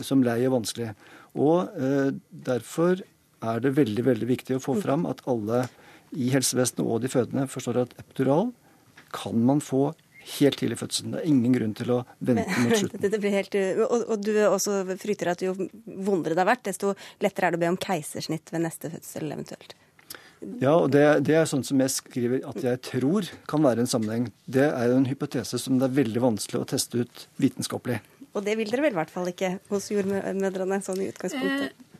som 0.00 0.22
lei 0.22 0.38
og 0.46 0.56
vanskelig. 0.60 0.92
Og 1.34 1.72
eh, 1.74 2.12
derfor 2.30 3.02
er 3.42 3.62
det 3.62 3.74
veldig 3.76 4.04
veldig 4.06 4.28
viktig 4.28 4.56
å 4.56 4.62
få 4.62 4.76
fram 4.80 5.06
at 5.10 5.24
alle 5.26 5.64
i 6.12 6.28
helsevesenet 6.30 6.84
og 6.84 7.00
de 7.02 7.10
fødende 7.10 7.48
forstår 7.50 7.82
at 7.82 7.96
epidural 7.98 8.52
kan 9.14 9.44
man 9.46 9.62
få 9.64 9.90
helt 10.38 10.58
tidlig 10.58 10.76
i 10.76 10.80
fødselen. 10.82 11.14
Det 11.14 11.22
er 11.22 11.30
ingen 11.30 11.54
grunn 11.56 11.74
til 11.76 11.92
å 11.96 12.00
vente 12.22 12.46
mot 12.62 12.74
slutten. 12.78 13.04
Det 13.12 13.20
blir 13.20 13.34
helt, 13.34 13.56
og, 13.84 13.94
og, 14.06 14.16
du 14.22 14.32
også 14.46 14.82
frykter 15.00 15.32
at 15.32 15.44
jo 15.44 15.54
vondere 15.84 16.36
det 16.36 16.44
har 16.44 16.52
vært, 16.52 16.66
desto 16.68 16.94
lettere 17.24 17.48
er 17.48 17.54
det 17.54 17.60
å 17.60 17.64
be 17.64 17.72
om 17.74 17.80
keisersnitt 17.80 18.52
ved 18.54 18.64
neste 18.66 18.92
fødsel 18.92 19.32
eventuelt. 19.34 19.76
Ja, 20.58 20.74
og 20.74 20.88
det, 20.90 21.04
det, 21.26 21.36
er 21.38 21.46
sånn 21.46 21.62
som 21.66 21.78
jeg 21.82 21.92
skriver 21.94 22.42
at 22.50 22.58
jeg 22.64 22.80
tror 22.82 23.28
kan 23.50 23.62
være 23.62 23.84
en 23.84 23.90
sammenheng. 23.90 24.26
Det 24.50 24.66
er 24.72 24.90
jo 24.90 24.98
en 24.98 25.06
hypotese 25.06 25.60
som 25.60 25.78
det 25.78 25.86
er 25.86 26.00
veldig 26.00 26.24
vanskelig 26.24 26.64
å 26.64 26.68
teste 26.72 27.04
ut 27.04 27.26
vitenskapelig. 27.42 28.00
Og 28.32 28.42
det 28.46 28.56
vil 28.58 28.70
dere 28.70 28.86
vel 28.86 28.94
i 28.96 28.98
hvert 28.98 29.12
fall 29.12 29.28
ikke 29.30 29.56
hos 29.70 29.90
jordmødrene, 29.92 30.80
sånn 30.82 31.02
i 31.04 31.10
utgangspunktet? 31.12 31.70
Eh, 31.70 31.91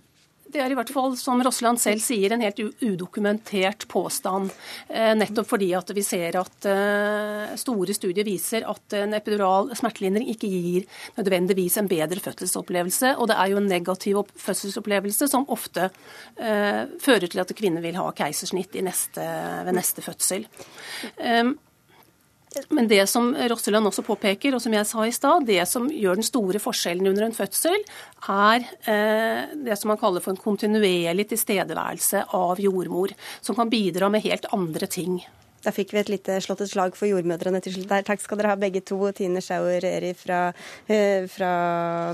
det 0.53 0.61
er 0.61 0.73
i 0.73 0.77
hvert 0.77 0.93
fall, 0.93 1.15
som 1.19 1.41
Rossland 1.45 1.81
selv 1.81 2.03
sier, 2.05 2.35
en 2.35 2.45
helt 2.45 2.61
udokumentert 2.83 3.87
påstand. 3.91 4.53
Eh, 4.89 5.13
nettopp 5.17 5.49
fordi 5.49 5.71
at 5.77 5.91
vi 5.97 6.05
ser 6.07 6.37
at 6.41 6.69
eh, 6.69 7.55
store 7.61 7.97
studier 7.97 8.27
viser 8.29 8.67
at 8.69 8.97
en 8.99 9.17
epidural 9.17 9.73
smertelindring 9.79 10.29
ikke 10.33 10.51
gir 10.53 10.87
nødvendigvis 11.17 11.79
en 11.81 11.91
bedre 11.91 12.21
fødselsopplevelse. 12.23 13.15
Og 13.17 13.31
det 13.31 13.39
er 13.39 13.53
jo 13.53 13.61
en 13.63 13.71
negativ 13.73 14.23
fødselsopplevelse 14.37 15.29
som 15.31 15.49
ofte 15.53 15.89
uh, 15.89 16.83
fører 17.01 17.29
til 17.31 17.41
at 17.43 17.53
kvinner 17.57 17.83
vil 17.85 17.97
ha 17.99 18.05
keisersnitt 18.17 18.77
neste, 18.85 19.25
ved 19.67 19.77
neste 19.77 20.05
fødsel. 20.05 20.47
Um, 21.19 21.55
Men 22.69 22.89
det 22.89 23.05
som 23.11 23.31
Rosseland 23.35 23.89
også 23.89 24.05
påpeker, 24.07 24.55
og 24.55 24.63
som 24.63 24.75
jeg 24.77 24.89
sa 24.89 25.07
i 25.07 25.15
stad, 25.15 25.47
det 25.49 25.63
som 25.69 25.89
gjør 25.91 26.21
den 26.21 26.27
store 26.27 26.61
forskjellen 26.63 27.09
under 27.11 27.27
en 27.27 27.37
fødsel, 27.37 27.79
er 28.33 28.67
eh, 28.91 29.53
det 29.69 29.79
som 29.81 29.93
man 29.93 30.01
kaller 30.01 30.25
for 30.25 30.35
en 30.35 30.41
kontinuerlig 30.41 31.29
tilstedeværelse 31.33 32.27
av 32.37 32.61
jordmor, 32.63 33.15
som 33.41 33.59
kan 33.59 33.73
bidra 33.73 34.11
med 34.13 34.25
helt 34.27 34.51
andre 34.53 34.91
ting. 34.91 35.23
Da 35.63 35.71
fikk 35.71 35.93
vi 35.95 36.01
et 36.01 36.11
lite 36.11 36.41
slått 36.43 36.65
et 36.65 36.71
slag 36.73 36.97
for 36.99 37.07
jordmødrene 37.07 37.61
til 37.63 37.77
slutt 37.77 37.91
der. 37.93 38.03
Takk 38.07 38.23
skal 38.23 38.41
dere 38.41 38.51
ha 38.51 38.59
begge 38.59 38.83
to. 38.83 38.99
Tine 39.15 39.43
Schauer 39.45 39.85
Eri 39.87 40.11
fra, 40.19 40.41
eh, 40.91 41.29
fra 41.31 41.51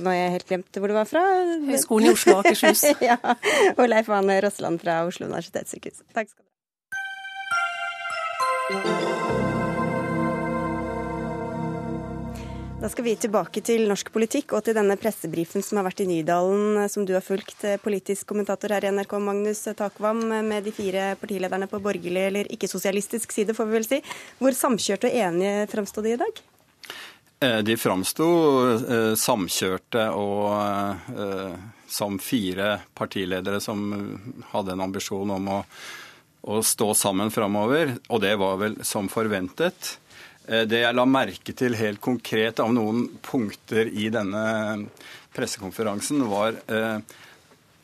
Nå 0.02 0.12
har 0.12 0.18
jeg 0.18 0.34
helt 0.36 0.48
glemt 0.50 0.80
hvor 0.80 0.88
du 0.92 0.96
var 0.98 1.08
fra. 1.08 1.24
Høgskolen 1.70 2.10
i 2.10 2.12
Oslo 2.12 2.36
og 2.36 2.44
Akershus. 2.44 2.84
ja. 3.08 3.16
Og 3.76 3.88
Leif 3.88 4.12
Ane 4.12 4.36
Rosseland 4.44 4.84
fra 4.84 5.00
Oslo 5.08 5.30
universitetssykehus. 5.30 6.04
Takk 6.12 6.28
skal 6.28 6.44
dere 8.68 8.92
ha. 9.24 9.27
Da 12.78 12.86
skal 12.88 13.04
vi 13.04 13.16
tilbake 13.18 13.58
til 13.66 13.88
norsk 13.90 14.12
politikk 14.14 14.52
og 14.54 14.60
til 14.62 14.76
denne 14.76 14.94
pressebrifen 15.00 15.64
som 15.66 15.80
har 15.80 15.88
vært 15.88 16.04
i 16.04 16.06
Nydalen, 16.06 16.84
som 16.86 17.02
du 17.02 17.10
har 17.16 17.24
fulgt, 17.26 17.64
eh, 17.66 17.74
politisk 17.82 18.28
kommentator 18.30 18.70
her 18.70 18.86
i 18.86 18.92
NRK, 18.94 19.18
Magnus 19.18 19.64
Takvam, 19.74 20.20
med 20.46 20.62
de 20.62 20.70
fire 20.70 21.16
partilederne 21.18 21.66
på 21.66 21.82
borgerlig 21.82 22.22
eller 22.28 22.44
ikke-sosialistisk 22.46 23.34
side, 23.34 23.50
får 23.50 23.66
vi 23.66 23.76
vel 23.80 23.88
si. 23.88 24.00
Hvor 24.38 24.54
samkjørte 24.54 25.10
og 25.10 25.18
enige 25.26 25.66
framsto 25.74 26.06
de 26.06 26.12
i 26.14 26.20
dag? 26.22 26.40
Eh, 27.40 27.62
de 27.66 27.76
framsto 27.76 28.30
eh, 28.70 29.14
samkjørte 29.18 30.08
og 30.14 31.58
som 31.88 32.18
fire 32.22 32.78
partiledere 32.94 33.60
som 33.60 33.90
hadde 34.52 34.72
en 34.72 34.86
ambisjon 34.86 35.30
om 35.34 35.48
å, 35.48 35.62
å 36.46 36.62
stå 36.62 36.94
sammen 36.94 37.34
framover, 37.34 37.98
og 38.08 38.20
det 38.22 38.36
var 38.38 38.60
vel 38.62 38.84
som 38.84 39.10
forventet. 39.10 39.98
Eh, 40.48 40.64
det 40.68 40.82
jeg 40.82 40.96
la 40.96 41.04
merke 41.08 41.54
til 41.56 41.76
helt 41.78 42.00
konkret 42.04 42.60
av 42.64 42.72
noen 42.72 43.06
punkter 43.24 43.90
i 43.92 44.08
denne 44.12 44.44
pressekonferansen, 45.36 46.24
var 46.28 46.56
eh, 46.72 47.00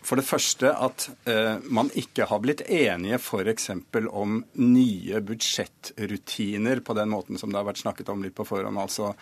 for 0.05 0.21
det 0.21 0.27
første 0.29 0.69
at 0.69 1.07
eh, 1.29 1.61
man 1.73 1.89
ikke 1.97 2.27
har 2.29 2.41
blitt 2.45 2.65
enige 2.69 3.21
f.eks. 3.21 3.71
om 4.11 4.41
nye 4.61 5.21
budsjettrutiner 5.25 6.83
på 6.85 6.97
den 6.99 7.13
måten 7.13 7.41
som 7.41 7.53
det 7.53 7.61
har 7.61 7.69
vært 7.69 7.81
snakket 7.81 8.13
om 8.13 8.25
litt 8.25 8.37
på 8.37 8.45
forhånd. 8.49 8.81
Altså 8.81 9.15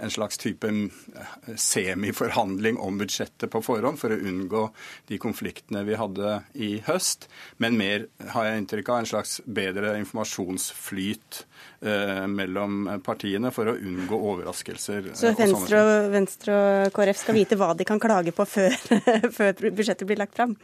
en 0.00 0.10
slags 0.10 0.38
type 0.38 0.70
semiforhandling 1.56 2.78
om 2.78 2.98
budsjettet 2.98 3.50
på 3.52 3.62
forhånd 3.64 4.00
for 4.00 4.14
å 4.14 4.18
unngå 4.18 4.62
de 5.10 5.18
konfliktene 5.22 5.84
vi 5.86 5.98
hadde 5.98 6.40
i 6.54 6.70
høst. 6.86 7.28
Men 7.62 7.78
mer, 7.80 8.08
har 8.34 8.48
jeg 8.48 8.62
inntrykk 8.62 8.90
av, 8.92 9.02
en 9.02 9.10
slags 9.12 9.38
bedre 9.44 9.94
informasjonsflyt 10.00 11.40
eh, 11.80 12.26
mellom 12.30 12.88
partiene 13.06 13.52
for 13.54 13.72
å 13.72 13.76
unngå 13.76 14.20
overraskelser. 14.32 15.12
Så 15.16 15.32
Venstre 15.38 15.84
og, 15.84 16.10
Venstre 16.14 16.58
og 16.58 16.92
KrF 16.96 17.24
skal 17.24 17.40
vite 17.40 17.60
hva 17.60 17.72
de 17.76 17.88
kan 17.88 18.02
klage 18.02 18.34
på 18.36 18.48
før, 18.48 18.76
før 19.38 19.56
budsjettet 19.70 20.06
blir 20.08 20.20
lagt 20.20 20.36
fram? 20.38 20.56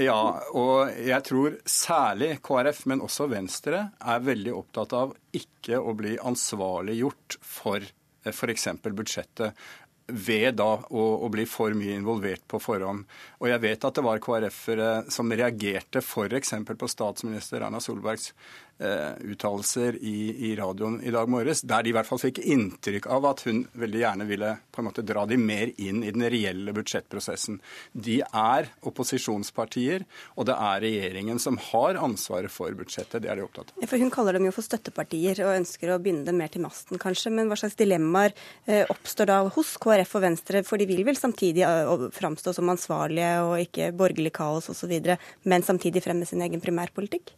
Ja, 0.00 0.40
og 0.58 0.90
jeg 0.98 1.22
tror 1.22 1.58
særlig 1.70 2.40
KrF, 2.42 2.80
men 2.90 3.02
også 3.04 3.28
Venstre, 3.30 3.84
er 4.02 4.24
veldig 4.26 4.54
opptatt 4.56 4.94
av 4.98 5.12
ikke 5.34 5.78
å 5.78 5.94
bli 5.94 6.16
ansvarliggjort 6.18 7.36
for 7.46 7.86
f.eks. 8.32 8.68
budsjettet 8.84 9.64
ved 10.06 10.58
da 10.58 10.68
å, 10.84 11.04
å, 11.24 11.28
bli 11.32 11.46
for 11.48 11.72
mye 11.76 11.96
involvert 11.96 12.44
på 12.48 12.60
forhånd. 12.60 13.06
Og 13.40 13.48
jeg 13.48 13.62
vet 13.62 13.86
at 13.88 13.96
det 13.96 14.04
var 14.04 14.20
KrF-ere 14.20 14.90
som 15.12 15.32
reagerte 15.32 16.02
f.eks. 16.04 16.52
på 16.68 16.90
statsminister 16.90 17.64
Erna 17.64 17.80
Solbergs 17.80 18.32
uttalelser 18.78 19.96
i, 20.02 20.50
i, 20.50 20.56
radioen 20.58 20.98
i 21.04 21.12
dag 21.14 21.28
morges, 21.30 21.62
der 21.62 21.84
de 21.84 21.92
i 21.92 21.94
hvert 21.94 22.08
fall 22.08 22.20
fikk 22.20 22.40
inntrykk 22.42 23.06
av 23.12 23.28
at 23.30 23.44
hun 23.46 23.62
veldig 23.78 24.00
gjerne 24.00 24.26
ville 24.28 24.50
på 24.74 24.82
en 24.82 24.88
måte 24.88 25.04
dra 25.06 25.22
de 25.30 25.38
mer 25.38 25.70
inn 25.78 26.02
i 26.04 26.10
den 26.14 26.26
reelle 26.32 26.74
budsjettprosessen. 26.74 27.60
De 27.92 28.18
er 28.24 28.70
opposisjonspartier, 28.82 30.04
og 30.34 30.48
det 30.48 30.56
er 30.58 30.82
regjeringen 30.84 31.38
som 31.42 31.58
har 31.70 32.00
ansvaret 32.02 32.52
for 32.52 32.74
budsjettet. 32.76 33.22
Det 33.22 33.30
er 33.30 33.38
de 33.38 33.46
opptatt 33.46 33.70
av. 33.72 33.86
For 33.88 34.00
Hun 34.02 34.12
kaller 34.14 34.38
dem 34.38 34.48
jo 34.48 34.54
for 34.56 34.66
støttepartier 34.66 35.44
og 35.46 35.54
ønsker 35.60 35.94
å 35.94 36.00
binde 36.02 36.26
dem 36.28 36.40
mer 36.42 36.52
til 36.52 36.64
masten, 36.64 37.00
kanskje. 37.00 37.32
Men 37.34 37.50
hva 37.50 37.58
slags 37.60 37.78
dilemmaer 37.78 38.34
eh, 38.66 38.82
oppstår 38.90 39.30
da 39.30 39.38
hos 39.54 39.76
KrF 39.82 40.18
og 40.18 40.26
Venstre? 40.26 40.64
For 40.66 40.80
de 40.80 40.88
vil 40.90 41.04
vel 41.06 41.18
samtidig 41.18 41.64
eh, 41.66 42.08
framstå 42.14 42.56
som 42.56 42.74
ansvarlige 42.74 43.32
og 43.46 43.56
ikke 43.62 43.92
borgerlig 43.96 44.34
kaos 44.34 44.70
osv., 44.72 44.98
men 45.44 45.64
samtidig 45.66 46.02
fremme 46.04 46.26
sin 46.28 46.42
egen 46.44 46.62
primærpolitikk? 46.64 47.34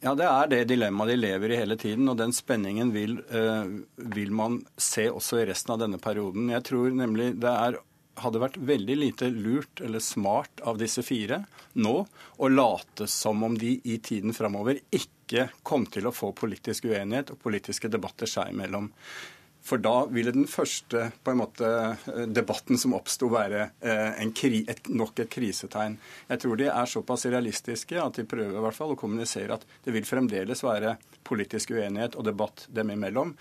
Ja, 0.00 0.14
Det 0.14 0.26
er 0.30 0.46
det 0.46 0.64
dilemmaet 0.70 1.10
de 1.10 1.18
lever 1.18 1.50
i 1.50 1.58
hele 1.58 1.76
tiden, 1.76 2.06
og 2.10 2.20
den 2.20 2.32
spenningen 2.34 2.92
vil, 2.94 3.16
uh, 3.34 3.66
vil, 4.14 4.30
man 4.30 4.60
se 4.78 5.08
også 5.10 5.40
i 5.40 5.46
resten 5.48 5.74
av 5.74 5.80
denne 5.82 5.98
perioden. 5.98 6.52
Jeg 6.54 6.66
tror 6.68 6.94
nemlig 6.94 7.32
det 7.42 7.50
er, 7.50 7.80
hadde 8.22 8.42
vært 8.42 8.60
veldig 8.62 8.96
lite 8.98 9.30
lurt 9.34 9.82
eller 9.82 10.02
smart 10.02 10.62
av 10.66 10.78
disse 10.78 11.02
fire 11.06 11.40
nå 11.78 11.94
å 12.38 12.50
late 12.50 13.06
som 13.10 13.42
om 13.46 13.58
de 13.58 13.76
i 13.86 13.98
tiden 14.02 14.34
framover 14.34 14.78
ikke 14.94 15.48
kom 15.66 15.86
til 15.90 16.06
å 16.08 16.14
få 16.14 16.30
politisk 16.34 16.88
uenighet 16.90 17.34
og 17.34 17.42
politiske 17.42 17.90
debatter 17.90 18.30
seg 18.30 18.54
imellom. 18.54 18.90
For 19.68 19.80
da 19.84 20.06
ville 20.08 20.32
den 20.32 20.46
første 20.48 21.10
måte, 21.36 21.68
debatten 22.32 22.80
som 22.80 22.94
oppsto, 22.96 23.28
være 23.32 23.66
eh, 23.84 24.22
kri, 24.32 24.62
et, 24.64 24.88
nok 24.88 25.20
et 25.20 25.30
krisetegn. 25.32 25.98
Jeg 26.30 26.40
tror 26.40 26.56
de 26.56 26.70
er 26.72 26.88
såpass 26.88 27.26
realistiske 27.28 28.00
at 28.00 28.16
de 28.16 28.24
prøver 28.28 28.56
i 28.56 28.64
hvert 28.64 28.78
fall 28.78 28.94
å 28.94 28.98
kommunisere 28.98 29.58
at 29.58 29.66
det 29.84 29.92
vil 29.92 30.08
fremdeles 30.08 30.64
være 30.64 30.96
politisk 31.28 31.74
uenighet 31.76 32.16
og 32.16 32.24
debatt 32.30 32.64
dem 32.72 32.94
imellom. 32.96 33.34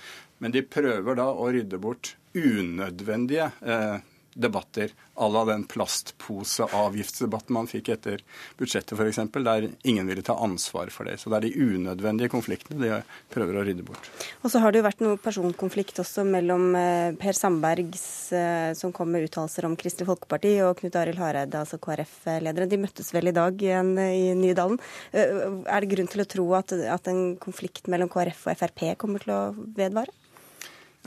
Men 0.44 0.54
de 0.54 0.66
prøver 0.68 1.16
da 1.18 1.30
å 1.32 1.48
rydde 1.54 1.80
bort 1.82 2.18
unødvendige 2.36 3.48
eh, 3.64 3.98
debatter 4.38 4.94
à 5.18 5.28
la 5.34 5.44
den 5.46 5.64
plastposeavgiftsdebatten 5.66 7.56
man 7.56 7.68
fikk 7.70 7.90
etter 7.96 8.22
budsjettet 8.60 8.94
f.eks., 8.94 9.20
der 9.34 9.70
ingen 9.90 10.08
ville 10.08 10.22
ta 10.26 10.36
ansvar 10.44 10.92
for 10.94 11.10
det. 11.10 11.18
Så 11.18 11.32
det 11.32 11.40
er 11.40 11.48
de 11.48 11.66
unødvendige 11.78 12.30
konfliktene 12.30 12.78
de 12.82 13.00
prøver 13.34 13.58
å 13.58 13.64
rydde 13.66 13.86
bort. 13.88 14.10
Og 14.44 14.54
så 14.54 14.62
har 14.62 14.74
det 14.74 14.82
jo 14.82 14.88
vært 14.88 15.02
noe 15.02 15.22
personkonflikt 15.22 16.04
også 16.04 16.26
mellom 16.28 16.70
eh, 16.78 17.18
Per 17.18 17.38
Sandbergs, 17.38 18.06
eh, 18.38 18.70
som 18.78 18.94
kom 18.94 19.10
med 19.14 19.26
uttalelser 19.26 19.66
om 19.66 19.78
Kristelig 19.80 20.10
Folkeparti, 20.12 20.54
og 20.68 20.78
Knut 20.82 21.00
Arild 21.02 21.22
Hareide, 21.24 21.64
altså 21.64 21.82
KrF-lederen. 21.82 22.70
De 22.70 22.82
møttes 22.82 23.10
vel 23.16 23.32
i 23.32 23.36
dag 23.36 23.58
igjen 23.58 23.96
i 24.06 24.36
Nydalen. 24.38 24.78
Eh, 25.18 25.34
er 25.66 25.82
det 25.82 25.92
grunn 25.96 26.14
til 26.14 26.24
å 26.24 26.30
tro 26.30 26.48
at, 26.60 26.78
at 26.78 27.10
en 27.10 27.34
konflikt 27.42 27.90
mellom 27.90 28.12
KrF 28.14 28.46
og 28.52 28.62
Frp 28.62 28.86
kommer 29.02 29.26
til 29.26 29.34
å 29.34 29.42
vedvare? 29.78 30.14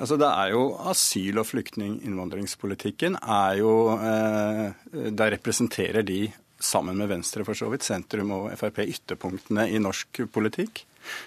Altså 0.01 0.17
det 0.21 0.29
er 0.29 0.53
jo 0.55 0.63
Asyl- 0.91 1.41
og 1.43 1.49
flyktninginnvandringspolitikken 1.51 3.19
er 3.21 3.59
jo 3.61 3.73
eh, 3.97 4.71
Der 5.13 5.35
representerer 5.37 6.07
de, 6.07 6.23
sammen 6.61 6.97
med 6.97 7.09
Venstre 7.09 7.45
for 7.45 7.57
så 7.57 7.69
vidt, 7.73 7.85
sentrum 7.85 8.33
og 8.37 8.49
Frp 8.61 8.83
ytterpunktene 8.87 9.69
i 9.73 9.81
norsk 9.81 10.23
politikk. 10.33 10.85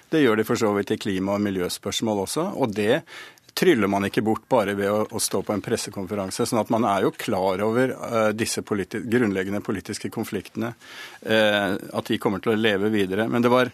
Det 0.10 0.22
gjør 0.22 0.40
de 0.40 0.46
for 0.46 0.60
så 0.60 0.70
vidt 0.76 0.94
i 0.94 1.00
klima- 1.02 1.38
og 1.38 1.42
miljøspørsmål 1.42 2.26
også. 2.26 2.50
Og 2.62 2.74
det 2.74 3.02
tryller 3.58 3.90
man 3.90 4.06
ikke 4.08 4.24
bort 4.26 4.46
bare 4.50 4.76
ved 4.78 4.90
å, 4.90 5.04
å 5.10 5.22
stå 5.22 5.42
på 5.46 5.54
en 5.54 5.62
pressekonferanse. 5.62 6.46
sånn 6.46 6.62
at 6.62 6.72
man 6.74 6.86
er 6.90 7.06
jo 7.06 7.14
klar 7.18 7.62
over 7.66 7.94
uh, 7.94 8.30
disse 8.34 8.64
politi 8.66 9.02
grunnleggende 9.06 9.62
politiske 9.66 10.10
konfliktene. 10.14 10.74
Uh, 11.26 11.78
at 11.94 12.10
de 12.10 12.20
kommer 12.22 12.42
til 12.42 12.54
å 12.54 12.60
leve 12.60 12.94
videre. 12.94 13.28
Men 13.30 13.46
det 13.46 13.54
var 13.54 13.74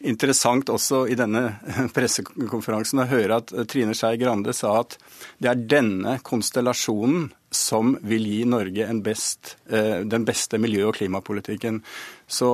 interessant 0.00 0.70
også 0.70 1.04
i 1.10 1.16
denne 1.18 1.42
pressekonferansen 1.96 3.02
å 3.02 3.08
høre 3.10 3.40
at 3.40 3.52
Trine 3.70 3.96
Skei 3.98 4.18
Grande 4.20 4.54
sa 4.56 4.78
at 4.82 4.98
det 5.42 5.50
er 5.50 5.64
denne 5.76 6.18
konstellasjonen 6.24 7.28
som 7.54 7.96
vil 8.06 8.26
gi 8.28 8.42
Norge 8.48 8.88
best, 9.02 9.56
eh, 9.70 10.04
den 10.04 10.26
beste 10.28 10.60
miljø- 10.60 10.90
og 10.90 10.98
klimapolitikken. 10.98 11.80
Så 12.28 12.52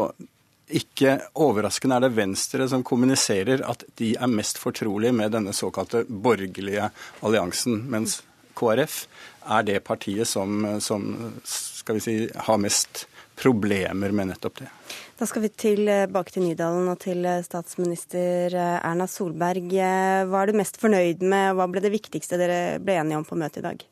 ikke 0.75 1.19
overraskende 1.45 1.99
er 1.99 2.07
det 2.07 2.15
Venstre 2.17 2.69
som 2.71 2.85
kommuniserer 2.87 3.65
at 3.69 3.85
de 3.99 4.15
er 4.17 4.31
mest 4.31 4.59
fortrolige 4.63 5.13
med 5.13 5.35
denne 5.35 5.53
såkalte 5.53 6.05
borgerlige 6.09 6.89
alliansen, 7.21 7.83
mens 7.91 8.23
KrF 8.57 9.05
er 9.51 9.67
det 9.67 9.83
partiet 9.85 10.29
som, 10.31 10.63
som 10.81 11.35
skal 11.45 11.99
vi 11.99 12.05
si, 12.05 12.17
har 12.35 12.63
mest 12.63 13.05
problemer 13.37 14.15
med 14.15 14.31
nettopp 14.31 14.63
det. 14.63 14.71
Da 15.15 15.29
skal 15.31 15.45
vi 15.45 15.49
tilbake 15.55 16.35
til 16.35 16.43
Nydalen 16.43 16.89
og 16.91 16.99
til 17.05 17.23
eh, 17.29 17.43
statsminister 17.47 18.51
eh, 18.51 18.79
Erna 18.81 19.07
Solberg. 19.07 19.69
Eh, 19.71 20.23
hva 20.27 20.41
er 20.43 20.51
du 20.51 20.59
mest 20.59 20.81
fornøyd 20.83 21.23
med, 21.23 21.53
og 21.53 21.61
hva 21.61 21.69
ble 21.71 21.83
det 21.85 21.93
viktigste 21.95 22.39
dere 22.41 22.81
ble 22.83 22.97
enige 22.99 23.21
om 23.21 23.27
på 23.29 23.39
møtet 23.39 23.62
i 23.62 23.67
dag? 23.69 23.85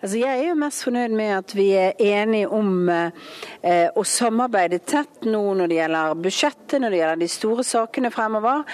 Altså, 0.00 0.18
jeg 0.20 0.30
er 0.30 0.48
jo 0.48 0.58
mest 0.58 0.84
fornøyd 0.86 1.16
med 1.16 1.32
at 1.36 1.54
vi 1.56 1.68
er 1.78 1.98
enige 2.02 2.48
om 2.52 2.88
eh, 2.92 3.88
å 3.94 4.04
samarbeide 4.06 4.80
tett 4.86 5.26
nå 5.28 5.42
når 5.58 5.70
det 5.70 5.78
gjelder 5.78 6.22
budsjettet, 6.24 6.76
når 6.82 6.94
det 6.94 7.00
gjelder 7.00 7.22
de 7.22 7.30
store 7.32 7.66
sakene 7.66 8.12
fremover. 8.14 8.64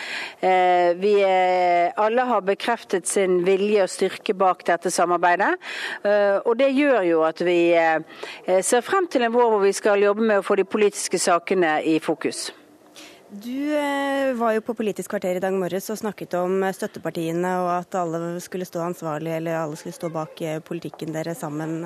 Eh, 0.40 0.92
vi 1.00 1.14
er, 1.24 1.92
alle 2.00 2.26
har 2.28 2.46
bekreftet 2.46 3.08
sin 3.10 3.42
vilje 3.46 3.84
og 3.84 3.92
styrke 3.92 4.36
bak 4.38 4.64
dette 4.68 4.92
samarbeidet. 4.94 5.54
Eh, 6.02 6.38
og 6.44 6.54
det 6.60 6.72
gjør 6.76 7.02
jo 7.08 7.24
at 7.28 7.42
vi 7.46 7.58
eh, 7.78 8.62
ser 8.62 8.86
frem 8.86 9.08
til 9.10 9.26
en 9.26 9.34
vår 9.34 9.52
hvor 9.52 9.66
vi 9.66 9.74
skal 9.76 10.04
jobbe 10.04 10.24
med 10.24 10.40
å 10.40 10.46
få 10.46 10.58
de 10.58 10.68
politiske 10.68 11.20
sakene 11.22 11.78
i 11.86 11.98
fokus. 12.02 12.48
Du 13.30 13.76
eh, 13.76 14.34
var 14.34 14.52
jo 14.56 14.62
på 14.64 14.74
Politisk 14.74 15.10
kvarter 15.12 15.36
i 15.36 15.40
dag 15.42 15.52
morges 15.52 15.90
og 15.92 15.98
snakket 16.00 16.32
om 16.38 16.62
eh, 16.64 16.72
støttepartiene 16.72 17.50
og 17.60 17.66
at 17.74 17.94
alle 18.00 18.40
skulle 18.40 18.64
stå 18.64 18.80
ansvarlig 18.80 19.34
eller 19.36 19.52
alle 19.58 19.76
skulle 19.76 19.92
stå 19.92 20.08
bak 20.14 20.40
eh, 20.40 20.60
politikken 20.64 21.12
dere 21.12 21.34
sammen 21.36 21.84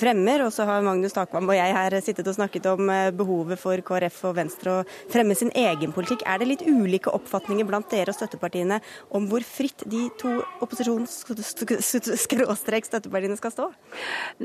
fremmer. 0.00 0.40
Og 0.46 0.52
så 0.56 0.64
har 0.64 0.80
Magnus 0.80 1.12
Takvam 1.12 1.52
og 1.52 1.56
jeg 1.58 1.74
her 1.76 2.00
sittet 2.00 2.24
og 2.32 2.36
snakket 2.38 2.64
om 2.70 2.88
behovet 3.12 3.60
for 3.60 3.76
KrF 3.84 4.24
og 4.30 4.36
Venstre 4.38 4.78
å 4.78 4.86
fremme 5.12 5.34
sin 5.36 5.52
egen 5.52 5.92
politikk. 5.92 6.24
Er 6.24 6.40
det 6.40 6.48
litt 6.48 6.64
ulike 6.64 7.12
oppfatninger 7.12 7.68
blant 7.68 7.92
dere 7.92 8.08
og 8.14 8.16
støttepartiene 8.16 8.80
om 9.12 9.28
hvor 9.28 9.44
fritt 9.44 9.84
de 9.84 10.08
to 10.22 10.40
opposisjons-støttepartiene 10.64 13.36
skal 13.42 13.52
stå? 13.52 13.68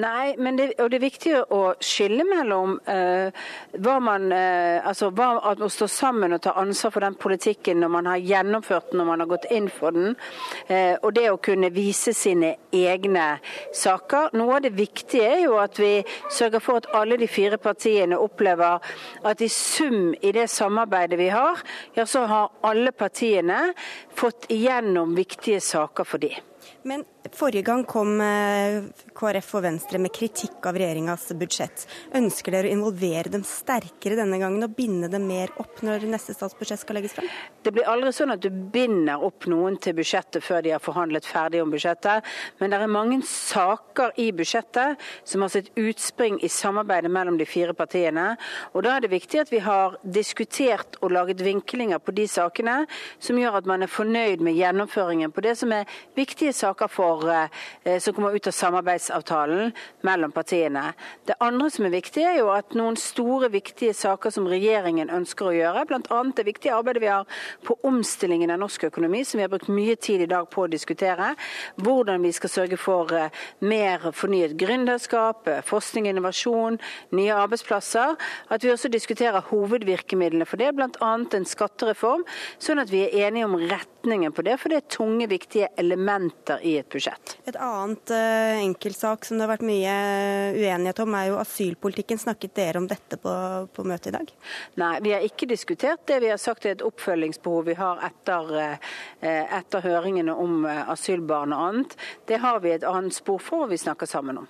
Nei, 0.03 0.35
det, 0.35 0.75
og 0.83 0.91
det 0.91 0.99
er 0.99 1.07
viktig 1.07 1.47
å 1.47 1.79
skille 1.79 2.27
mellom 2.27 2.75
uh, 2.91 3.31
hva 3.79 4.03
man 4.03 4.27
uh, 4.35 4.83
altså 4.83 5.15
hva, 5.15 5.55
å 5.55 5.71
stå 5.71 5.87
sammen 5.87 6.24
sammen 6.25 6.37
og 6.37 6.41
ta 6.41 6.53
ansvar 6.57 6.91
for 6.91 7.03
den 7.03 7.15
politikken 7.15 7.79
når 7.79 7.89
man 7.93 8.05
har 8.09 8.17
gjennomført 8.17 8.91
den, 8.91 8.99
når 8.99 9.05
man 9.05 9.19
har 9.21 9.27
gått 9.29 9.45
inn 9.51 9.69
for 9.69 9.91
den. 9.91 10.15
Eh, 10.67 10.97
og 11.01 11.13
det 11.13 11.29
å 11.29 11.37
kunne 11.37 11.69
vise 11.73 12.13
sine 12.13 12.55
egne 12.73 13.39
saker. 13.73 14.33
Noe 14.33 14.57
av 14.57 14.63
det 14.65 14.73
viktige 14.75 15.27
er 15.29 15.43
jo 15.45 15.57
at 15.61 15.77
vi 15.79 16.03
sørger 16.31 16.63
for 16.63 16.81
at 16.81 16.89
alle 16.93 17.17
de 17.17 17.27
fire 17.27 17.57
partiene 17.57 18.17
opplever 18.17 18.79
at 19.23 19.41
i 19.41 19.49
sum 19.49 20.15
i 20.21 20.31
det 20.31 20.49
samarbeidet 20.49 21.19
vi 21.19 21.29
har, 21.29 21.61
ja 21.95 22.05
så 22.05 22.25
har 22.25 22.53
alle 22.65 22.91
partiene 22.91 23.73
fått 24.15 24.49
igjennom 24.49 25.15
viktige 25.15 25.61
saker 25.61 26.07
for 26.07 26.21
de. 26.21 26.31
Men 26.83 27.05
Forrige 27.33 27.61
gang 27.65 27.83
kom 27.89 28.19
eh, 28.21 28.83
KrF 29.17 29.47
og 29.57 29.63
Venstre 29.65 29.97
med 30.01 30.13
kritikk 30.13 30.65
av 30.69 30.77
regjeringas 30.77 31.31
budsjett. 31.39 31.85
Ønsker 32.17 32.53
dere 32.53 32.69
å 32.69 32.75
involvere 32.75 33.31
dem 33.33 33.41
sterkere 33.47 34.17
denne 34.19 34.37
gangen 34.37 34.61
og 34.65 34.75
binde 34.77 35.09
dem 35.09 35.25
mer 35.25 35.49
opp 35.61 35.81
når 35.85 36.05
neste 36.11 36.35
statsbudsjett 36.35 36.83
skal 36.83 36.99
legges 36.99 37.15
frem? 37.17 37.29
Det 37.65 37.73
blir 37.73 37.89
aldri 37.89 38.11
sånn 38.13 38.35
at 38.35 38.43
du 38.43 38.51
binder 38.51 39.23
opp 39.25 39.47
noen 39.49 39.79
til 39.81 39.95
budsjettet 39.97 40.45
før 40.45 40.61
de 40.65 40.75
har 40.75 40.83
forhandlet 40.83 41.25
ferdig 41.25 41.63
om 41.63 41.73
budsjettet. 41.73 42.27
Men 42.59 42.73
det 42.73 42.81
er 42.83 42.93
mange 42.93 43.17
saker 43.25 44.13
i 44.21 44.27
budsjettet 44.35 45.01
som 45.25 45.41
har 45.41 45.53
sitt 45.55 45.71
utspring 45.81 46.37
i 46.45 46.51
samarbeidet 46.51 47.09
mellom 47.09 47.39
de 47.41 47.49
fire 47.49 47.73
partiene. 47.73 48.35
Og 48.75 48.85
da 48.85 48.97
er 48.97 49.05
det 49.05 49.13
viktig 49.15 49.41
at 49.41 49.53
vi 49.53 49.63
har 49.65 49.97
diskutert 50.03 50.99
og 51.01 51.15
laget 51.15 51.41
vinklinger 51.41 52.03
på 52.03 52.13
de 52.13 52.27
sakene 52.29 52.83
som 53.17 53.41
gjør 53.41 53.61
at 53.63 53.69
man 53.69 53.81
er 53.81 53.91
fornøyd 53.91 54.45
med 54.45 54.59
gjennomføringen 54.59 55.33
på 55.33 55.41
det 55.47 55.57
som 55.57 55.73
er 55.73 55.89
viktige 56.13 56.53
saker 56.53 56.91
for 56.91 57.14
for, 57.15 57.49
eh, 57.83 57.99
som 57.99 58.13
kommer 58.13 58.35
ut 58.35 58.47
av 58.47 58.51
samarbeidsavtalen 58.51 59.71
mellom 60.01 60.31
partiene. 60.31 60.93
Det 61.25 61.35
andre 61.39 61.69
som 61.69 61.85
er 61.85 61.89
viktig, 61.89 62.23
er 62.23 62.39
jo 62.39 62.49
at 62.49 62.73
noen 62.75 62.95
store, 62.95 63.49
viktige 63.49 63.93
saker 63.93 64.31
som 64.31 64.47
regjeringen 64.47 65.09
ønsker 65.09 65.45
å 65.45 65.55
gjøre, 65.55 65.85
bl.a. 65.87 66.23
det 66.35 66.45
viktige 66.45 66.75
arbeidet 66.75 67.01
vi 67.01 67.07
har 67.07 67.25
på 67.63 67.77
omstillingen 67.83 68.51
av 68.51 68.59
norsk 68.59 68.83
økonomi, 68.89 69.23
som 69.25 69.39
vi 69.39 69.43
har 69.43 69.49
brukt 69.49 69.69
mye 69.69 69.95
tid 69.95 70.21
i 70.21 70.29
dag 70.29 70.49
på 70.49 70.65
å 70.65 70.71
diskutere. 70.71 71.35
Hvordan 71.77 72.21
vi 72.21 72.31
skal 72.31 72.49
sørge 72.49 72.77
for 72.77 73.11
eh, 73.13 73.29
mer 73.61 74.11
fornyet 74.11 74.57
gründerskap, 74.57 75.47
eh, 75.47 75.61
forskning 75.65 76.07
og 76.07 76.15
innovasjon, 76.15 76.79
nye 77.11 77.35
arbeidsplasser. 77.35 78.15
At 78.49 78.63
vi 78.63 78.73
også 78.73 78.91
diskuterer 78.91 79.45
hovedvirkemidlene 79.51 80.45
for 80.45 80.57
det, 80.57 80.73
bl.a. 80.75 81.13
en 81.15 81.45
skattereform, 81.45 82.25
sånn 82.59 82.81
at 82.81 82.91
vi 82.91 83.05
er 83.05 83.27
enige 83.27 83.47
om 83.47 83.57
retningen 83.59 84.33
på 84.35 84.45
det. 84.45 84.59
For 84.59 84.71
det 84.71 84.81
er 84.81 84.89
tunge, 84.97 85.29
viktige 85.29 85.71
elementer 85.79 86.63
i 86.65 86.77
et 86.79 86.89
budsjett 86.91 87.04
budsjett. 87.05 87.37
Et 87.45 87.55
annet 87.55 88.11
uh, 88.11 88.63
enkeltsak 88.63 89.25
som 89.25 89.37
det 89.37 89.45
har 89.45 89.51
vært 89.53 89.65
mye 89.65 89.91
eh, 89.91 90.57
uenighet 90.57 90.99
om, 91.03 91.13
er 91.15 91.29
jo 91.29 91.37
asylpolitikken. 91.39 92.17
Snakket 92.17 92.55
dere 92.55 92.81
om 92.81 92.87
dette 92.87 93.17
på, 93.21 93.33
på 93.73 93.85
møtet 93.85 94.11
i 94.11 94.15
dag? 94.17 94.33
Nei, 94.81 94.93
vi 95.05 95.13
har 95.13 95.25
ikke 95.25 95.49
diskutert 95.49 96.05
det. 96.07 96.19
Vi 96.23 96.31
har 96.31 96.41
sagt 96.41 96.63
det 96.63 96.71
er 96.71 96.77
et 96.79 96.87
oppfølgingsbehov 96.87 97.69
vi 97.69 97.77
har 97.79 98.01
etter, 98.05 98.51
uh, 98.55 99.55
etter 99.59 99.85
høringene 99.85 100.33
om 100.33 100.65
asylbarn 100.65 101.53
og 101.55 101.69
annet. 101.69 101.97
Det 102.27 102.41
har 102.41 102.61
vi 102.63 102.75
et 102.75 102.87
annet 102.87 103.15
spor 103.15 103.41
for, 103.41 103.65
og 103.65 103.73
vi 103.73 103.81
snakker 103.81 104.09
sammen 104.09 104.43
om. 104.43 104.49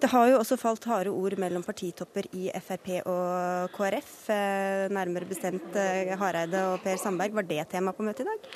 Det 0.00 0.08
har 0.08 0.30
jo 0.30 0.38
også 0.40 0.56
falt 0.56 0.86
harde 0.88 1.10
ord 1.12 1.34
mellom 1.36 1.60
partitopper 1.60 2.24
i 2.32 2.46
Frp 2.64 2.88
og 3.10 3.72
KrF. 3.74 4.12
Eh, 4.32 4.86
nærmere 4.88 5.28
bestemt 5.28 5.76
eh, 5.76 6.14
Hareide 6.16 6.62
og 6.70 6.80
Per 6.80 6.96
Sandberg. 6.96 7.34
Var 7.36 7.46
det 7.50 7.66
tema 7.74 7.92
på 7.92 8.06
møtet 8.06 8.24
i 8.24 8.30
dag? 8.30 8.46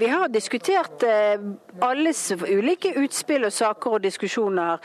Vi 0.00 0.08
har 0.10 0.32
diskutert 0.34 1.04
eh, 1.06 1.44
alles 1.86 2.24
ulike 2.34 2.96
utspill 2.98 3.46
og 3.46 3.54
saker 3.54 3.94
og 3.94 4.02
diskusjoner. 4.02 4.82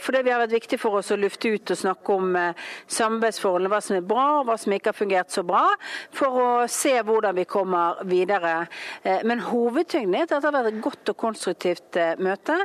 For 0.00 0.16
det 0.16 0.24
har 0.24 0.40
vært 0.40 0.54
viktig 0.56 0.78
for 0.80 1.00
oss 1.00 1.10
å 1.12 1.18
lufte 1.20 1.52
ut 1.52 1.74
og 1.74 1.78
snakke 1.78 2.16
om 2.16 2.32
samarbeidsforholdene, 2.88 3.70
hva 3.72 3.80
som 3.84 3.98
er 3.98 4.06
bra 4.08 4.26
og 4.38 4.48
hva 4.48 4.56
som 4.60 4.72
ikke 4.72 4.92
har 4.92 4.96
fungert 4.96 5.34
så 5.34 5.44
bra, 5.46 5.66
for 6.16 6.40
å 6.40 6.48
se 6.70 6.94
hvordan 7.06 7.36
vi 7.36 7.44
kommer 7.50 8.00
videre. 8.08 8.54
Men 9.28 9.44
hovedtyngden 9.44 10.16
er 10.16 10.26
at 10.26 10.32
det 10.32 10.48
har 10.48 10.56
vært 10.56 10.72
et 10.72 10.82
godt 10.84 11.12
og 11.12 11.20
konstruktivt 11.20 12.00
møte, 12.22 12.56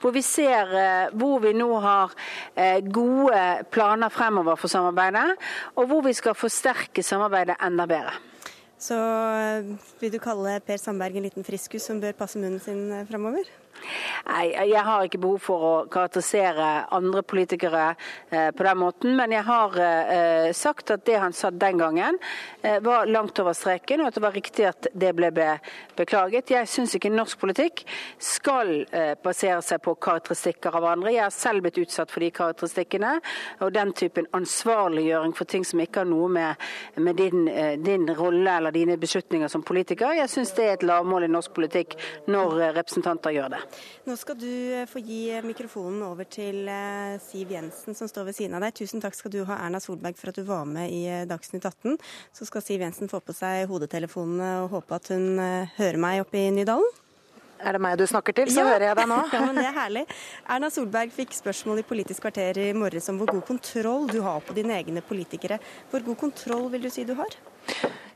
hvor 0.00 0.16
vi 0.16 0.24
ser 0.24 0.72
hvor 1.18 1.42
vi 1.44 1.52
nå 1.56 1.67
har 1.82 2.14
eh, 2.56 2.80
gode 2.84 3.42
planer 3.74 4.12
fremover 4.12 4.56
for 4.56 4.72
samarbeidet, 4.72 5.36
og 5.76 5.86
hvor 5.90 6.02
vi 6.06 6.14
skal 6.16 6.36
forsterke 6.38 7.02
samarbeidet 7.02 7.58
enda 7.64 7.86
bedre. 7.90 8.16
Så 8.78 8.94
eh, 8.94 9.72
vil 10.00 10.12
du 10.14 10.20
kalle 10.22 10.60
Per 10.62 10.78
Sandberg 10.78 11.18
en 11.18 11.26
liten 11.26 11.46
friskus 11.46 11.88
som 11.90 12.00
bør 12.00 12.14
passe 12.18 12.38
munnen 12.38 12.62
sin 12.62 12.92
eh, 12.94 13.06
fremover? 13.08 13.48
Nei, 14.28 14.46
Jeg 14.68 14.84
har 14.84 15.06
ikke 15.06 15.20
behov 15.22 15.38
for 15.42 15.66
å 15.68 15.74
karakterisere 15.90 16.68
andre 16.94 17.22
politikere 17.22 17.84
eh, 18.30 18.50
på 18.50 18.66
den 18.66 18.80
måten, 18.80 19.16
men 19.16 19.32
jeg 19.32 19.44
har 19.48 19.78
eh, 19.82 20.50
sagt 20.56 20.92
at 20.94 21.04
det 21.08 21.18
han 21.22 21.32
sa 21.36 21.50
den 21.50 21.78
gangen 21.80 22.18
eh, 22.62 22.78
var 22.84 23.08
langt 23.08 23.38
over 23.40 23.56
streken, 23.56 24.02
og 24.02 24.10
at 24.10 24.18
det 24.18 24.24
var 24.24 24.36
riktig 24.36 24.68
at 24.68 24.90
det 24.92 25.14
ble 25.16 25.30
be 25.34 25.48
beklaget. 25.98 26.52
Jeg 26.54 26.68
syns 26.70 26.94
ikke 26.96 27.10
norsk 27.12 27.40
politikk 27.40 27.84
skal 28.22 28.84
eh, 28.92 29.14
basere 29.22 29.60
seg 29.64 29.82
på 29.84 29.96
karakteristikker 30.02 30.74
av 30.78 30.88
andre. 30.92 31.14
Jeg 31.14 31.24
har 31.24 31.34
selv 31.34 31.66
blitt 31.66 31.80
utsatt 31.82 32.12
for 32.12 32.24
de 32.24 32.30
karakteristikkene 32.34 33.16
og 33.64 33.72
den 33.74 33.92
typen 33.96 34.28
ansvarliggjøring 34.36 35.34
for 35.36 35.48
ting 35.50 35.66
som 35.66 35.82
ikke 35.82 36.04
har 36.04 36.10
noe 36.10 36.28
med, 36.32 36.68
med 36.96 37.18
din, 37.18 37.48
eh, 37.48 37.76
din 37.80 38.08
rolle 38.18 38.58
eller 38.58 38.74
dine 38.74 38.98
beslutninger 39.00 39.48
som 39.48 39.62
politiker. 39.62 40.16
Jeg 40.18 40.30
syns 40.32 40.54
det 40.56 40.66
er 40.66 40.78
et 40.78 40.86
lavmål 40.86 41.28
i 41.28 41.32
norsk 41.32 41.54
politikk 41.56 41.98
når 42.30 42.60
eh, 42.60 42.74
representanter 42.80 43.36
gjør 43.36 43.54
det. 43.56 43.62
Nå 44.08 44.16
skal 44.16 44.38
du 44.40 44.48
eh, 44.48 44.86
få 44.88 45.02
gi 45.04 45.20
eh, 45.34 45.44
mikrofonen 45.44 46.00
over 46.06 46.28
til 46.30 46.68
eh, 46.70 47.18
Siv 47.22 47.50
Jensen 47.52 47.96
som 47.98 48.08
står 48.08 48.30
ved 48.30 48.38
siden 48.38 48.56
av 48.56 48.64
deg. 48.64 48.76
Tusen 48.78 49.02
takk 49.04 49.16
skal 49.18 49.34
du 49.34 49.42
ha, 49.48 49.58
Erna 49.66 49.80
Solberg, 49.82 50.16
for 50.20 50.32
at 50.32 50.38
du 50.38 50.46
var 50.48 50.68
med 50.68 50.92
i 50.94 51.02
Dagsnytt 51.28 51.66
18. 51.68 51.98
Så 52.36 52.48
skal 52.48 52.64
Siv 52.64 52.84
Jensen 52.84 53.10
få 53.10 53.20
på 53.24 53.36
seg 53.36 53.66
hodetelefonene 53.70 54.54
og 54.64 54.72
håpe 54.78 54.96
at 54.96 55.12
hun 55.12 55.42
hører 55.76 56.00
meg 56.00 56.24
oppe 56.24 56.40
i 56.40 56.48
Nydalen. 56.54 56.88
Er 57.58 57.74
det 57.74 57.82
meg 57.82 57.96
du 57.98 58.04
snakker 58.06 58.36
til, 58.36 58.50
så 58.54 58.62
ja. 58.62 58.72
hører 58.72 58.86
jeg 58.86 58.98
deg 59.00 59.08
nå. 59.10 59.18
ja, 59.34 59.40
men 59.42 59.58
Det 59.58 59.66
er 59.66 59.76
herlig. 59.76 60.04
Erna 60.56 60.70
Solberg 60.72 61.14
fikk 61.14 61.34
spørsmål 61.36 61.82
i 61.82 61.86
Politisk 61.86 62.22
kvarter 62.24 62.60
i 62.62 62.68
morges 62.76 63.10
om 63.10 63.18
hvor 63.18 63.32
god 63.32 63.44
kontroll 63.48 64.06
du 64.10 64.20
har 64.24 64.44
på 64.46 64.54
dine 64.56 64.76
egne 64.78 65.02
politikere. 65.04 65.58
Hvor 65.90 66.06
god 66.06 66.20
kontroll 66.20 66.68
vil 66.74 66.86
du 66.86 66.92
si 66.94 67.06
du 67.08 67.16
har? 67.18 67.34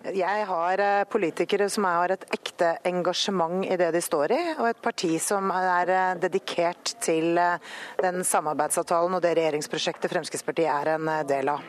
Jeg 0.03 0.47
har 0.49 0.81
eh, 0.83 1.05
politikere 1.07 1.69
som 1.71 1.85
har 1.87 2.11
et 2.11 2.25
ekte 2.35 2.73
engasjement 2.89 3.63
i 3.63 3.77
det 3.79 3.93
de 3.95 4.01
står 4.03 4.33
i, 4.35 4.41
og 4.57 4.67
et 4.67 4.81
parti 4.83 5.13
som 5.23 5.53
er 5.55 5.93
eh, 5.95 6.15
dedikert 6.25 6.97
til 7.05 7.39
eh, 7.39 7.63
den 8.03 8.27
samarbeidsavtalen 8.27 9.15
og 9.15 9.23
det 9.23 9.37
regjeringsprosjektet 9.39 10.11
Fremskrittspartiet 10.11 10.73
er 10.75 10.97
en 10.97 11.13
del 11.31 11.53
av. 11.55 11.63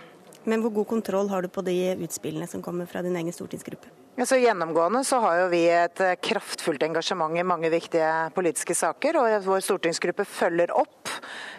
Men 0.49 0.65
hvor 0.65 0.73
god 0.79 0.89
kontroll 0.95 1.29
har 1.29 1.45
du 1.45 1.51
på 1.53 1.61
de 1.61 1.77
utspillene 1.93 2.49
som 2.49 2.65
kommer 2.65 2.89
fra 2.89 3.05
din 3.05 3.21
egen 3.21 3.37
stortingsgruppe? 3.37 4.02
Så 4.13 4.37
Gjennomgående 4.37 5.01
så 5.07 5.17
har 5.23 5.39
jo 5.39 5.47
vi 5.49 5.63
et 5.73 6.01
kraftfullt 6.21 6.83
engasjement 6.85 7.33
i 7.33 7.45
mange 7.47 7.71
viktige 7.73 8.11
politiske 8.35 8.75
saker. 8.77 9.17
og 9.17 9.47
Vår 9.47 9.63
stortingsgruppe 9.65 10.27
følger 10.29 10.73
opp 10.77 11.09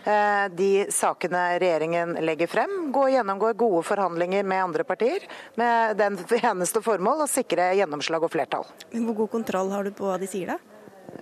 Eh, 0.05 0.48
de 0.52 0.86
sakene 0.92 1.42
regjeringen 1.59 2.12
legger 2.20 2.50
frem. 2.50 2.72
Går 2.92 3.14
gjennomgår 3.14 3.57
gode 3.57 3.82
forhandlinger 3.88 4.44
med 4.44 4.64
andre 4.66 4.84
partier, 4.84 5.24
med 5.57 5.96
den 5.96 6.18
eneste 6.50 6.82
formål 6.84 7.24
å 7.24 7.30
sikre 7.30 7.70
gjennomslag 7.78 8.26
og 8.26 8.32
flertall. 8.34 8.68
Men 8.92 9.09
Hvor 9.09 9.22
god 9.22 9.32
kontroll 9.38 9.72
har 9.72 9.88
du 9.88 9.94
på 9.96 10.11
hva 10.11 10.18
de 10.20 10.28
sier 10.28 10.52
da? 10.52 10.61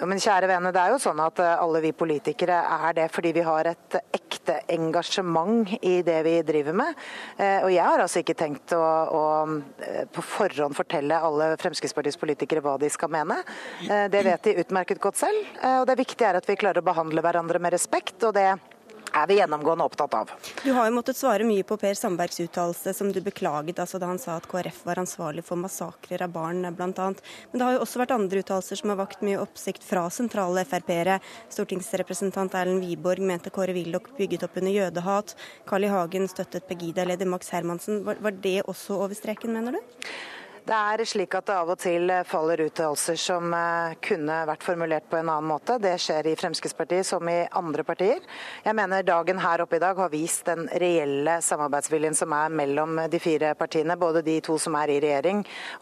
Men 0.02 0.18
kjære 0.18 0.48
vene, 0.48 0.72
det 0.74 0.80
er 0.80 0.94
jo 0.94 1.02
sånn 1.02 1.20
at 1.22 1.38
eh, 1.42 1.54
alle 1.62 1.84
vi 1.84 1.94
politikere 1.94 2.58
er 2.88 2.98
det 2.98 3.06
fordi 3.14 3.34
vi 3.36 3.46
har 3.46 3.70
et 3.70 4.00
ekte 4.02 4.31
engasjement 4.50 5.68
i 5.82 6.00
det 6.02 6.18
vi 6.26 6.34
driver 6.46 6.76
med. 6.82 6.98
Eh, 7.36 7.60
og 7.62 7.70
jeg 7.72 7.84
har 7.84 8.02
altså 8.02 8.22
ikke 8.22 8.38
tenkt 8.38 8.74
å, 8.76 8.82
å 8.82 9.22
på 10.12 10.24
forhånd 10.24 10.76
fortelle 10.76 11.20
alle 11.20 11.52
Fremskrittspartiets 11.60 12.20
politikere 12.20 12.64
hva 12.64 12.76
de 12.80 12.90
skal 12.92 13.10
mene. 13.12 13.38
Det 13.82 14.22
vet 14.24 14.44
de 14.46 14.58
utmerket 14.62 15.00
godt 15.02 15.20
selv. 15.20 15.48
Og 15.80 15.86
det 15.88 15.98
viktige 15.98 16.30
er 16.30 16.38
at 16.38 16.48
vi 16.48 16.58
klarer 16.58 16.82
å 16.82 16.86
behandle 16.86 17.24
hverandre 17.24 17.60
med 17.62 17.74
respekt. 17.74 18.16
og 18.22 18.34
det 18.36 18.48
er 19.12 19.26
vi 19.28 19.36
gjennomgående 19.38 19.84
opptatt 19.84 20.14
av. 20.14 20.30
Du 20.64 20.72
har 20.72 20.88
jo 20.88 20.94
måttet 20.96 21.18
svare 21.18 21.44
mye 21.46 21.64
på 21.66 21.76
Per 21.80 21.94
Sandbergs 21.98 22.40
uttalelse 22.40 22.94
som 22.96 23.12
du 23.12 23.20
beklaget 23.24 23.80
altså 23.82 24.00
da 24.00 24.08
han 24.10 24.20
sa 24.22 24.36
at 24.38 24.48
KrF 24.50 24.82
var 24.88 25.00
ansvarlig 25.02 25.44
for 25.46 25.60
massakrer 25.60 26.24
av 26.24 26.32
barn 26.34 26.64
bl.a. 26.76 27.08
Men 27.52 27.58
det 27.58 27.66
har 27.66 27.76
jo 27.76 27.84
også 27.84 28.02
vært 28.02 28.14
andre 28.16 28.42
uttalelser 28.42 28.80
som 28.80 28.92
har 28.92 29.00
vakt 29.02 29.24
mye 29.26 29.40
oppsikt 29.42 29.84
fra 29.86 30.06
sentrale 30.12 30.64
Frp-ere. 30.68 31.18
Stortingsrepresentant 31.52 32.56
Erlend 32.58 32.84
Wiborg 32.84 33.24
mente 33.28 33.52
Kåre 33.54 33.76
Willoch 33.76 34.12
bygget 34.18 34.46
opp 34.48 34.60
under 34.60 34.74
jødehat. 34.74 35.36
Carl 35.68 35.88
I. 35.88 35.92
Hagen 35.92 36.28
støttet 36.30 36.68
Pegida-leder 36.68 37.28
Max 37.28 37.52
Hermansen. 37.52 38.02
Var, 38.06 38.38
det 38.42 38.62
også 38.66 38.96
over 39.04 39.16
streken, 39.18 39.52
mener 39.52 39.76
du? 39.76 40.06
Det 40.62 40.76
er 40.78 41.02
slik 41.10 41.32
at 41.34 41.48
det 41.48 41.54
av 41.58 41.70
og 41.72 41.78
til 41.82 42.10
faller 42.22 42.60
uttalelser 42.62 43.16
som 43.18 43.50
eh, 43.50 43.96
kunne 43.98 44.36
vært 44.46 44.62
formulert 44.62 45.08
på 45.10 45.16
en 45.18 45.26
annen 45.26 45.48
måte. 45.50 45.74
Det 45.82 45.96
skjer 45.98 46.28
i 46.30 46.34
Fremskrittspartiet 46.38 47.08
som 47.08 47.26
i 47.26 47.40
andre 47.58 47.82
partier. 47.82 48.20
Jeg 48.62 48.76
mener 48.78 49.02
dagen 49.02 49.40
her 49.42 49.64
oppe 49.64 49.80
i 49.80 49.82
dag 49.82 49.98
har 49.98 50.12
vist 50.12 50.46
den 50.46 50.68
reelle 50.78 51.40
samarbeidsviljen 51.42 52.14
som 52.14 52.30
er 52.38 52.54
mellom 52.54 53.00
de 53.10 53.18
fire 53.18 53.50
partiene, 53.58 53.96
både 53.98 54.22
de 54.22 54.36
to 54.46 54.54
som 54.62 54.76
er 54.78 54.92
i 54.94 55.00
regjering 55.02 55.40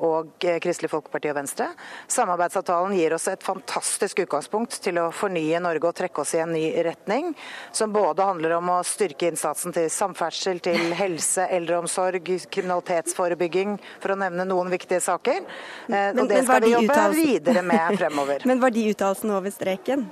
og 0.08 0.46
eh, 0.48 0.56
Kristelig 0.64 0.88
Folkeparti 0.94 1.28
og 1.28 1.36
Venstre. 1.42 1.68
Samarbeidsavtalen 2.16 2.96
gir 2.96 3.18
oss 3.18 3.28
et 3.28 3.44
fantastisk 3.44 4.24
utgangspunkt 4.24 4.80
til 4.80 5.02
å 5.04 5.10
fornye 5.12 5.60
Norge 5.60 5.92
og 5.92 6.00
trekke 6.00 6.24
oss 6.24 6.32
i 6.38 6.40
en 6.40 6.56
ny 6.56 6.64
retning, 6.88 7.34
som 7.76 7.92
både 7.92 8.30
handler 8.30 8.56
om 8.62 8.72
å 8.78 8.80
styrke 8.88 9.28
innsatsen 9.28 9.76
til 9.76 9.92
samferdsel, 9.92 10.64
til 10.64 10.96
helse, 10.96 11.44
eldreomsorg, 11.52 12.32
kriminalitetsforebygging, 12.48 13.76
for 14.00 14.16
å 14.16 14.20
nevne 14.24 14.48
noen 14.48 14.69
viktige 14.72 15.00
saker. 15.04 15.42
Eh, 15.88 16.12
og 16.14 16.28
det 16.30 16.44
skal 16.44 16.64
vi 16.64 16.76
jobbe 16.76 17.08
videre 17.16 17.66
med 17.66 17.96
fremover. 18.00 18.46
Men 18.48 18.62
var 18.62 18.74
de 18.74 18.86
uttalelsene 18.92 19.36
over 19.36 19.54
streken? 19.54 20.08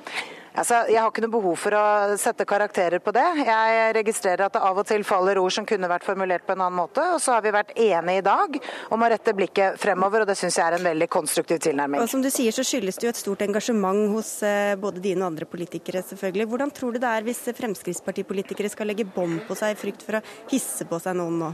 Altså, 0.59 0.81
jeg 0.91 0.99
har 0.99 1.11
ikke 1.13 1.23
noe 1.23 1.33
behov 1.33 1.59
for 1.61 1.75
å 1.77 1.83
sette 2.19 2.47
karakterer 2.49 3.03
på 3.03 3.13
det. 3.15 3.25
Jeg 3.47 3.93
registrerer 3.95 4.47
at 4.49 4.57
det 4.57 4.63
av 4.65 4.81
og 4.81 4.87
til 4.89 5.05
faller 5.07 5.39
ord 5.39 5.55
som 5.55 5.67
kunne 5.69 5.91
vært 5.91 6.07
formulert 6.07 6.47
på 6.47 6.57
en 6.57 6.65
annen 6.65 6.79
måte. 6.81 7.05
Og 7.15 7.21
så 7.23 7.37
har 7.37 7.45
vi 7.45 7.53
vært 7.55 7.75
enige 7.77 8.23
i 8.23 8.25
dag 8.27 8.59
om 8.95 9.05
å 9.05 9.11
rette 9.13 9.35
blikket 9.39 9.79
fremover, 9.79 10.25
og 10.25 10.31
det 10.31 10.39
syns 10.41 10.59
jeg 10.59 10.67
er 10.67 10.79
en 10.79 10.89
veldig 10.89 11.09
konstruktiv 11.15 11.61
tilnærming. 11.63 12.03
Og 12.03 12.11
som 12.11 12.25
du 12.25 12.31
sier, 12.35 12.55
så 12.55 12.67
skyldes 12.67 12.99
det 12.99 13.07
jo 13.07 13.13
et 13.15 13.21
stort 13.21 13.45
engasjement 13.47 14.09
hos 14.17 14.33
eh, 14.47 14.75
både 14.81 15.03
dine 15.05 15.23
og 15.23 15.31
andre 15.31 15.47
politikere, 15.51 16.03
selvfølgelig. 16.09 16.49
Hvordan 16.51 16.75
tror 16.75 16.97
du 16.97 17.03
det 17.03 17.13
er 17.13 17.29
hvis 17.29 17.45
Fremskrittspartipolitikere 17.59 18.73
skal 18.73 18.91
legge 18.91 19.07
bånd 19.07 19.45
på 19.47 19.59
seg 19.59 19.77
i 19.77 19.79
frykt 19.79 20.03
for 20.07 20.19
å 20.19 20.25
hisse 20.51 20.89
på 20.89 20.99
seg 21.05 21.21
noen 21.21 21.39
nå? 21.45 21.53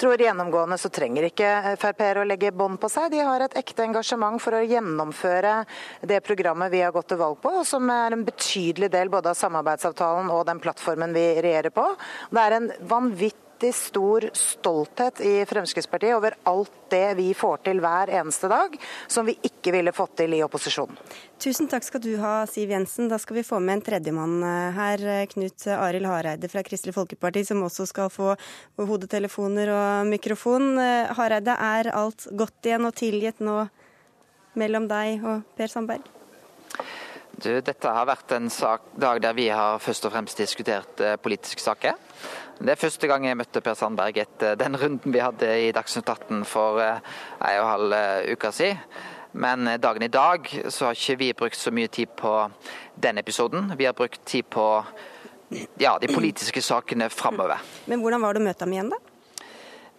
Tror 0.00 0.20
gjennomgående 0.20 0.78
så 0.80 0.90
trenger 0.92 1.28
ikke 1.28 1.76
Frp-ere 1.80 2.24
å 2.24 2.28
legge 2.28 2.52
bånd 2.54 2.80
på 2.82 2.90
seg. 2.92 3.10
De 3.12 3.22
har 3.24 3.44
et 3.44 3.56
ekte 3.60 3.86
engasjement 3.86 4.40
for 4.42 4.56
å 4.58 4.64
gjennomføre 4.64 5.54
det 6.02 6.20
programmet 6.26 6.72
vi 6.72 6.82
har 6.84 6.94
gått 6.94 7.12
til 7.12 7.20
valg 7.20 7.40
på, 7.42 7.52
og 7.60 7.68
som 7.68 7.88
er 7.92 8.16
en 8.16 8.26
betydelig 8.26 8.90
del 8.94 9.12
både 9.12 9.32
av 9.32 9.38
samarbeidsavtalen 9.38 10.32
og 10.34 10.46
den 10.48 10.62
plattformen 10.64 11.14
vi 11.16 11.26
regjerer 11.44 11.74
på. 11.74 11.86
Det 12.30 12.44
er 12.44 12.58
en 12.58 12.70
vanvittig 12.90 13.43
stor 13.72 14.30
stolthet 14.32 15.20
i 15.20 15.46
Fremskrittspartiet 15.46 16.16
over 16.16 16.34
alt 16.42 16.72
det 16.90 17.14
vi 17.14 17.34
får 17.34 17.62
til 17.66 17.80
hver 17.82 18.10
eneste 18.10 18.48
dag, 18.50 18.74
som 19.06 19.26
vi 19.26 19.36
ikke 19.42 19.72
ville 19.74 19.92
fått 19.94 20.16
til 20.20 20.34
i 20.36 20.42
opposisjon. 20.44 20.96
Tusen 21.40 21.68
takk 21.70 21.84
skal 21.86 22.02
du 22.04 22.12
ha, 22.22 22.46
Siv 22.50 22.70
Jensen. 22.72 23.08
Da 23.10 23.18
skal 23.20 23.38
vi 23.38 23.46
få 23.46 23.60
med 23.62 23.78
en 23.78 23.84
tredjemann 23.84 24.36
eh, 24.46 24.76
her, 24.78 25.06
eh, 25.14 25.26
Knut 25.30 25.66
Arild 25.74 26.08
Hareide 26.08 26.50
fra 26.52 26.62
Kristelig 26.66 26.94
Folkeparti, 26.96 27.44
som 27.48 27.64
også 27.66 27.86
skal 27.90 28.10
få 28.12 28.34
hodetelefoner 28.78 29.72
og 29.74 30.10
mikrofon. 30.10 30.74
Eh, 30.80 31.14
Hareide, 31.18 31.54
er 31.54 31.92
alt 31.94 32.28
godt 32.32 32.68
igjen 32.68 32.88
og 32.88 32.96
tilgitt 32.98 33.42
nå 33.44 33.64
mellom 34.60 34.88
deg 34.90 35.24
og 35.24 35.44
Per 35.58 35.72
Sandberg? 35.72 36.06
Du, 37.34 37.50
dette 37.50 37.90
har 37.90 38.06
vært 38.06 38.30
en 38.36 38.46
sak, 38.52 38.92
dag 38.94 39.18
der 39.20 39.34
vi 39.34 39.48
har 39.50 39.80
først 39.82 40.06
og 40.06 40.14
fremst 40.14 40.38
diskutert 40.38 41.00
politiske 41.20 41.60
saker. 41.60 41.98
Det 42.58 42.70
er 42.70 42.78
første 42.78 43.08
gang 43.10 43.26
jeg 43.26 43.36
møtte 43.38 43.62
Per 43.64 43.74
Sandberg 43.78 44.18
etter 44.22 44.54
den 44.58 44.78
runden 44.78 45.12
vi 45.12 45.22
hadde 45.22 45.48
i 45.66 45.72
Dagsnytt 45.74 46.08
18 46.08 46.44
for 46.46 46.78
en 46.80 47.58
og 47.58 47.68
halv 47.70 47.96
uke 48.30 48.52
siden. 48.54 48.78
Men 49.34 49.66
dagen 49.82 50.04
i 50.06 50.12
dag 50.14 50.46
så 50.70 50.86
har 50.86 50.94
ikke 50.94 51.18
vi 51.18 51.32
brukt 51.34 51.58
så 51.58 51.72
mye 51.74 51.90
tid 51.90 52.12
på 52.14 52.30
den 53.02 53.18
episoden. 53.18 53.72
Vi 53.74 53.88
har 53.88 53.96
brukt 53.98 54.22
tid 54.24 54.46
på 54.46 54.68
ja, 55.80 55.96
de 55.98 56.10
politiske 56.10 56.62
sakene 56.62 57.10
framover. 57.10 57.58
Men 57.90 58.02
hvordan 58.04 58.22
var 58.22 58.36
det 58.36 58.44
å 58.44 58.46
møte 58.46 58.66
ham 58.66 58.76
igjen, 58.76 58.92
da? 58.94 59.00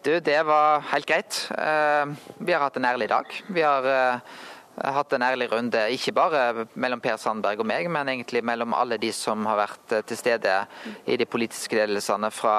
Du, 0.06 0.12
det 0.22 0.38
var 0.46 0.84
helt 0.92 1.08
greit. 1.10 1.38
Eh, 1.52 2.32
vi 2.38 2.54
har 2.54 2.62
hatt 2.62 2.76
en 2.78 2.86
ærlig 2.86 3.10
dag. 3.10 3.32
Vi 3.50 3.64
har 3.66 3.88
eh, 3.90 4.36
hatt 4.76 5.14
en 5.16 5.24
ærlig 5.24 5.50
runde, 5.52 5.82
ikke 5.96 6.14
bare 6.16 6.68
mellom 6.74 7.02
Per 7.04 7.18
Sandberg 7.22 7.64
og 7.64 7.70
meg, 7.70 7.88
men 7.92 8.12
egentlig 8.12 8.44
mellom 8.46 8.76
alle 8.76 8.98
de 9.02 9.12
som 9.16 9.46
har 9.50 9.62
vært 9.64 9.96
eh, 9.96 10.06
til 10.08 10.20
stede 10.20 10.60
i 11.08 11.18
de 11.18 11.28
politiske 11.30 11.80
ledelsene 11.80 12.32
fra 12.34 12.58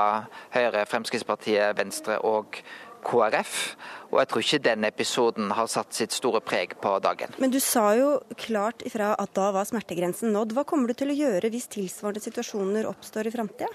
Høyre, 0.55 0.87
Fremskrittspartiet, 0.89 1.77
Venstre 1.79 2.19
og 2.25 2.61
KrF. 3.07 3.55
Og 4.11 4.21
jeg 4.21 4.31
tror 4.31 4.45
ikke 4.45 4.63
den 4.65 4.87
episoden 4.89 5.53
har 5.55 5.71
satt 5.71 5.95
sitt 5.95 6.15
store 6.15 6.41
preg 6.45 6.77
på 6.83 6.97
dagen. 7.05 7.35
Men 7.43 7.53
du 7.55 7.61
sa 7.63 7.89
jo 7.99 8.17
klart 8.39 8.85
ifra 8.87 9.13
at 9.19 9.35
da 9.37 9.51
var 9.55 9.69
smertegrensen 9.69 10.33
nådd. 10.35 10.57
Hva 10.57 10.67
kommer 10.69 10.91
du 10.91 10.99
til 10.99 11.13
å 11.13 11.19
gjøre 11.19 11.51
hvis 11.53 11.69
tilsvarende 11.73 12.23
situasjoner 12.25 12.89
oppstår 12.91 13.29
i 13.29 13.35
framtida? 13.35 13.71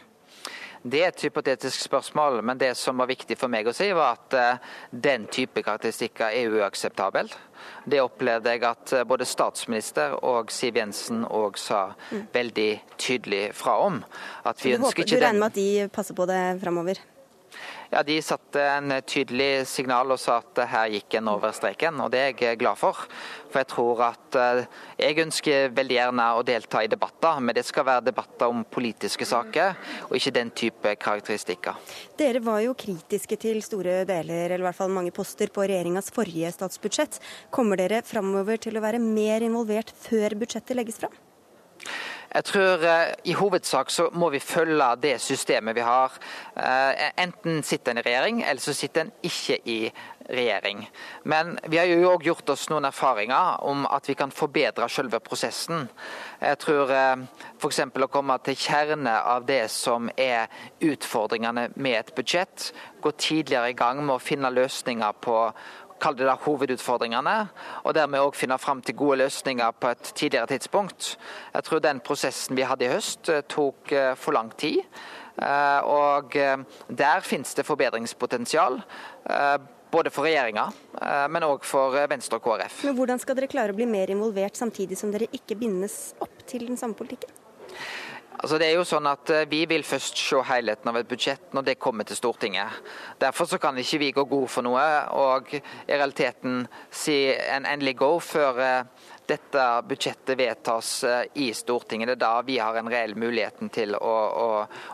Det 0.83 1.03
er 1.03 1.11
et 1.11 1.23
hypotetisk 1.27 1.83
spørsmål, 1.83 2.39
men 2.41 2.57
det 2.57 2.71
som 2.77 2.97
var 2.97 3.09
viktig 3.11 3.35
for 3.37 3.51
meg 3.53 3.67
å 3.69 3.73
si, 3.75 3.91
var 3.93 4.15
at 4.17 4.37
eh, 4.37 4.71
den 4.89 5.27
type 5.29 5.61
karakteristikker 5.61 6.33
er 6.33 6.55
uakseptabel. 6.57 7.29
Det 7.85 8.01
opplevde 8.01 8.55
jeg 8.55 8.65
at 8.65 8.95
eh, 8.97 9.05
både 9.05 9.27
statsminister 9.29 10.17
og 10.25 10.49
Siv 10.53 10.79
Jensen 10.81 11.21
òg 11.27 11.61
sa 11.61 11.91
mm. 12.09 12.25
veldig 12.33 12.71
tydelig 12.97 13.43
fra 13.57 13.77
om. 13.85 14.01
At 14.41 14.65
vi 14.65 14.73
ønsker 14.79 15.05
ikke 15.05 15.19
Du 15.19 15.25
regner 15.25 15.43
med 15.43 15.51
at 15.51 15.61
de 15.61 15.89
passer 15.93 16.17
på 16.17 16.29
det 16.29 16.41
framover? 16.63 17.03
Ja, 17.91 18.03
De 18.03 18.21
satte 18.23 18.61
en 18.63 18.93
tydelig 19.03 19.65
signal 19.67 20.13
og 20.13 20.19
sa 20.21 20.37
at 20.39 20.61
her 20.71 20.93
gikk 20.93 21.17
en 21.19 21.27
over 21.27 21.51
streken, 21.51 21.97
og 21.99 22.13
det 22.13 22.19
er 22.23 22.29
jeg 22.39 22.59
glad 22.61 22.79
for. 22.79 23.01
For 23.51 23.59
jeg 23.59 23.67
tror 23.67 24.03
at 24.05 24.37
eh, 24.39 24.61
Jeg 25.01 25.17
ønsker 25.25 25.73
veldig 25.75 25.97
gjerne 25.97 26.27
å 26.37 26.43
delta 26.47 26.83
i 26.85 26.87
debatter, 26.87 27.41
men 27.43 27.57
det 27.57 27.65
skal 27.67 27.83
være 27.89 28.05
debatter 28.07 28.47
om 28.47 28.63
politiske 28.63 29.27
saker, 29.27 29.75
og 30.07 30.15
ikke 30.15 30.33
den 30.37 30.53
type 30.55 30.93
karakteristikker. 31.03 31.81
Dere 32.15 32.39
var 32.45 32.61
jo 32.63 32.77
kritiske 32.79 33.35
til 33.41 33.59
store 33.65 34.05
deler, 34.07 34.45
eller 34.45 34.63
i 34.63 34.67
hvert 34.69 34.79
fall 34.79 34.93
mange 34.93 35.11
poster, 35.11 35.51
på 35.51 35.65
regjeringas 35.65 36.13
forrige 36.15 36.53
statsbudsjett. 36.55 37.19
Kommer 37.51 37.81
dere 37.81 38.05
framover 38.07 38.61
til 38.61 38.79
å 38.79 38.85
være 38.85 39.03
mer 39.03 39.43
involvert 39.43 39.91
før 40.05 40.37
budsjettet 40.39 40.79
legges 40.79 41.01
fram? 41.03 41.19
Jeg 42.31 42.45
tror 42.47 42.83
eh, 42.87 43.09
i 43.27 43.33
hovedsak 43.35 43.89
så 43.91 44.07
må 44.15 44.29
vi 44.31 44.39
følge 44.39 44.87
det 45.03 45.17
systemet 45.19 45.75
vi 45.75 45.83
har. 45.83 46.15
Eh, 46.55 47.09
enten 47.19 47.59
sitter 47.63 47.91
en 47.91 47.99
i 47.99 48.05
regjering, 48.05 48.43
eller 48.43 48.63
så 48.63 48.73
sitter 48.73 49.01
en 49.01 49.11
ikke 49.27 49.57
i 49.67 49.79
regjering. 50.29 50.85
Men 51.23 51.57
vi 51.67 51.77
har 51.77 51.89
jo 51.89 52.13
òg 52.13 52.23
gjort 52.23 52.53
oss 52.53 52.69
noen 52.71 52.87
erfaringer 52.87 53.59
om 53.67 53.83
at 53.89 54.07
vi 54.07 54.15
kan 54.15 54.31
forbedre 54.31 54.87
selve 54.89 55.19
prosessen. 55.19 55.89
Jeg 56.39 56.59
tror 56.63 56.93
eh, 56.95 57.25
f.eks. 57.59 57.81
å 57.91 58.11
komme 58.11 58.39
til 58.45 58.55
kjerne 58.55 59.17
av 59.33 59.43
det 59.49 59.65
som 59.73 60.07
er 60.15 60.47
utfordringene 60.79 61.67
med 61.75 61.99
et 61.99 62.15
budsjett. 62.15 62.71
Gå 63.01 63.11
tidligere 63.17 63.73
i 63.73 63.77
gang 63.77 63.99
med 64.05 64.15
å 64.15 64.23
finne 64.23 64.53
løsninger 64.55 65.19
på 65.19 65.37
kall 66.01 66.17
det 66.17 66.27
da 66.27 66.35
hovedutfordringene, 66.41 67.35
og 67.85 67.95
dermed 67.95 68.25
òg 68.25 68.37
finne 68.37 68.57
fram 68.61 68.81
til 68.85 68.97
gode 68.97 69.21
løsninger 69.23 69.75
på 69.79 69.93
et 69.93 70.13
tidligere 70.17 70.49
tidspunkt. 70.51 71.15
Jeg 71.53 71.67
tror 71.67 71.83
den 71.83 72.01
prosessen 72.03 72.57
vi 72.57 72.67
hadde 72.67 72.87
i 72.87 72.93
høst 72.93 73.29
eh, 73.31 73.43
tok 73.49 73.93
eh, 73.95 74.13
for 74.19 74.35
lang 74.37 74.51
tid. 74.57 74.81
Eh, 75.41 75.81
og 75.87 76.35
der 76.87 77.23
finnes 77.25 77.53
det 77.57 77.65
forbedringspotensial. 77.65 78.81
Både 79.91 80.11
for 80.13 80.23
regjeringa, 80.23 80.69
men 81.27 81.43
òg 81.43 81.65
for 81.67 81.97
Venstre 82.07 82.37
og 82.39 82.45
KrF. 82.45 82.77
Men 82.87 82.95
Hvordan 82.95 83.19
skal 83.19 83.35
dere 83.35 83.51
klare 83.51 83.75
å 83.75 83.75
bli 83.75 83.89
mer 83.91 84.13
involvert, 84.13 84.55
samtidig 84.55 84.95
som 84.99 85.11
dere 85.11 85.27
ikke 85.35 85.59
bindes 85.59 86.13
opp 86.23 86.45
til 86.47 86.63
den 86.69 86.79
samme 86.79 86.95
politikken? 86.95 87.40
Altså 88.39 88.57
det 88.57 88.67
er 88.69 88.77
jo 88.79 88.85
sånn 88.87 89.09
at 89.09 89.29
eh, 89.33 89.47
Vi 89.51 89.65
vil 89.69 89.83
først 89.85 90.17
se 90.17 90.39
helheten 90.47 90.89
av 90.89 90.97
et 90.97 91.09
budsjett 91.09 91.53
når 91.55 91.67
det 91.67 91.79
kommer 91.81 92.07
til 92.07 92.17
Stortinget. 92.17 92.79
Derfor 93.21 93.49
så 93.49 93.59
kan 93.61 93.77
ikke 93.77 93.99
vi 94.01 94.11
gå 94.15 94.25
god 94.29 94.47
for 94.49 94.65
noe 94.65 94.85
og 95.19 95.53
i 95.53 95.61
realiteten 95.89 96.63
si 96.89 97.17
en 97.33 97.67
endelig 97.69 97.97
go 98.01 98.15
før 98.23 98.61
eh, 98.65 99.09
dette 99.29 99.81
budsjettet 99.87 100.37
vedtas 100.39 101.03
eh, 101.03 101.23
i 101.33 101.53
Stortinget. 101.53 102.07
Det 102.07 102.15
er 102.17 102.21
da 102.21 102.41
vi 102.45 102.57
har 102.59 102.75
en 102.77 102.89
reell 102.91 103.13
muligheten 103.19 103.69
til 103.73 103.95
å, 103.95 104.13
å, 104.43 104.47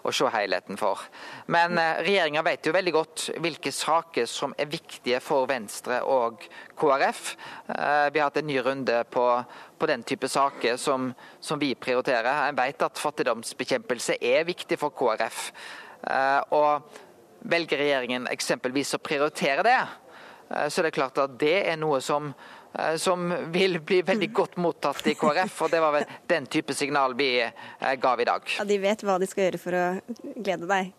å 0.04 0.14
se 0.14 0.30
helheten 0.34 0.80
for. 0.80 1.02
Men 1.54 1.78
eh, 1.82 2.02
regjeringa 2.06 2.44
vet 2.46 2.68
jo 2.68 2.76
veldig 2.76 2.94
godt 2.96 3.26
hvilke 3.44 3.72
saker 3.74 4.28
som 4.30 4.56
er 4.60 4.70
viktige 4.72 5.22
for 5.24 5.48
Venstre 5.50 6.02
og 6.06 6.46
KrF. 6.78 7.24
Eh, 7.74 8.08
vi 8.14 8.22
har 8.22 8.30
hatt 8.30 8.42
en 8.42 8.50
ny 8.50 8.60
runde 8.66 9.02
på, 9.14 9.26
på 9.78 9.90
den 9.90 10.06
type 10.08 10.30
saker 10.32 10.78
som, 10.82 11.12
som 11.40 11.62
vi 11.62 11.74
prioriterer. 11.76 12.48
En 12.50 12.60
vet 12.60 12.88
at 12.88 13.02
fattigdomsbekjempelse 13.02 14.20
er 14.22 14.48
viktig 14.48 14.80
for 14.82 14.96
KrF. 14.98 15.52
Og 16.54 17.00
velger 17.50 17.82
regjeringen 17.82 18.28
eksempelvis 18.30 18.94
å 18.96 19.02
prioritere 19.02 19.64
det, 19.66 19.80
så 20.70 20.80
er 20.80 20.88
det 20.88 20.94
klart 20.96 21.18
at 21.20 21.34
det 21.42 21.56
er 21.72 21.80
noe 21.82 21.98
som 22.06 22.30
som 23.02 23.32
vil 23.54 23.80
bli 23.82 24.02
veldig 24.06 24.30
godt 24.38 24.58
mottatt 24.62 25.08
i 25.10 25.16
KrF. 25.18 25.62
og 25.66 25.72
Det 25.74 25.82
var 25.82 25.96
vel 25.98 26.06
den 26.30 26.46
type 26.46 26.76
signal 26.78 27.16
vi 27.18 27.32
ga 28.02 28.16
i 28.22 28.28
dag. 28.30 28.54
Ja, 28.58 28.66
De 28.68 28.78
vet 28.82 29.04
hva 29.04 29.18
de 29.20 29.30
skal 29.30 29.48
gjøre 29.48 29.62
for 29.62 29.78
å 29.78 29.86
glede 30.38 30.70
deg? 30.70 30.94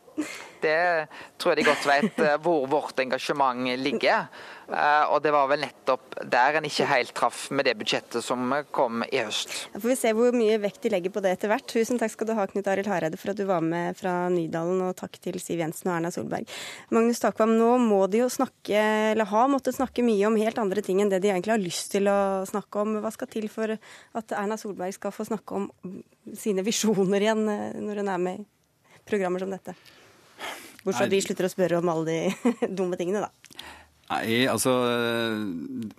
Det 0.58 1.06
tror 1.38 1.52
jeg 1.52 1.60
de 1.60 1.68
godt 1.68 1.84
vet 1.86 2.22
eh, 2.24 2.38
hvor 2.42 2.66
vårt 2.70 2.98
engasjement 2.98 3.68
ligger. 3.78 4.26
Eh, 4.68 5.04
og 5.08 5.22
det 5.24 5.30
var 5.32 5.46
vel 5.48 5.62
nettopp 5.62 6.18
der 6.28 6.58
en 6.58 6.66
ikke 6.68 6.88
helt 6.90 7.14
traff 7.16 7.46
med 7.54 7.64
det 7.68 7.76
budsjettet 7.78 8.24
som 8.24 8.50
kom 8.74 9.04
i 9.06 9.20
høst. 9.22 9.54
Da 9.72 9.80
får 9.80 9.92
vi 9.92 9.96
se 10.00 10.12
hvor 10.18 10.34
mye 10.36 10.58
vekt 10.60 10.82
de 10.84 10.92
legger 10.92 11.14
på 11.14 11.22
det 11.24 11.36
etter 11.36 11.52
hvert. 11.52 11.64
Tusen 11.70 12.00
takk 12.00 12.12
skal 12.12 12.28
du 12.28 12.34
ha, 12.36 12.46
Knut 12.50 12.68
Arild 12.68 12.90
Hareide, 12.90 13.20
for 13.20 13.32
at 13.32 13.38
du 13.38 13.46
var 13.48 13.64
med 13.64 13.96
fra 13.98 14.14
Nydalen, 14.32 14.82
og 14.88 14.96
takk 14.98 15.16
til 15.24 15.38
Siv 15.40 15.62
Jensen 15.62 15.88
og 15.88 15.96
Erna 15.96 16.12
Solberg. 16.12 16.50
Magnus 16.94 17.22
Takvam, 17.22 17.54
nå 17.60 17.70
må 17.80 18.02
de 18.10 18.24
jo 18.24 18.30
snakke, 18.32 18.82
eller 19.14 19.30
har 19.30 19.48
måttet 19.52 19.78
snakke 19.78 20.04
mye 20.04 20.26
om 20.28 20.36
helt 20.40 20.60
andre 20.60 20.84
ting 20.84 21.00
enn 21.04 21.12
det 21.12 21.22
de 21.24 21.32
egentlig 21.32 21.54
har 21.54 21.62
lyst 21.62 21.92
til 21.94 22.10
å 22.10 22.18
snakke 22.48 22.82
om. 22.82 22.98
Hva 23.04 23.14
skal 23.14 23.30
til 23.32 23.48
for 23.52 23.72
at 23.72 24.36
Erna 24.36 24.58
Solberg 24.60 24.96
skal 24.96 25.14
få 25.14 25.28
snakke 25.30 25.62
om 25.62 25.70
sine 26.36 26.66
visjoner 26.66 27.24
igjen 27.24 27.46
eh, 27.48 27.80
når 27.80 28.02
hun 28.02 28.12
er 28.12 28.26
med 28.26 28.42
i 28.42 28.46
programmer 29.08 29.40
som 29.40 29.54
dette? 29.54 29.78
Bortsett 30.84 31.02
fra 31.02 31.08
at 31.08 31.12
vi 31.12 31.24
slutter 31.24 31.48
å 31.48 31.52
spørre 31.52 31.82
om 31.82 31.92
alle 31.92 32.08
de 32.08 32.72
dumme 32.78 32.98
tingene, 33.00 33.26
da. 33.26 33.64
Nei, 34.08 34.46
altså 34.48 34.72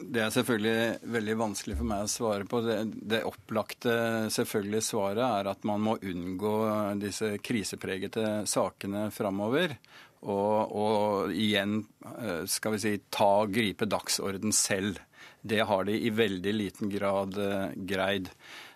Det 0.02 0.24
er 0.24 0.32
selvfølgelig 0.34 1.12
veldig 1.14 1.36
vanskelig 1.38 1.76
for 1.78 1.90
meg 1.92 2.06
å 2.08 2.10
svare 2.10 2.48
på. 2.50 2.64
Det, 2.66 2.78
det 3.14 3.20
opplagte 3.28 3.94
selvfølgelig 4.34 4.82
svaret 4.88 5.22
er 5.28 5.50
at 5.52 5.68
man 5.70 5.84
må 5.86 5.94
unngå 6.02 6.56
disse 7.04 7.36
krisepregete 7.46 8.48
sakene 8.50 9.10
framover. 9.14 9.78
Og, 10.20 10.74
og, 10.76 11.32
igjen, 11.32 11.84
eh, 12.04 12.42
skal 12.50 12.76
vi 12.76 12.82
si, 12.84 12.96
ta 13.14 13.30
og 13.46 13.54
gripe 13.56 13.88
dagsorden 13.88 14.52
selv. 14.56 15.00
Det 15.42 15.62
har 15.70 15.86
de 15.88 15.96
i 15.96 16.12
veldig 16.12 16.54
liten 16.56 16.92
grad 16.92 17.38
uh, 17.40 17.70
greid. 17.88 18.28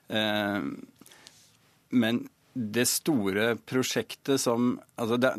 Uh, 0.08 0.72
men 1.92 2.22
det 2.54 2.86
store 2.86 3.56
prosjektet 3.66 4.42
som 4.42 4.76
altså 4.96 5.18
det, 5.18 5.32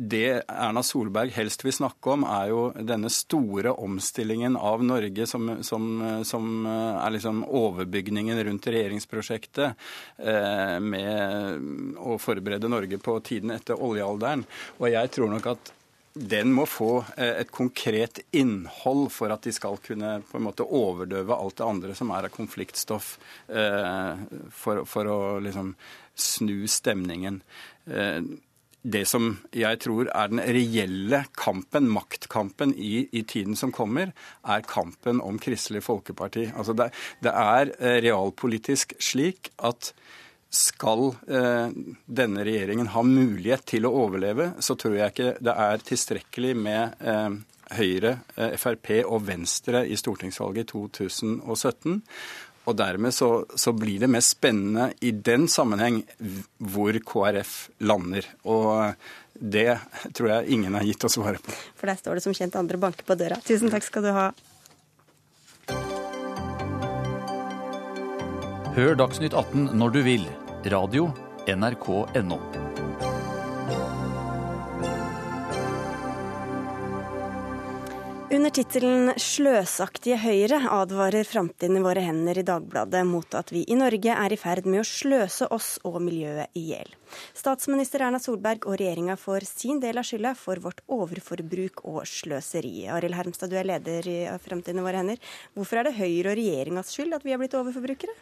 det 0.00 0.42
Erna 0.48 0.82
Solberg 0.86 1.32
helst 1.34 1.64
vil 1.64 1.74
snakke 1.74 2.14
om, 2.14 2.24
er 2.24 2.52
jo 2.52 2.60
denne 2.86 3.10
store 3.12 3.74
omstillingen 3.74 4.56
av 4.56 4.84
Norge 4.86 5.26
som, 5.28 5.50
som, 5.66 5.90
som 6.24 6.46
er 6.70 7.16
liksom 7.16 7.42
overbygningen 7.44 8.40
rundt 8.46 8.70
regjeringsprosjektet 8.70 9.74
eh, 10.22 10.78
med 10.80 11.98
å 11.98 12.16
forberede 12.22 12.70
Norge 12.70 13.00
på 13.02 13.18
tiden 13.26 13.52
etter 13.56 13.76
oljealderen. 13.76 14.46
Og 14.78 14.88
jeg 14.92 15.12
tror 15.16 15.34
nok 15.34 15.52
at 15.52 15.74
den 16.12 16.50
må 16.52 16.64
få 16.66 17.04
eh, 17.16 17.36
et 17.42 17.50
konkret 17.54 18.22
innhold 18.34 19.10
for 19.14 19.30
at 19.30 19.44
de 19.46 19.52
skal 19.54 19.78
kunne 19.84 20.18
på 20.26 20.38
en 20.38 20.46
måte 20.48 20.66
overdøve 20.66 21.36
alt 21.36 21.60
det 21.60 21.68
andre 21.68 21.94
som 21.98 22.10
er 22.14 22.26
av 22.26 22.34
konfliktstoff, 22.34 23.12
eh, 23.48 24.24
for, 24.50 24.82
for 24.90 25.10
å 25.10 25.20
liksom 25.44 25.74
snu 26.20 26.68
stemningen. 26.70 27.42
Eh, 27.90 28.22
det 28.80 29.02
som 29.04 29.34
jeg 29.52 29.76
tror 29.82 30.08
er 30.08 30.30
den 30.32 30.40
reelle 30.40 31.24
kampen, 31.36 31.90
maktkampen 31.92 32.72
i, 32.80 33.04
i 33.12 33.22
tiden 33.28 33.58
som 33.58 33.74
kommer, 33.76 34.14
er 34.40 34.64
kampen 34.64 35.20
om 35.20 35.40
Kristelig 35.42 35.84
Folkeparti. 35.84 36.46
Altså 36.54 36.76
det, 36.78 36.88
det 37.20 37.34
er 37.34 37.74
eh, 37.76 38.00
realpolitisk 38.06 38.96
slik 39.02 39.52
at 39.58 39.92
skal 40.50 41.12
eh, 41.30 41.68
denne 42.10 42.44
regjeringen 42.46 42.90
ha 42.90 43.04
mulighet 43.06 43.68
til 43.70 43.86
å 43.86 43.92
overleve, 44.02 44.50
så 44.58 44.74
tror 44.74 44.96
jeg 44.98 45.14
ikke 45.14 45.34
det 45.44 45.54
er 45.66 45.84
tilstrekkelig 45.86 46.56
med 46.58 47.04
eh, 47.06 47.36
Høyre, 47.78 48.16
eh, 48.34 48.56
Frp 48.58 48.90
og 49.04 49.22
Venstre 49.28 49.84
i 49.86 49.98
stortingsvalget 49.98 50.66
i 50.66 50.70
2017. 50.72 52.00
Og 52.70 52.76
dermed 52.78 53.14
så, 53.14 53.30
så, 53.58 53.72
blir 53.74 54.02
det 54.02 54.10
mest 54.12 54.36
spennende 54.36 54.92
i 55.02 55.10
den 55.10 55.48
sammenheng 55.50 56.02
hvor 56.72 56.94
KrF 57.06 57.54
lander. 57.82 58.28
Og 58.46 58.94
det 59.34 59.80
tror 60.14 60.30
jeg 60.34 60.56
ingen 60.58 60.76
har 60.78 60.86
gitt 60.86 61.06
å 61.08 61.12
svare 61.12 61.42
på. 61.42 61.54
For 61.80 61.90
der 61.90 61.98
står 61.98 62.20
det 62.20 62.26
som 62.28 62.36
kjent 62.36 62.58
andre 62.60 62.80
banker 62.80 63.08
på 63.08 63.18
døra. 63.18 63.40
Tusen 63.46 63.72
takk 63.72 63.86
skal 63.86 64.06
du 64.06 64.12
ha. 64.14 64.30
Hør 68.76 68.94
Dagsnytt 69.00 69.34
18 69.34 69.72
når 69.74 69.96
du 69.98 70.02
vil. 70.06 70.26
Radio 70.70 71.10
NRK.no. 71.50 72.69
Under 78.40 78.54
tittelen 78.56 79.10
'Sløsaktige 79.20 80.16
Høyre' 80.16 80.62
advarer 80.72 81.26
Framtiden 81.28 81.76
i 81.76 81.82
våre 81.84 82.00
hender 82.00 82.38
i 82.40 82.44
Dagbladet 82.48 83.02
mot 83.04 83.34
at 83.36 83.50
vi 83.52 83.66
i 83.68 83.76
Norge 83.76 84.14
er 84.14 84.32
i 84.32 84.38
ferd 84.40 84.64
med 84.64 84.80
å 84.80 84.84
sløse 84.88 85.44
oss 85.52 85.74
og 85.84 85.98
miljøet 86.00 86.48
i 86.56 86.62
hjel. 86.70 86.88
Statsminister 87.36 88.06
Erna 88.06 88.16
Solberg 88.16 88.64
og 88.64 88.78
regjeringa 88.80 89.18
får 89.20 89.44
sin 89.44 89.82
del 89.84 90.00
av 90.00 90.08
skylda 90.08 90.32
for 90.40 90.56
vårt 90.64 90.80
overforbruk 90.88 91.84
og 91.84 92.08
sløseri. 92.08 92.88
Arild 92.88 93.18
Hermstad, 93.18 93.52
du 93.52 93.58
er 93.60 93.68
leder 93.74 94.08
i 94.08 94.16
Framtiden 94.40 94.80
i 94.80 94.88
våre 94.88 95.04
hender. 95.04 95.20
Hvorfor 95.52 95.82
er 95.82 95.90
det 95.90 95.98
Høyre 96.00 96.32
og 96.32 96.40
regjeringas 96.40 96.96
skyld 96.96 97.20
at 97.20 97.28
vi 97.28 97.36
har 97.36 97.44
blitt 97.44 97.60
overforbrukere? 97.60 98.16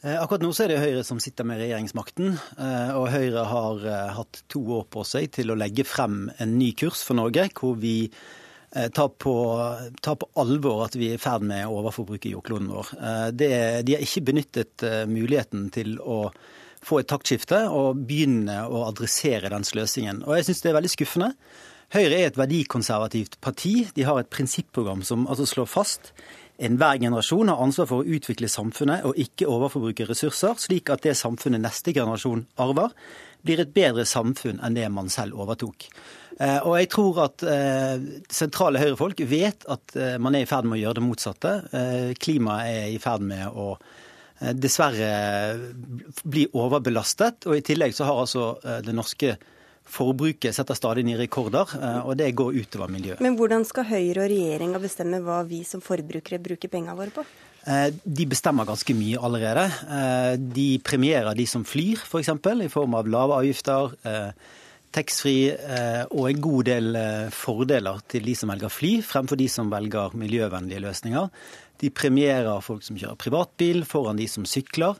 Eh, 0.00 0.16
akkurat 0.16 0.48
nå 0.48 0.56
er 0.64 0.72
det 0.78 0.82
Høyre 0.86 1.04
som 1.04 1.20
sitter 1.20 1.44
med 1.44 1.60
regjeringsmakten. 1.60 2.40
Eh, 2.56 2.96
og 2.96 3.10
Høyre 3.12 3.44
har 3.52 3.84
eh, 3.84 4.10
hatt 4.16 4.44
to 4.48 4.64
år 4.80 4.88
på 4.88 5.04
seg 5.04 5.28
til 5.36 5.52
å 5.52 5.60
legge 5.60 5.84
frem 5.84 6.30
en 6.40 6.56
ny 6.56 6.72
kurs 6.72 7.04
for 7.04 7.20
Norge, 7.20 7.50
hvor 7.52 7.76
vi 7.76 7.98
tar 8.94 9.08
på, 9.20 9.34
ta 10.04 10.14
på 10.18 10.28
alvor 10.40 10.84
at 10.86 10.96
vi 10.98 11.10
er 11.12 11.18
i 11.18 11.22
ferd 11.22 11.46
med 11.46 11.66
å 11.66 11.78
overforbruke 11.80 12.32
jordkloden 12.32 12.68
vår. 12.72 12.92
Det, 13.32 13.50
de 13.88 13.96
har 13.96 14.04
ikke 14.04 14.26
benyttet 14.28 14.84
muligheten 15.08 15.68
til 15.74 15.96
å 16.00 16.26
få 16.84 17.00
et 17.00 17.08
taktskifte 17.10 17.64
og 17.74 18.04
begynne 18.08 18.60
å 18.68 18.84
adressere 18.86 19.50
den 19.52 19.66
sløsingen. 19.66 20.22
Og 20.26 20.38
jeg 20.38 20.48
syns 20.48 20.62
det 20.64 20.72
er 20.72 20.78
veldig 20.78 20.92
skuffende. 20.92 21.30
Høyre 21.96 22.18
er 22.18 22.28
et 22.28 22.38
verdikonservativt 22.38 23.38
parti. 23.44 23.88
De 23.96 24.04
har 24.04 24.20
et 24.20 24.30
prinsipprogram 24.30 25.00
som 25.06 25.24
altså 25.26 25.48
slår 25.48 25.70
fast 25.72 26.12
Enhver 26.58 26.98
generasjon 26.98 27.52
har 27.52 27.60
ansvar 27.62 27.86
for 27.86 28.02
å 28.02 28.14
utvikle 28.16 28.48
samfunnet 28.50 29.04
og 29.06 29.18
ikke 29.22 29.46
overforbruke 29.46 30.08
ressurser, 30.08 30.56
slik 30.58 30.90
at 30.90 31.04
det 31.06 31.14
samfunnet 31.14 31.62
neste 31.62 31.94
generasjon 31.94 32.48
arver, 32.58 32.90
blir 33.46 33.62
et 33.62 33.74
bedre 33.74 34.06
samfunn 34.08 34.62
enn 34.64 34.78
det 34.78 34.88
man 34.92 35.10
selv 35.12 35.38
overtok. 35.38 35.88
Eh, 36.38 36.58
og 36.62 36.76
jeg 36.78 36.90
tror 36.94 37.22
at 37.24 37.44
eh, 37.46 38.08
sentrale 38.30 38.82
høyrefolk 38.82 39.22
vet 39.26 39.66
at 39.70 39.96
eh, 39.98 40.16
man 40.22 40.36
er 40.38 40.46
i 40.46 40.50
ferd 40.50 40.68
med 40.68 40.78
å 40.78 40.82
gjøre 40.82 41.00
det 41.00 41.06
motsatte. 41.06 41.54
Klimaet 42.22 42.72
er 42.72 42.90
i 42.94 43.00
ferd 43.02 43.24
med 43.26 43.46
å 43.48 43.72
dessverre 44.54 45.08
bli 46.22 46.44
overbelastet. 46.54 47.48
Og 47.50 47.58
i 47.58 47.64
tillegg 47.66 47.96
så 47.96 48.06
har 48.06 48.20
altså 48.22 48.52
det 48.86 48.94
norske 48.94 49.34
Forbruket 49.88 50.52
setter 50.54 50.76
stadig 50.76 51.04
nye 51.06 51.16
rekorder, 51.16 51.70
eh, 51.80 52.00
og 52.04 52.16
det 52.20 52.28
går 52.36 52.56
utover 52.60 52.90
miljøet. 52.92 53.22
Men 53.24 53.38
hvordan 53.38 53.64
skal 53.64 53.88
Høyre 53.88 54.26
og 54.26 54.32
regjeringa 54.34 54.80
bestemme 54.82 55.22
hva 55.24 55.40
vi 55.48 55.62
som 55.64 55.80
forbrukere 55.84 56.40
bruker 56.44 56.68
pengene 56.68 56.96
våre 56.98 57.14
på? 57.14 57.24
Eh, 57.68 57.88
de 58.04 58.26
bestemmer 58.30 58.68
ganske 58.68 58.94
mye 58.96 59.20
allerede. 59.20 59.66
Eh, 59.68 60.34
de 60.40 60.68
premierer 60.84 61.36
de 61.36 61.46
som 61.46 61.66
flyr, 61.68 62.00
f.eks. 62.00 62.08
For 62.08 62.22
eksempel, 62.22 62.64
i 62.64 62.72
form 62.72 62.96
av 62.98 63.10
lave 63.10 63.36
avgifter, 63.42 63.94
taxfree 64.88 65.52
og 66.16 66.30
en 66.30 66.38
god 66.40 66.64
del 66.64 66.96
fordeler 67.36 67.98
til 68.08 68.24
de 68.24 68.32
som 68.38 68.48
velger 68.48 68.72
fly, 68.72 68.92
fremfor 69.04 69.36
de 69.36 69.44
som 69.52 69.68
velger 69.68 70.16
miljøvennlige 70.16 70.80
løsninger. 70.80 71.28
De 71.78 71.90
premierer 71.94 72.64
folk 72.64 72.86
som 72.86 72.96
kjører 72.96 73.20
privatbil, 73.20 73.84
foran 73.86 74.18
de 74.18 74.26
som 74.32 74.48
sykler. 74.48 74.96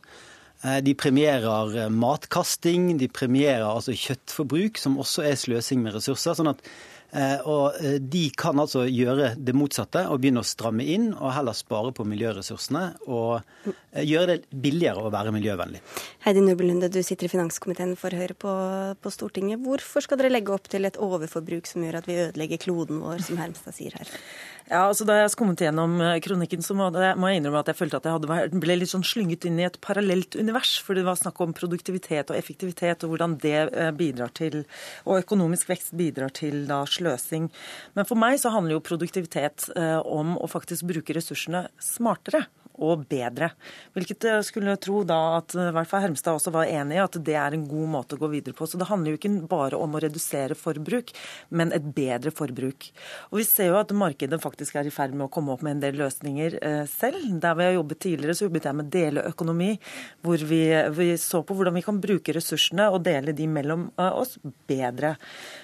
Eh, 0.64 0.80
de 0.82 0.94
premierer 0.98 1.76
eh, 1.84 1.90
matkasting, 1.90 2.96
de 2.98 3.08
premierer 3.08 3.66
altså 3.68 3.94
kjøttforbruk, 3.94 4.78
som 4.78 4.98
også 4.98 5.22
er 5.28 5.38
sløsing 5.38 5.84
med 5.84 5.94
ressurser. 5.94 6.34
sånn 6.34 6.50
at 6.50 6.64
Eh, 6.66 6.97
og 7.48 7.78
eh, 7.80 7.96
de 8.00 8.26
kan 8.36 8.58
altså 8.60 8.82
gjøre 8.84 9.30
det 9.40 9.54
motsatte 9.56 10.02
og 10.12 10.20
begynne 10.20 10.42
å 10.42 10.48
stramme 10.48 10.84
inn 10.84 11.06
og 11.14 11.32
heller 11.32 11.56
spare 11.56 11.92
på 11.96 12.04
miljøressursene 12.04 12.82
og 13.08 13.38
eh, 13.64 14.04
gjøre 14.04 14.34
det 14.34 14.60
billigere 14.64 15.06
å 15.06 15.12
være 15.12 15.32
miljøvennlig. 15.32 15.80
Heidi 16.26 16.42
Nubelunde, 16.44 16.90
du 16.92 17.00
sitter 17.00 17.28
i 17.28 17.32
finanskomiteen 17.32 17.94
for 17.96 18.12
Høyre 18.12 18.36
på, 18.36 18.52
på, 19.00 19.12
Stortinget. 19.14 19.62
Hvorfor 19.64 20.04
skal 20.04 20.20
dere 20.20 20.34
legge 20.34 20.52
opp 20.52 20.68
til 20.68 20.84
et 20.84 21.00
overforbruk 21.00 21.70
som 21.70 21.86
gjør 21.86 22.02
at 22.02 22.10
vi 22.10 22.20
ødelegger 22.26 22.60
kloden 22.68 23.00
vår, 23.00 23.24
som 23.24 23.40
Hermstad 23.40 23.78
sier 23.78 23.96
her? 23.96 24.12
Ja, 24.68 24.82
altså 24.84 25.06
Da 25.08 25.14
jeg 25.16 25.30
skummet 25.32 25.62
gjennom 25.64 25.96
kronikken, 26.20 26.60
så 26.64 26.74
må 26.76 26.90
jeg 26.92 27.40
innrømme 27.40 27.62
at 27.62 27.70
jeg 27.70 27.78
følte 27.78 28.00
at 28.02 28.04
jeg 28.04 28.18
hadde, 28.18 28.60
ble 28.60 28.76
litt 28.76 28.90
sånn 28.92 29.06
slynget 29.06 29.46
inn 29.48 29.56
i 29.62 29.64
et 29.64 29.78
parallelt 29.80 30.36
univers. 30.36 30.74
For 30.84 30.98
det 30.98 31.06
var 31.06 31.16
snakk 31.16 31.40
om 31.40 31.54
produktivitet 31.56 32.28
og 32.28 32.36
effektivitet, 32.36 33.06
og 33.06 33.14
hvordan 33.14 33.38
det 33.40 33.62
bidrar 33.96 34.34
til, 34.36 34.60
og 35.08 35.22
økonomisk 35.22 35.72
vekst 35.72 35.96
bidrar 35.96 36.34
til 36.36 36.66
da 36.68 36.82
sløsing. 36.84 37.48
Men 37.96 38.08
for 38.08 38.20
meg 38.20 38.36
så 38.42 38.52
handler 38.52 38.76
jo 38.76 38.84
produktivitet 38.84 39.70
eh, 39.72 39.98
om 40.04 40.36
å 40.36 40.50
faktisk 40.52 40.84
bruke 40.92 41.16
ressursene 41.16 41.64
smartere. 41.80 42.44
Og 42.78 43.04
bedre. 43.10 43.50
Hvilket 43.96 44.28
jeg 44.30 44.46
skulle 44.46 44.76
tro 44.82 45.02
da 45.06 45.18
at 45.38 45.54
i 45.56 45.68
hvert 45.74 45.90
fall 45.90 46.04
Hermstad 46.06 46.38
også 46.38 46.52
var 46.54 46.70
enig 46.70 46.98
i 46.98 47.02
at 47.02 47.18
det 47.24 47.36
er 47.38 47.56
en 47.56 47.66
god 47.68 47.90
måte 47.92 48.16
å 48.16 48.22
gå 48.22 48.30
videre 48.32 48.56
på. 48.56 48.66
Så 48.68 48.80
det 48.80 48.88
handler 48.90 49.12
jo 49.14 49.20
ikke 49.20 49.32
bare 49.50 49.78
om 49.78 49.96
å 49.96 50.02
redusere 50.02 50.56
forbruk, 50.58 51.12
men 51.50 51.72
et 51.76 51.86
bedre 51.94 52.32
forbruk. 52.34 52.90
Og 53.32 53.40
vi 53.40 53.46
ser 53.48 53.72
jo 53.72 53.80
at 53.80 53.94
markedet 53.96 54.40
faktisk 54.42 54.78
er 54.78 54.88
i 54.88 54.94
ferd 54.94 55.16
med 55.16 55.28
å 55.28 55.32
komme 55.32 55.54
opp 55.54 55.64
med 55.66 55.76
en 55.76 55.84
del 55.86 55.98
løsninger 56.00 56.58
eh, 56.62 56.84
selv. 56.90 57.24
Der 57.42 57.58
vi 57.58 57.68
har 57.68 57.76
jobbet 57.78 58.02
tidligere, 58.04 58.36
så 58.38 58.48
jobbet 58.48 58.68
jeg 58.68 58.78
med 58.78 58.90
deleøkonomi, 58.94 59.70
hvor 60.24 60.46
vi, 60.50 60.62
vi 60.96 61.08
så 61.20 61.42
på 61.46 61.56
hvordan 61.58 61.76
vi 61.78 61.84
kan 61.86 62.00
bruke 62.02 62.34
ressursene 62.36 62.88
og 62.92 63.02
dele 63.06 63.34
de 63.36 63.48
mellom 63.50 63.88
eh, 63.96 64.12
oss 64.12 64.36
bedre. 64.70 65.16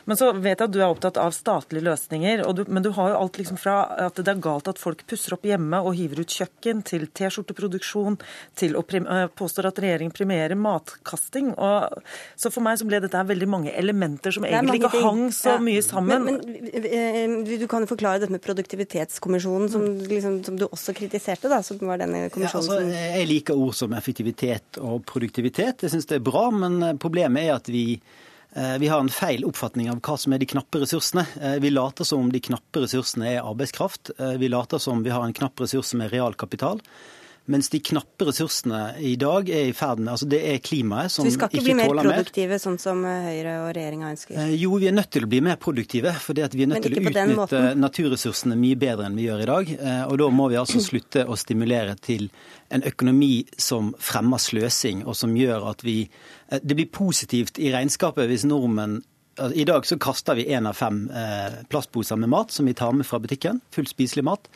Men 0.09 0.21
så 0.21 0.33
vet 0.35 0.59
jeg 0.59 0.69
at 0.69 0.75
du 0.75 0.81
er 0.83 0.89
opptatt 0.91 1.21
av 1.21 1.35
statlige 1.37 1.87
løsninger, 1.87 2.45
du, 2.55 2.65
men 2.69 2.85
du 2.85 2.91
har 2.97 3.13
jo 3.13 3.21
alt 3.23 3.39
liksom 3.41 3.59
fra 3.61 3.81
at 4.07 4.19
det 4.19 4.31
er 4.31 4.43
galt 4.43 4.69
at 4.71 4.81
folk 4.81 5.05
pusser 5.11 5.37
opp 5.37 5.47
hjemme 5.47 5.81
og 5.85 5.97
hiver 5.99 6.23
ut 6.25 6.39
kjøkken, 6.39 6.83
til 6.85 7.04
T-skjorteproduksjon, 7.13 8.19
til 8.59 8.77
å 8.79 8.85
påstår 8.85 9.55
påstå 9.55 9.69
at 9.69 9.81
regjeringen 9.83 10.15
premierer 10.15 10.59
matkasting. 10.59 11.53
Og, 11.55 12.01
så 12.37 12.51
for 12.53 12.65
meg 12.65 12.79
så 12.81 12.89
ble 12.89 13.01
dette 13.05 13.23
veldig 13.29 13.49
mange 13.51 13.75
elementer 13.75 14.35
som 14.35 14.47
egentlig 14.49 14.81
ikke 14.83 14.93
ting. 14.95 15.05
hang 15.07 15.23
så 15.35 15.55
ja. 15.55 15.63
mye 15.63 15.85
sammen. 15.85 16.25
Men, 16.25 16.41
men, 16.43 17.45
eh, 17.45 17.59
du 17.61 17.67
kan 17.71 17.85
jo 17.85 17.91
forklare 17.91 18.23
dette 18.23 18.35
med 18.35 18.43
produktivitetskommisjonen, 18.45 19.71
som, 19.73 19.87
liksom, 20.11 20.41
som, 20.47 20.59
du 20.59 20.67
også 20.69 20.97
kritiserte, 20.97 21.51
da, 21.53 21.63
som 21.67 21.81
var 21.85 22.03
denne 22.03 22.27
kommisjonen 22.35 22.69
ja, 22.69 22.91
altså, 22.91 23.09
Jeg 23.21 23.31
liker 23.31 23.65
ord 23.67 23.77
som 23.79 23.97
effektivitet 23.97 24.81
og 24.83 25.05
produktivitet. 25.09 25.87
Jeg 25.87 25.95
syns 25.95 26.11
det 26.11 26.21
er 26.21 26.27
bra, 26.27 26.49
men 26.55 26.81
eh, 26.83 26.97
problemet 27.01 27.49
er 27.49 27.59
at 27.59 27.71
vi 27.73 27.87
vi 28.79 28.89
har 28.89 29.01
en 29.03 29.11
feil 29.11 29.43
oppfatning 29.49 29.89
av 29.91 29.99
hva 30.05 30.15
som 30.21 30.35
er 30.35 30.39
de 30.39 30.47
knappe 30.47 30.79
ressursene. 30.79 31.25
Vi 31.61 31.73
later 31.73 32.07
som 32.07 32.23
om 32.23 32.31
de 32.31 32.43
knappe 32.43 32.85
ressursene 32.85 33.33
er 33.33 33.43
arbeidskraft. 33.43 34.13
Vi 34.39 34.51
later 34.53 34.79
som 34.79 35.01
om 35.01 35.03
vi 35.03 35.11
har 35.11 35.27
en 35.27 35.35
knapp 35.35 35.65
ressurs 35.65 35.91
som 35.91 36.05
er 36.05 36.13
realkapital. 36.15 36.79
Mens 37.45 37.69
de 37.69 37.77
knappe 37.85 38.25
ressursene 38.25 38.79
i 39.05 39.11
dag 39.21 39.51
er 39.53 39.67
i 39.69 39.73
ferd 39.77 40.01
med 40.01 40.15
altså 40.15 40.25
Det 40.33 40.39
er 40.49 40.63
klimaet 40.65 41.13
som 41.13 41.27
ikke 41.29 41.51
tåler 41.51 41.59
mer. 41.61 41.61
Så 41.61 41.61
vi 41.61 41.61
skal 41.61 41.61
ikke 41.61 41.65
bli 41.67 41.75
mer 41.77 42.15
produktive, 42.15 42.59
sånn 42.63 42.79
som 42.81 43.03
eh, 43.05 43.27
Høyre 43.27 43.57
og 43.67 43.73
regjeringa 43.77 44.13
ønsker? 44.15 44.39
Eh, 44.41 44.53
jo, 44.63 44.79
vi 44.81 44.89
er 44.89 44.95
nødt 44.97 45.11
til 45.13 45.27
å 45.27 45.29
bli 45.29 45.41
mer 45.45 45.59
produktive. 45.61 46.15
For 46.25 46.33
vi 46.33 46.65
er 46.65 46.71
nødt 46.71 46.87
til 46.87 46.97
å 46.97 47.03
utnytte 47.03 47.61
naturressursene 47.77 48.57
mye 48.57 48.79
bedre 48.81 49.11
enn 49.11 49.19
vi 49.21 49.27
gjør 49.27 49.43
i 49.45 49.49
dag. 49.51 49.73
Eh, 49.77 50.05
og 50.09 50.17
da 50.23 50.29
må 50.33 50.47
vi 50.55 50.57
altså 50.61 50.81
slutte 50.81 51.27
å 51.29 51.37
stimulere 51.37 51.99
til 52.01 52.31
en 52.73 52.87
økonomi 52.89 53.35
som 53.61 53.93
fremmer 54.01 54.41
sløsing, 54.41 55.03
og 55.05 55.19
som 55.19 55.37
gjør 55.37 55.69
at 55.75 55.85
vi 55.85 55.99
Det 56.55 56.77
blir 56.77 56.89
positivt 56.93 57.59
i 57.59 57.73
regnskapet 57.73 58.29
hvis 58.31 58.45
nordmenn 58.47 59.03
altså, 59.37 59.53
i 59.57 59.65
dag 59.69 59.85
så 59.85 59.97
kaster 59.99 60.37
vi 60.39 60.47
én 60.49 60.69
av 60.69 60.77
fem 60.79 61.09
plastposer 61.69 62.17
med 62.17 62.31
mat 62.31 62.53
som 62.53 62.65
vi 62.65 62.75
tar 62.75 62.93
med 62.93 63.05
fra 63.05 63.19
butikken. 63.19 63.61
Fullt 63.75 63.93
spiselig 63.93 64.25
mat. 64.25 64.49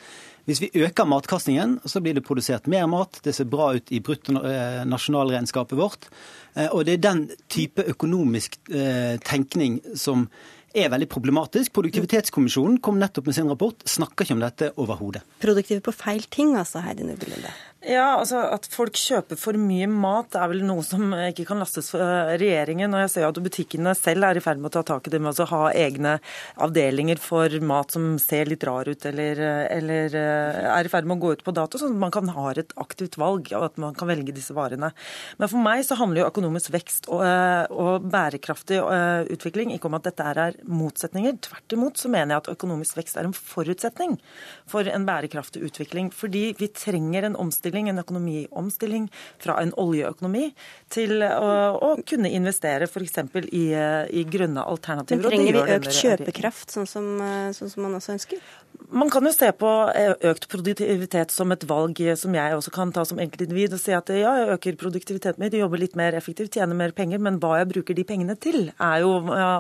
Hvis 0.48 0.62
vi 0.62 0.70
øker 0.80 1.04
matkastingen, 1.04 1.76
så 1.84 2.00
blir 2.00 2.16
det 2.16 2.24
produsert 2.24 2.68
mer 2.72 2.86
mat. 2.88 3.20
Det 3.24 3.34
ser 3.36 3.44
bra 3.52 3.74
ut 3.76 3.90
i 3.92 4.00
bruttonasjonalregnskapet 4.00 5.76
vårt. 5.76 6.08
Eh, 6.54 6.70
og 6.72 6.86
det 6.88 6.94
er 6.96 7.02
den 7.04 7.26
type 7.52 7.84
økonomisk 7.92 8.56
eh, 8.72 9.20
tenkning 9.28 9.82
som 9.92 10.24
er 10.72 10.88
veldig 10.92 11.08
problematisk. 11.12 11.74
Produktivitetskommisjonen 11.76 12.80
kom 12.80 12.96
nettopp 13.00 13.28
med 13.28 13.36
sin 13.36 13.52
rapport, 13.52 13.84
snakker 13.84 14.24
ikke 14.24 14.38
om 14.38 14.44
dette 14.46 14.70
overhodet. 14.80 15.24
Produktive 15.44 15.84
på 15.84 15.92
feil 15.96 16.24
ting, 16.32 16.56
altså, 16.56 16.80
Heidi 16.84 17.04
Nordby 17.04 17.28
Lunde? 17.28 17.52
Ja, 17.86 18.16
altså 18.18 18.40
At 18.50 18.64
folk 18.74 18.96
kjøper 18.98 19.38
for 19.38 19.54
mye 19.54 19.86
mat 19.86 20.34
er 20.34 20.48
vel 20.50 20.64
noe 20.66 20.82
som 20.82 21.12
ikke 21.14 21.44
kan 21.46 21.60
lastes 21.62 21.92
for 21.92 22.02
eh, 22.02 22.32
regjeringen. 22.40 22.90
og 22.90 23.04
Jeg 23.04 23.10
ser 23.12 23.26
at 23.28 23.36
butikkene 23.38 23.92
selv 23.94 24.26
er 24.26 24.40
i 24.40 24.42
ferd 24.42 24.58
med 24.58 24.72
å 24.72 24.74
ta 24.74 24.82
tak 24.88 25.06
i 25.06 25.12
det 25.14 25.20
med 25.22 25.38
å 25.38 25.46
ha 25.46 25.60
egne 25.70 26.16
avdelinger 26.58 27.22
for 27.22 27.54
mat 27.62 27.94
som 27.94 28.16
ser 28.18 28.50
litt 28.50 28.66
rar 28.66 28.90
ut 28.90 29.06
eller, 29.06 29.42
eller, 29.70 30.16
eh, 30.18 30.58
er 30.72 30.88
i 30.88 30.90
ferd 30.90 31.06
med 31.06 31.20
å 31.20 31.22
gå 31.22 31.36
ut 31.36 31.44
på 31.46 31.54
dato, 31.54 31.78
sånn 31.78 31.94
at 31.94 32.02
man 32.02 32.14
kan 32.16 32.32
ha 32.34 32.48
et 32.50 32.74
aktivt 32.82 33.14
valg 33.20 33.52
og 33.54 33.68
at 33.68 33.78
man 33.78 33.94
kan 33.94 34.10
velge 34.10 34.34
disse 34.34 34.58
varene. 34.58 34.90
Men 35.38 35.52
for 35.54 35.62
meg 35.62 35.84
så 35.86 36.00
handler 36.02 36.24
jo 36.24 36.32
økonomisk 36.32 36.74
vekst 36.74 37.06
og, 37.12 37.22
eh, 37.28 37.70
og 37.70 38.10
bærekraftig 38.10 38.82
utvikling 39.30 39.70
ikke 39.76 39.86
om 39.86 40.00
at 40.00 40.10
dette 40.10 40.26
er 40.26 40.58
motsetninger. 40.66 41.38
Tvert 41.46 41.78
imot 41.78 42.02
så 42.02 42.10
mener 42.10 42.34
jeg 42.34 42.42
at 42.42 42.52
økonomisk 42.56 42.98
vekst 42.98 43.22
er 43.22 43.30
en 43.30 43.38
forutsetning 43.38 44.18
for 44.66 44.82
en 44.90 45.06
bærekraftig 45.06 45.62
utvikling. 45.70 46.10
Fordi 46.10 46.56
vi 46.58 46.72
trenger 46.74 47.30
en 47.30 47.38
omstilling 47.38 47.67
omstilling, 47.68 47.88
en 47.92 48.02
økonomiomstilling 48.02 49.08
fra 49.42 49.58
en 49.62 49.72
oljeøkonomi 49.78 50.48
til 50.92 51.22
å, 51.22 51.52
å 51.76 51.90
kunne 52.08 52.30
investere 52.34 52.88
f.eks. 52.88 53.20
I, 53.48 53.64
i 54.20 54.24
grønne 54.28 54.64
alternativer. 54.64 55.22
Men 55.22 55.30
trenger 55.30 55.58
vi 55.58 55.76
økt 55.76 56.00
kjøpekraft, 56.00 56.74
sånn 56.74 56.88
som, 56.88 57.10
sånn 57.56 57.72
som 57.72 57.86
man 57.86 57.98
også 57.98 58.16
ønsker? 58.16 58.42
Man 58.88 59.10
kan 59.12 59.26
jo 59.26 59.30
se 59.34 59.50
på 59.52 59.68
eh, 59.92 60.14
økt 60.30 60.46
produktivitet 60.48 61.32
som 61.34 61.52
et 61.52 61.64
valg 61.68 61.98
som 62.16 62.32
jeg 62.32 62.54
også 62.56 62.70
kan 62.72 62.92
ta 62.96 63.02
som 63.04 63.18
enkeltindivid. 63.20 63.74
Og 63.76 63.80
si 63.82 63.92
at 63.92 64.08
ja, 64.14 64.30
jeg 64.40 64.54
øker 64.54 64.78
produktiviteten 64.80 65.42
min, 65.42 65.52
jobber 65.60 65.82
litt 65.82 65.96
mer 65.98 66.16
effektivt, 66.16 66.54
tjener 66.56 66.78
mer 66.78 66.94
penger. 66.96 67.20
Men 67.20 67.36
hva 67.42 67.58
jeg 67.60 67.68
bruker 67.68 67.98
de 67.98 68.06
pengene 68.08 68.36
til, 68.40 68.70
er 68.72 69.02
jo 69.04 69.10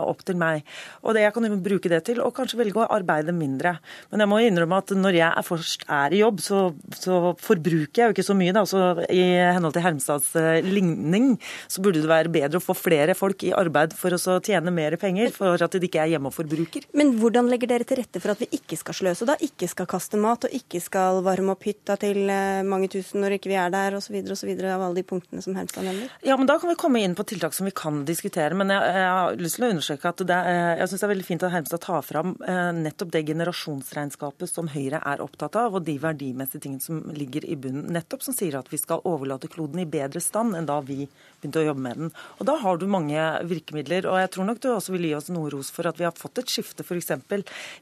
opp 0.08 0.22
til 0.24 0.38
meg. 0.40 0.64
Og 1.04 1.12
det 1.12 1.26
jeg 1.26 1.34
kan 1.36 1.44
jo 1.44 1.58
bruke 1.60 1.92
det 1.92 2.00
til, 2.08 2.22
og 2.24 2.32
kanskje 2.38 2.60
velge 2.62 2.80
å 2.80 2.86
arbeide 2.94 3.34
mindre. 3.36 3.74
Men 4.08 4.24
jeg 4.24 4.30
må 4.32 4.38
innrømme 4.46 4.78
at 4.80 4.94
når 4.96 5.20
jeg 5.20 5.44
først 5.50 5.84
er 5.98 6.16
i 6.16 6.22
jobb, 6.22 6.40
så, 6.44 6.62
så 6.96 7.20
forbruker 7.44 8.04
jeg 8.04 8.08
jo 8.08 8.16
ikke 8.16 8.26
så 8.30 8.38
mye. 8.38 8.56
Da. 8.56 8.64
Så 8.70 8.82
I 9.12 9.26
henhold 9.58 9.76
til 9.76 9.84
Hermstads 9.84 10.32
ligning 10.64 11.34
så 11.68 11.84
burde 11.84 12.00
det 12.00 12.08
være 12.08 12.32
bedre 12.32 12.62
å 12.62 12.64
få 12.64 12.78
flere 12.78 13.18
folk 13.18 13.44
i 13.44 13.52
arbeid 13.52 13.92
for 13.98 14.16
å 14.16 14.40
tjene 14.40 14.72
mer 14.72 14.96
penger, 14.96 15.36
for 15.36 15.68
at 15.68 15.76
de 15.76 15.84
ikke 15.84 16.00
er 16.06 16.14
hjemme 16.14 16.32
og 16.32 16.38
forbruker. 16.38 16.88
Men 16.96 17.12
hvordan 17.20 17.52
legger 17.52 17.76
dere 17.76 17.88
til 17.88 18.00
rette 18.00 18.24
for 18.24 18.32
at 18.32 18.40
vi 18.40 18.48
ikke 18.56 18.80
skal 18.80 18.96
sløse? 18.96 19.17
Og 19.22 19.30
da 19.30 19.36
ikke 19.44 19.68
skal 19.70 19.88
kaste 19.90 20.18
mat 20.20 20.46
og 20.46 20.54
ikke 20.54 20.80
skal 20.82 21.20
varme 21.26 21.54
opp 21.54 21.64
hytta 21.66 21.96
til 22.00 22.28
eh, 22.32 22.60
mange 22.66 22.90
tusen 22.92 23.22
når 23.22 23.36
ikke 23.38 23.50
vi 23.52 23.58
er 23.60 23.72
der, 23.72 23.96
osv. 23.98 24.16
osv. 24.34 24.50
av 24.58 24.84
alle 24.84 25.00
de 25.00 25.06
punktene 25.06 25.44
som 25.44 25.56
Hermstad 25.58 25.86
nevner? 25.86 26.12
Ja, 26.26 26.36
men 26.38 26.48
Da 26.48 26.58
kan 26.60 26.70
vi 26.70 26.78
komme 26.80 27.02
inn 27.04 27.16
på 27.18 27.26
tiltak 27.28 27.56
som 27.56 27.68
vi 27.68 27.74
kan 27.76 28.04
diskutere. 28.08 28.56
Men 28.58 28.72
jeg, 28.74 28.92
jeg 28.94 29.08
har 29.18 29.38
lyst 29.40 29.58
til 29.58 29.66
å 29.68 29.72
understreke 29.74 30.12
at 30.12 30.24
det, 30.30 30.38
jeg 30.80 30.90
syns 30.90 31.02
det 31.02 31.08
er 31.08 31.14
veldig 31.14 31.28
fint 31.28 31.46
at 31.46 31.54
Hermstad 31.54 31.84
tar 31.84 32.04
fram 32.06 32.34
eh, 32.46 32.70
nettopp 32.78 33.14
det 33.14 33.24
generasjonsregnskapet 33.32 34.52
som 34.52 34.70
Høyre 34.72 35.02
er 35.02 35.24
opptatt 35.24 35.58
av, 35.60 35.78
og 35.78 35.86
de 35.86 35.98
verdimessige 36.02 36.66
tingene 36.66 36.84
som 36.84 37.02
ligger 37.14 37.46
i 37.48 37.58
bunnen. 37.58 37.88
Nettopp 37.94 38.26
som 38.26 38.36
sier 38.36 38.58
at 38.58 38.70
vi 38.72 38.80
skal 38.80 39.04
overlate 39.08 39.50
kloden 39.52 39.82
i 39.82 39.88
bedre 39.88 40.22
stand 40.24 40.56
enn 40.58 40.68
da 40.68 40.80
vi 40.84 41.06
begynte 41.40 41.62
å 41.62 41.66
jobbe 41.68 41.84
med 41.84 42.00
den. 42.02 42.12
Og 42.38 42.46
Da 42.48 42.56
har 42.62 42.78
du 42.78 42.86
mange 42.86 43.18
virkemidler. 43.48 44.06
og 44.06 44.18
Jeg 44.18 44.30
tror 44.34 44.48
nok 44.48 44.60
du 44.60 44.68
også 44.68 44.92
vil 44.92 45.08
gi 45.08 45.14
oss 45.14 45.28
noe 45.30 45.50
ros 45.50 45.70
for 45.70 45.86
at 45.86 45.98
vi 45.98 46.04
har 46.04 46.12
fått 46.12 46.38
et 46.38 46.50
skifte 46.50 46.84
f.eks. 46.84 47.12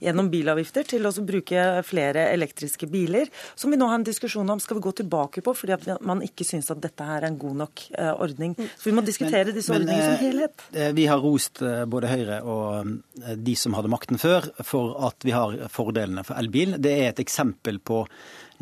gjennom 0.01 0.31
bilavgifter 0.31 0.85
til 0.85 1.07
å 1.07 1.13
bruke 1.27 1.83
flere 1.87 2.29
elektriske 2.33 2.87
biler, 2.91 3.31
som 3.55 3.71
vi 3.71 3.77
nå 3.77 3.89
har 3.89 4.01
en 4.01 4.07
diskusjon 4.07 4.49
om 4.49 4.61
skal 4.61 4.77
vi 4.77 4.87
gå 4.87 4.93
tilbake 5.03 5.43
på, 5.43 5.55
fordi 5.55 5.73
at 5.73 6.03
man 6.05 6.23
ikke 6.23 6.45
syns 6.45 6.71
at 6.71 6.81
dette 6.83 7.03
her 7.03 7.23
er 7.23 7.31
en 7.31 7.39
god 7.39 7.57
nok 7.57 7.85
uh, 7.99 8.15
ordning. 8.21 8.55
Så 8.77 8.91
vi 8.91 8.97
må 8.97 9.05
diskutere 9.07 9.55
disse 9.55 9.73
men, 9.73 9.83
ordningene 9.83 10.07
som 10.07 10.17
eh, 10.17 10.25
helhet. 10.27 10.67
Eh, 10.73 10.93
vi 10.97 11.07
har 11.11 11.23
rost 11.23 11.63
både 11.87 12.11
Høyre 12.11 12.41
og 12.47 12.91
de 13.37 13.55
som 13.59 13.75
hadde 13.77 13.91
makten 13.91 14.21
før, 14.21 14.51
for 14.65 14.97
at 15.09 15.25
vi 15.27 15.35
har 15.35 15.57
fordelene 15.73 16.25
for 16.27 16.39
elbil. 16.39 16.77
Det 16.83 16.93
er 16.93 17.11
et 17.11 17.23
eksempel 17.25 17.81
på 17.81 18.05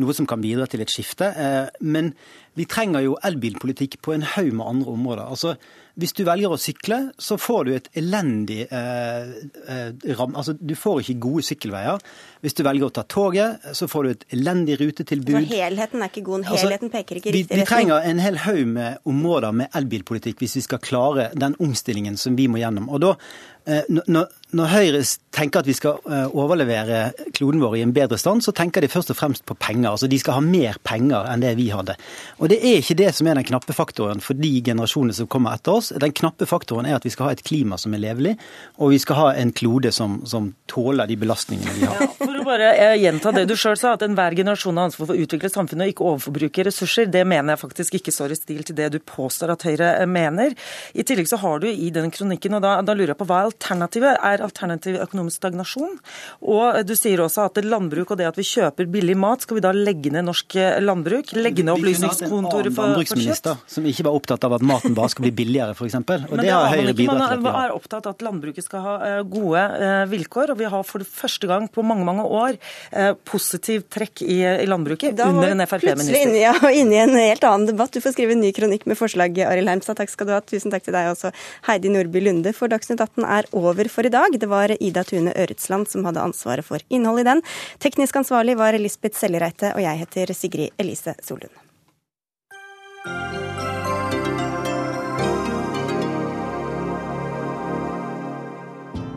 noe 0.03 0.15
som 0.17 0.27
kan 0.31 0.43
bidra 0.43 0.67
til 0.71 0.83
et 0.85 0.93
skifte. 0.93 1.31
Men 1.81 2.13
vi 2.59 2.67
trenger 2.71 3.05
jo 3.05 3.19
elbilpolitikk 3.25 4.01
på 4.03 4.15
en 4.15 4.27
haug 4.35 4.53
med 4.55 4.67
andre 4.67 4.95
områder. 4.95 5.25
Altså, 5.27 5.55
hvis 6.01 6.15
du 6.17 6.25
velger 6.27 6.51
å 6.51 6.59
sykle, 6.59 6.99
så 7.23 7.37
får 7.39 7.67
du 7.67 7.73
et 7.77 7.89
elendig 8.01 8.65
eh, 8.67 9.35
eh, 9.71 10.15
ram... 10.19 10.35
Altså, 10.35 10.57
du 10.59 10.75
får 10.79 11.05
ikke 11.05 11.17
gode 11.23 11.45
sykkelveier. 11.47 12.03
Hvis 12.43 12.59
du 12.59 12.65
velger 12.67 12.89
å 12.89 12.95
ta 12.95 13.05
toget, 13.07 13.69
så 13.79 13.87
får 13.91 14.05
du 14.05 14.11
et 14.11 14.27
elendig 14.35 14.81
rutetilbud. 14.83 15.39
Så 15.39 15.55
helheten 15.55 16.03
er 16.03 16.11
ikke 16.11 16.25
god. 16.27 16.45
Altså, 16.49 16.67
helheten 16.67 16.91
altså, 16.91 16.99
peker 16.99 17.21
ikke 17.21 17.35
riktig 17.37 17.55
retning. 17.55 17.65
Vi 17.65 17.71
trenger 17.71 18.11
en 18.11 18.23
hel 18.27 18.41
haug 18.43 18.63
med 18.75 19.11
områder 19.15 19.59
med 19.63 19.81
elbilpolitikk 19.81 20.43
hvis 20.43 20.59
vi 20.59 20.67
skal 20.67 20.83
klare 20.83 21.31
den 21.39 21.55
omstillingen 21.63 22.19
som 22.21 22.35
vi 22.39 22.51
må 22.51 22.59
gjennom. 22.63 22.91
Og 22.91 23.05
da 23.07 23.15
Eh, 23.65 23.87
når, 23.89 24.27
når, 24.53 24.67
Høyre 24.69 24.99
tenker 25.33 25.63
at 25.63 25.69
vi 25.69 25.75
skal 25.77 25.97
eh, 26.05 26.27
overlevere 26.37 27.31
kloden 27.33 27.63
vår 27.63 27.79
i 27.79 27.85
en 27.87 27.95
bedre 27.97 28.19
stand, 28.21 28.45
så 28.45 28.53
tenker 28.53 28.85
de 28.85 28.91
først 28.93 29.15
og 29.15 29.17
fremst 29.17 29.47
på 29.49 29.57
penger. 29.57 29.95
Altså 29.95 30.09
De 30.11 30.19
skal 30.21 30.37
ha 30.37 30.43
mer 30.45 30.77
penger 30.85 31.25
enn 31.33 31.41
det 31.41 31.55
vi 31.57 31.71
hadde. 31.73 31.97
Og 32.45 32.53
det 32.53 32.59
er 32.61 32.83
ikke 32.83 32.99
det 33.01 33.09
som 33.17 33.31
er 33.31 33.39
den 33.39 33.49
knappe 33.49 33.73
faktoren 33.77 34.21
for 34.25 34.37
de 34.37 34.51
generasjonene 34.67 35.17
som 35.17 35.31
kommer 35.33 35.57
etter 35.57 35.79
oss. 35.79 35.84
Den 35.93 36.15
knappe 36.17 36.47
faktoren 36.49 36.89
er 36.89 36.97
at 36.99 37.07
vi 37.07 37.13
skal 37.13 37.29
ha 37.29 37.35
et 37.37 37.43
klima 37.47 37.79
som 37.81 37.95
er 37.97 38.03
levelig, 38.03 38.35
og 38.79 38.95
vi 38.95 39.01
skal 39.03 39.19
ha 39.19 39.27
en 39.41 39.53
klode 39.57 39.93
som, 39.95 40.21
som 40.29 40.53
tåler 40.71 41.09
de 41.11 41.17
belastningene 41.21 41.75
vi 41.77 41.87
har. 41.89 42.03
Ja, 42.03 42.09
for 42.19 42.41
å 42.41 42.45
bare 42.47 42.71
eh, 42.73 42.97
gjenta 43.03 43.33
det 43.35 43.47
du 43.51 43.55
sjøl 43.59 43.77
sa, 43.81 43.95
at 43.95 44.05
enhver 44.07 44.37
generasjon 44.37 44.79
har 44.81 44.91
ansvar 44.91 45.09
for 45.09 45.17
å 45.17 45.25
utvikle 45.27 45.51
samfunnet 45.53 45.89
og 45.89 45.95
ikke 45.95 46.09
overforbruke 46.11 46.67
ressurser, 46.69 47.09
det 47.11 47.25
mener 47.29 47.55
jeg 47.55 47.63
faktisk 47.65 47.99
ikke 48.01 48.15
står 48.15 48.35
i 48.35 48.39
stil 48.39 48.63
til 48.67 48.79
det 48.79 48.91
du 48.95 48.99
påstår 49.01 49.55
at 49.55 49.67
Høyre 49.69 49.91
mener. 50.11 50.55
I 50.95 51.05
tillegg 51.07 51.31
så 51.31 51.39
har 51.43 51.63
du 51.63 51.69
i 51.71 51.91
den 51.95 52.11
kronikken, 52.15 52.57
og 52.59 52.65
da, 52.65 52.77
da 52.85 52.97
lurer 52.97 53.15
jeg 53.15 53.21
på 53.21 53.29
hva 53.29 53.43
er 53.43 53.51
alternativet 53.51 54.25
er 54.31 54.45
alternativ 54.45 54.99
økonomisk 55.05 55.41
stagnasjon. 55.41 55.99
Og 56.55 56.81
du 56.87 56.95
sier 56.99 57.23
også 57.25 57.49
at 57.49 57.61
landbruk 57.65 58.15
og 58.15 58.21
det 58.21 58.29
at 58.29 58.39
vi 58.39 58.47
kjøper 58.49 58.89
billig 58.91 59.17
mat, 59.21 59.45
skal 59.45 59.59
vi 59.59 59.65
da 59.65 59.73
legge 59.75 60.13
ned 60.15 60.27
norsk 60.29 60.59
landbruk? 60.85 61.35
Legge 61.39 61.67
ned 61.67 61.77
opplysningskontoret 61.77 62.75
for, 62.75 62.99
for 63.01 63.25
kjøtt? 63.25 63.51
Som 63.71 63.89
ikke 63.89 64.07
var 64.07 64.19
opptatt 64.19 64.47
av 64.47 64.57
at 64.59 64.65
maten 64.67 64.97
bare 64.97 65.13
skal 65.13 65.27
bli 65.27 65.35
billigere, 65.43 65.74
f.eks. 65.75 65.97
Og 65.99 66.09
Men 66.09 66.41
det, 66.41 66.47
det 66.47 66.53
har 66.55 66.71
Høyre 66.73 66.95
bidratt 66.97 67.35
til. 67.35 67.43
Man 67.45 67.59
er 67.61 67.75
opptatt 67.75 68.09
av 68.09 68.17
at 68.17 68.25
landbruket 68.25 68.67
skal 68.67 68.85
ha 68.85 68.95
eh, 69.09 69.21
gode 69.29 69.61
eh, 69.61 70.05
vilkår, 70.11 70.55
og 70.55 70.61
vi 70.61 70.69
har 70.71 70.87
for 70.87 71.05
første 71.07 71.51
gang 71.51 71.69
på 71.73 71.85
mange 71.87 72.07
mange 72.07 72.25
år 72.25 72.59
eh, 72.91 73.13
positiv 73.27 73.87
trekk 73.93 74.25
i, 74.25 74.41
i 74.65 74.69
landbruket 74.69 75.17
da 75.19 75.29
under 75.33 75.53
en 75.55 75.65
Frp-minister. 75.69 76.35
Ja, 76.39 76.55
og 76.59 76.71
inne 76.75 76.97
i 76.97 77.03
en 77.05 77.17
helt 77.19 77.45
annen 77.49 77.69
debatt. 77.71 77.95
Du 77.95 78.03
får 78.05 78.17
skrive 78.17 78.37
en 78.37 78.43
ny 78.45 78.53
kronikk 78.57 78.87
med 78.91 78.99
forslag, 79.01 79.39
Arild 79.47 79.71
Heimstad. 79.71 79.99
Takk 80.01 80.13
skal 80.13 80.31
du 80.31 80.35
ha. 80.37 80.43
Tusen 80.45 80.75
takk 80.75 80.87
til 80.87 80.97
deg 80.97 81.11
også, 81.13 81.33
Heidi 81.69 81.93
Nordby 81.93 82.23
Lunde. 82.25 82.55
For 82.57 82.73
Dagsnytt 82.73 83.03
18 83.03 83.27
er 83.27 83.51
over 83.57 83.91
for 83.93 84.07
i 84.07 84.13
dag. 84.15 84.39
Det 84.41 84.51
var 84.51 84.75
Ida 84.79 85.05
Tune 85.09 85.35
Øretsland 85.35 85.91
som 85.91 86.07
hadde 86.09 86.25
ansvaret 86.25 86.67
for 86.67 86.83
innholdet 86.89 87.27
i 87.27 87.31
den. 87.33 87.45
Teknisk 87.83 88.23
ansvarlig 88.23 88.59
var 88.61 88.77
Lisbeth 88.81 89.19
Sellereite, 89.19 89.75
og 89.75 89.85
jeg 89.85 90.05
heter 90.05 90.35
Sigrid 90.37 90.75
Elise 90.81 91.17
Solund. 91.25 91.64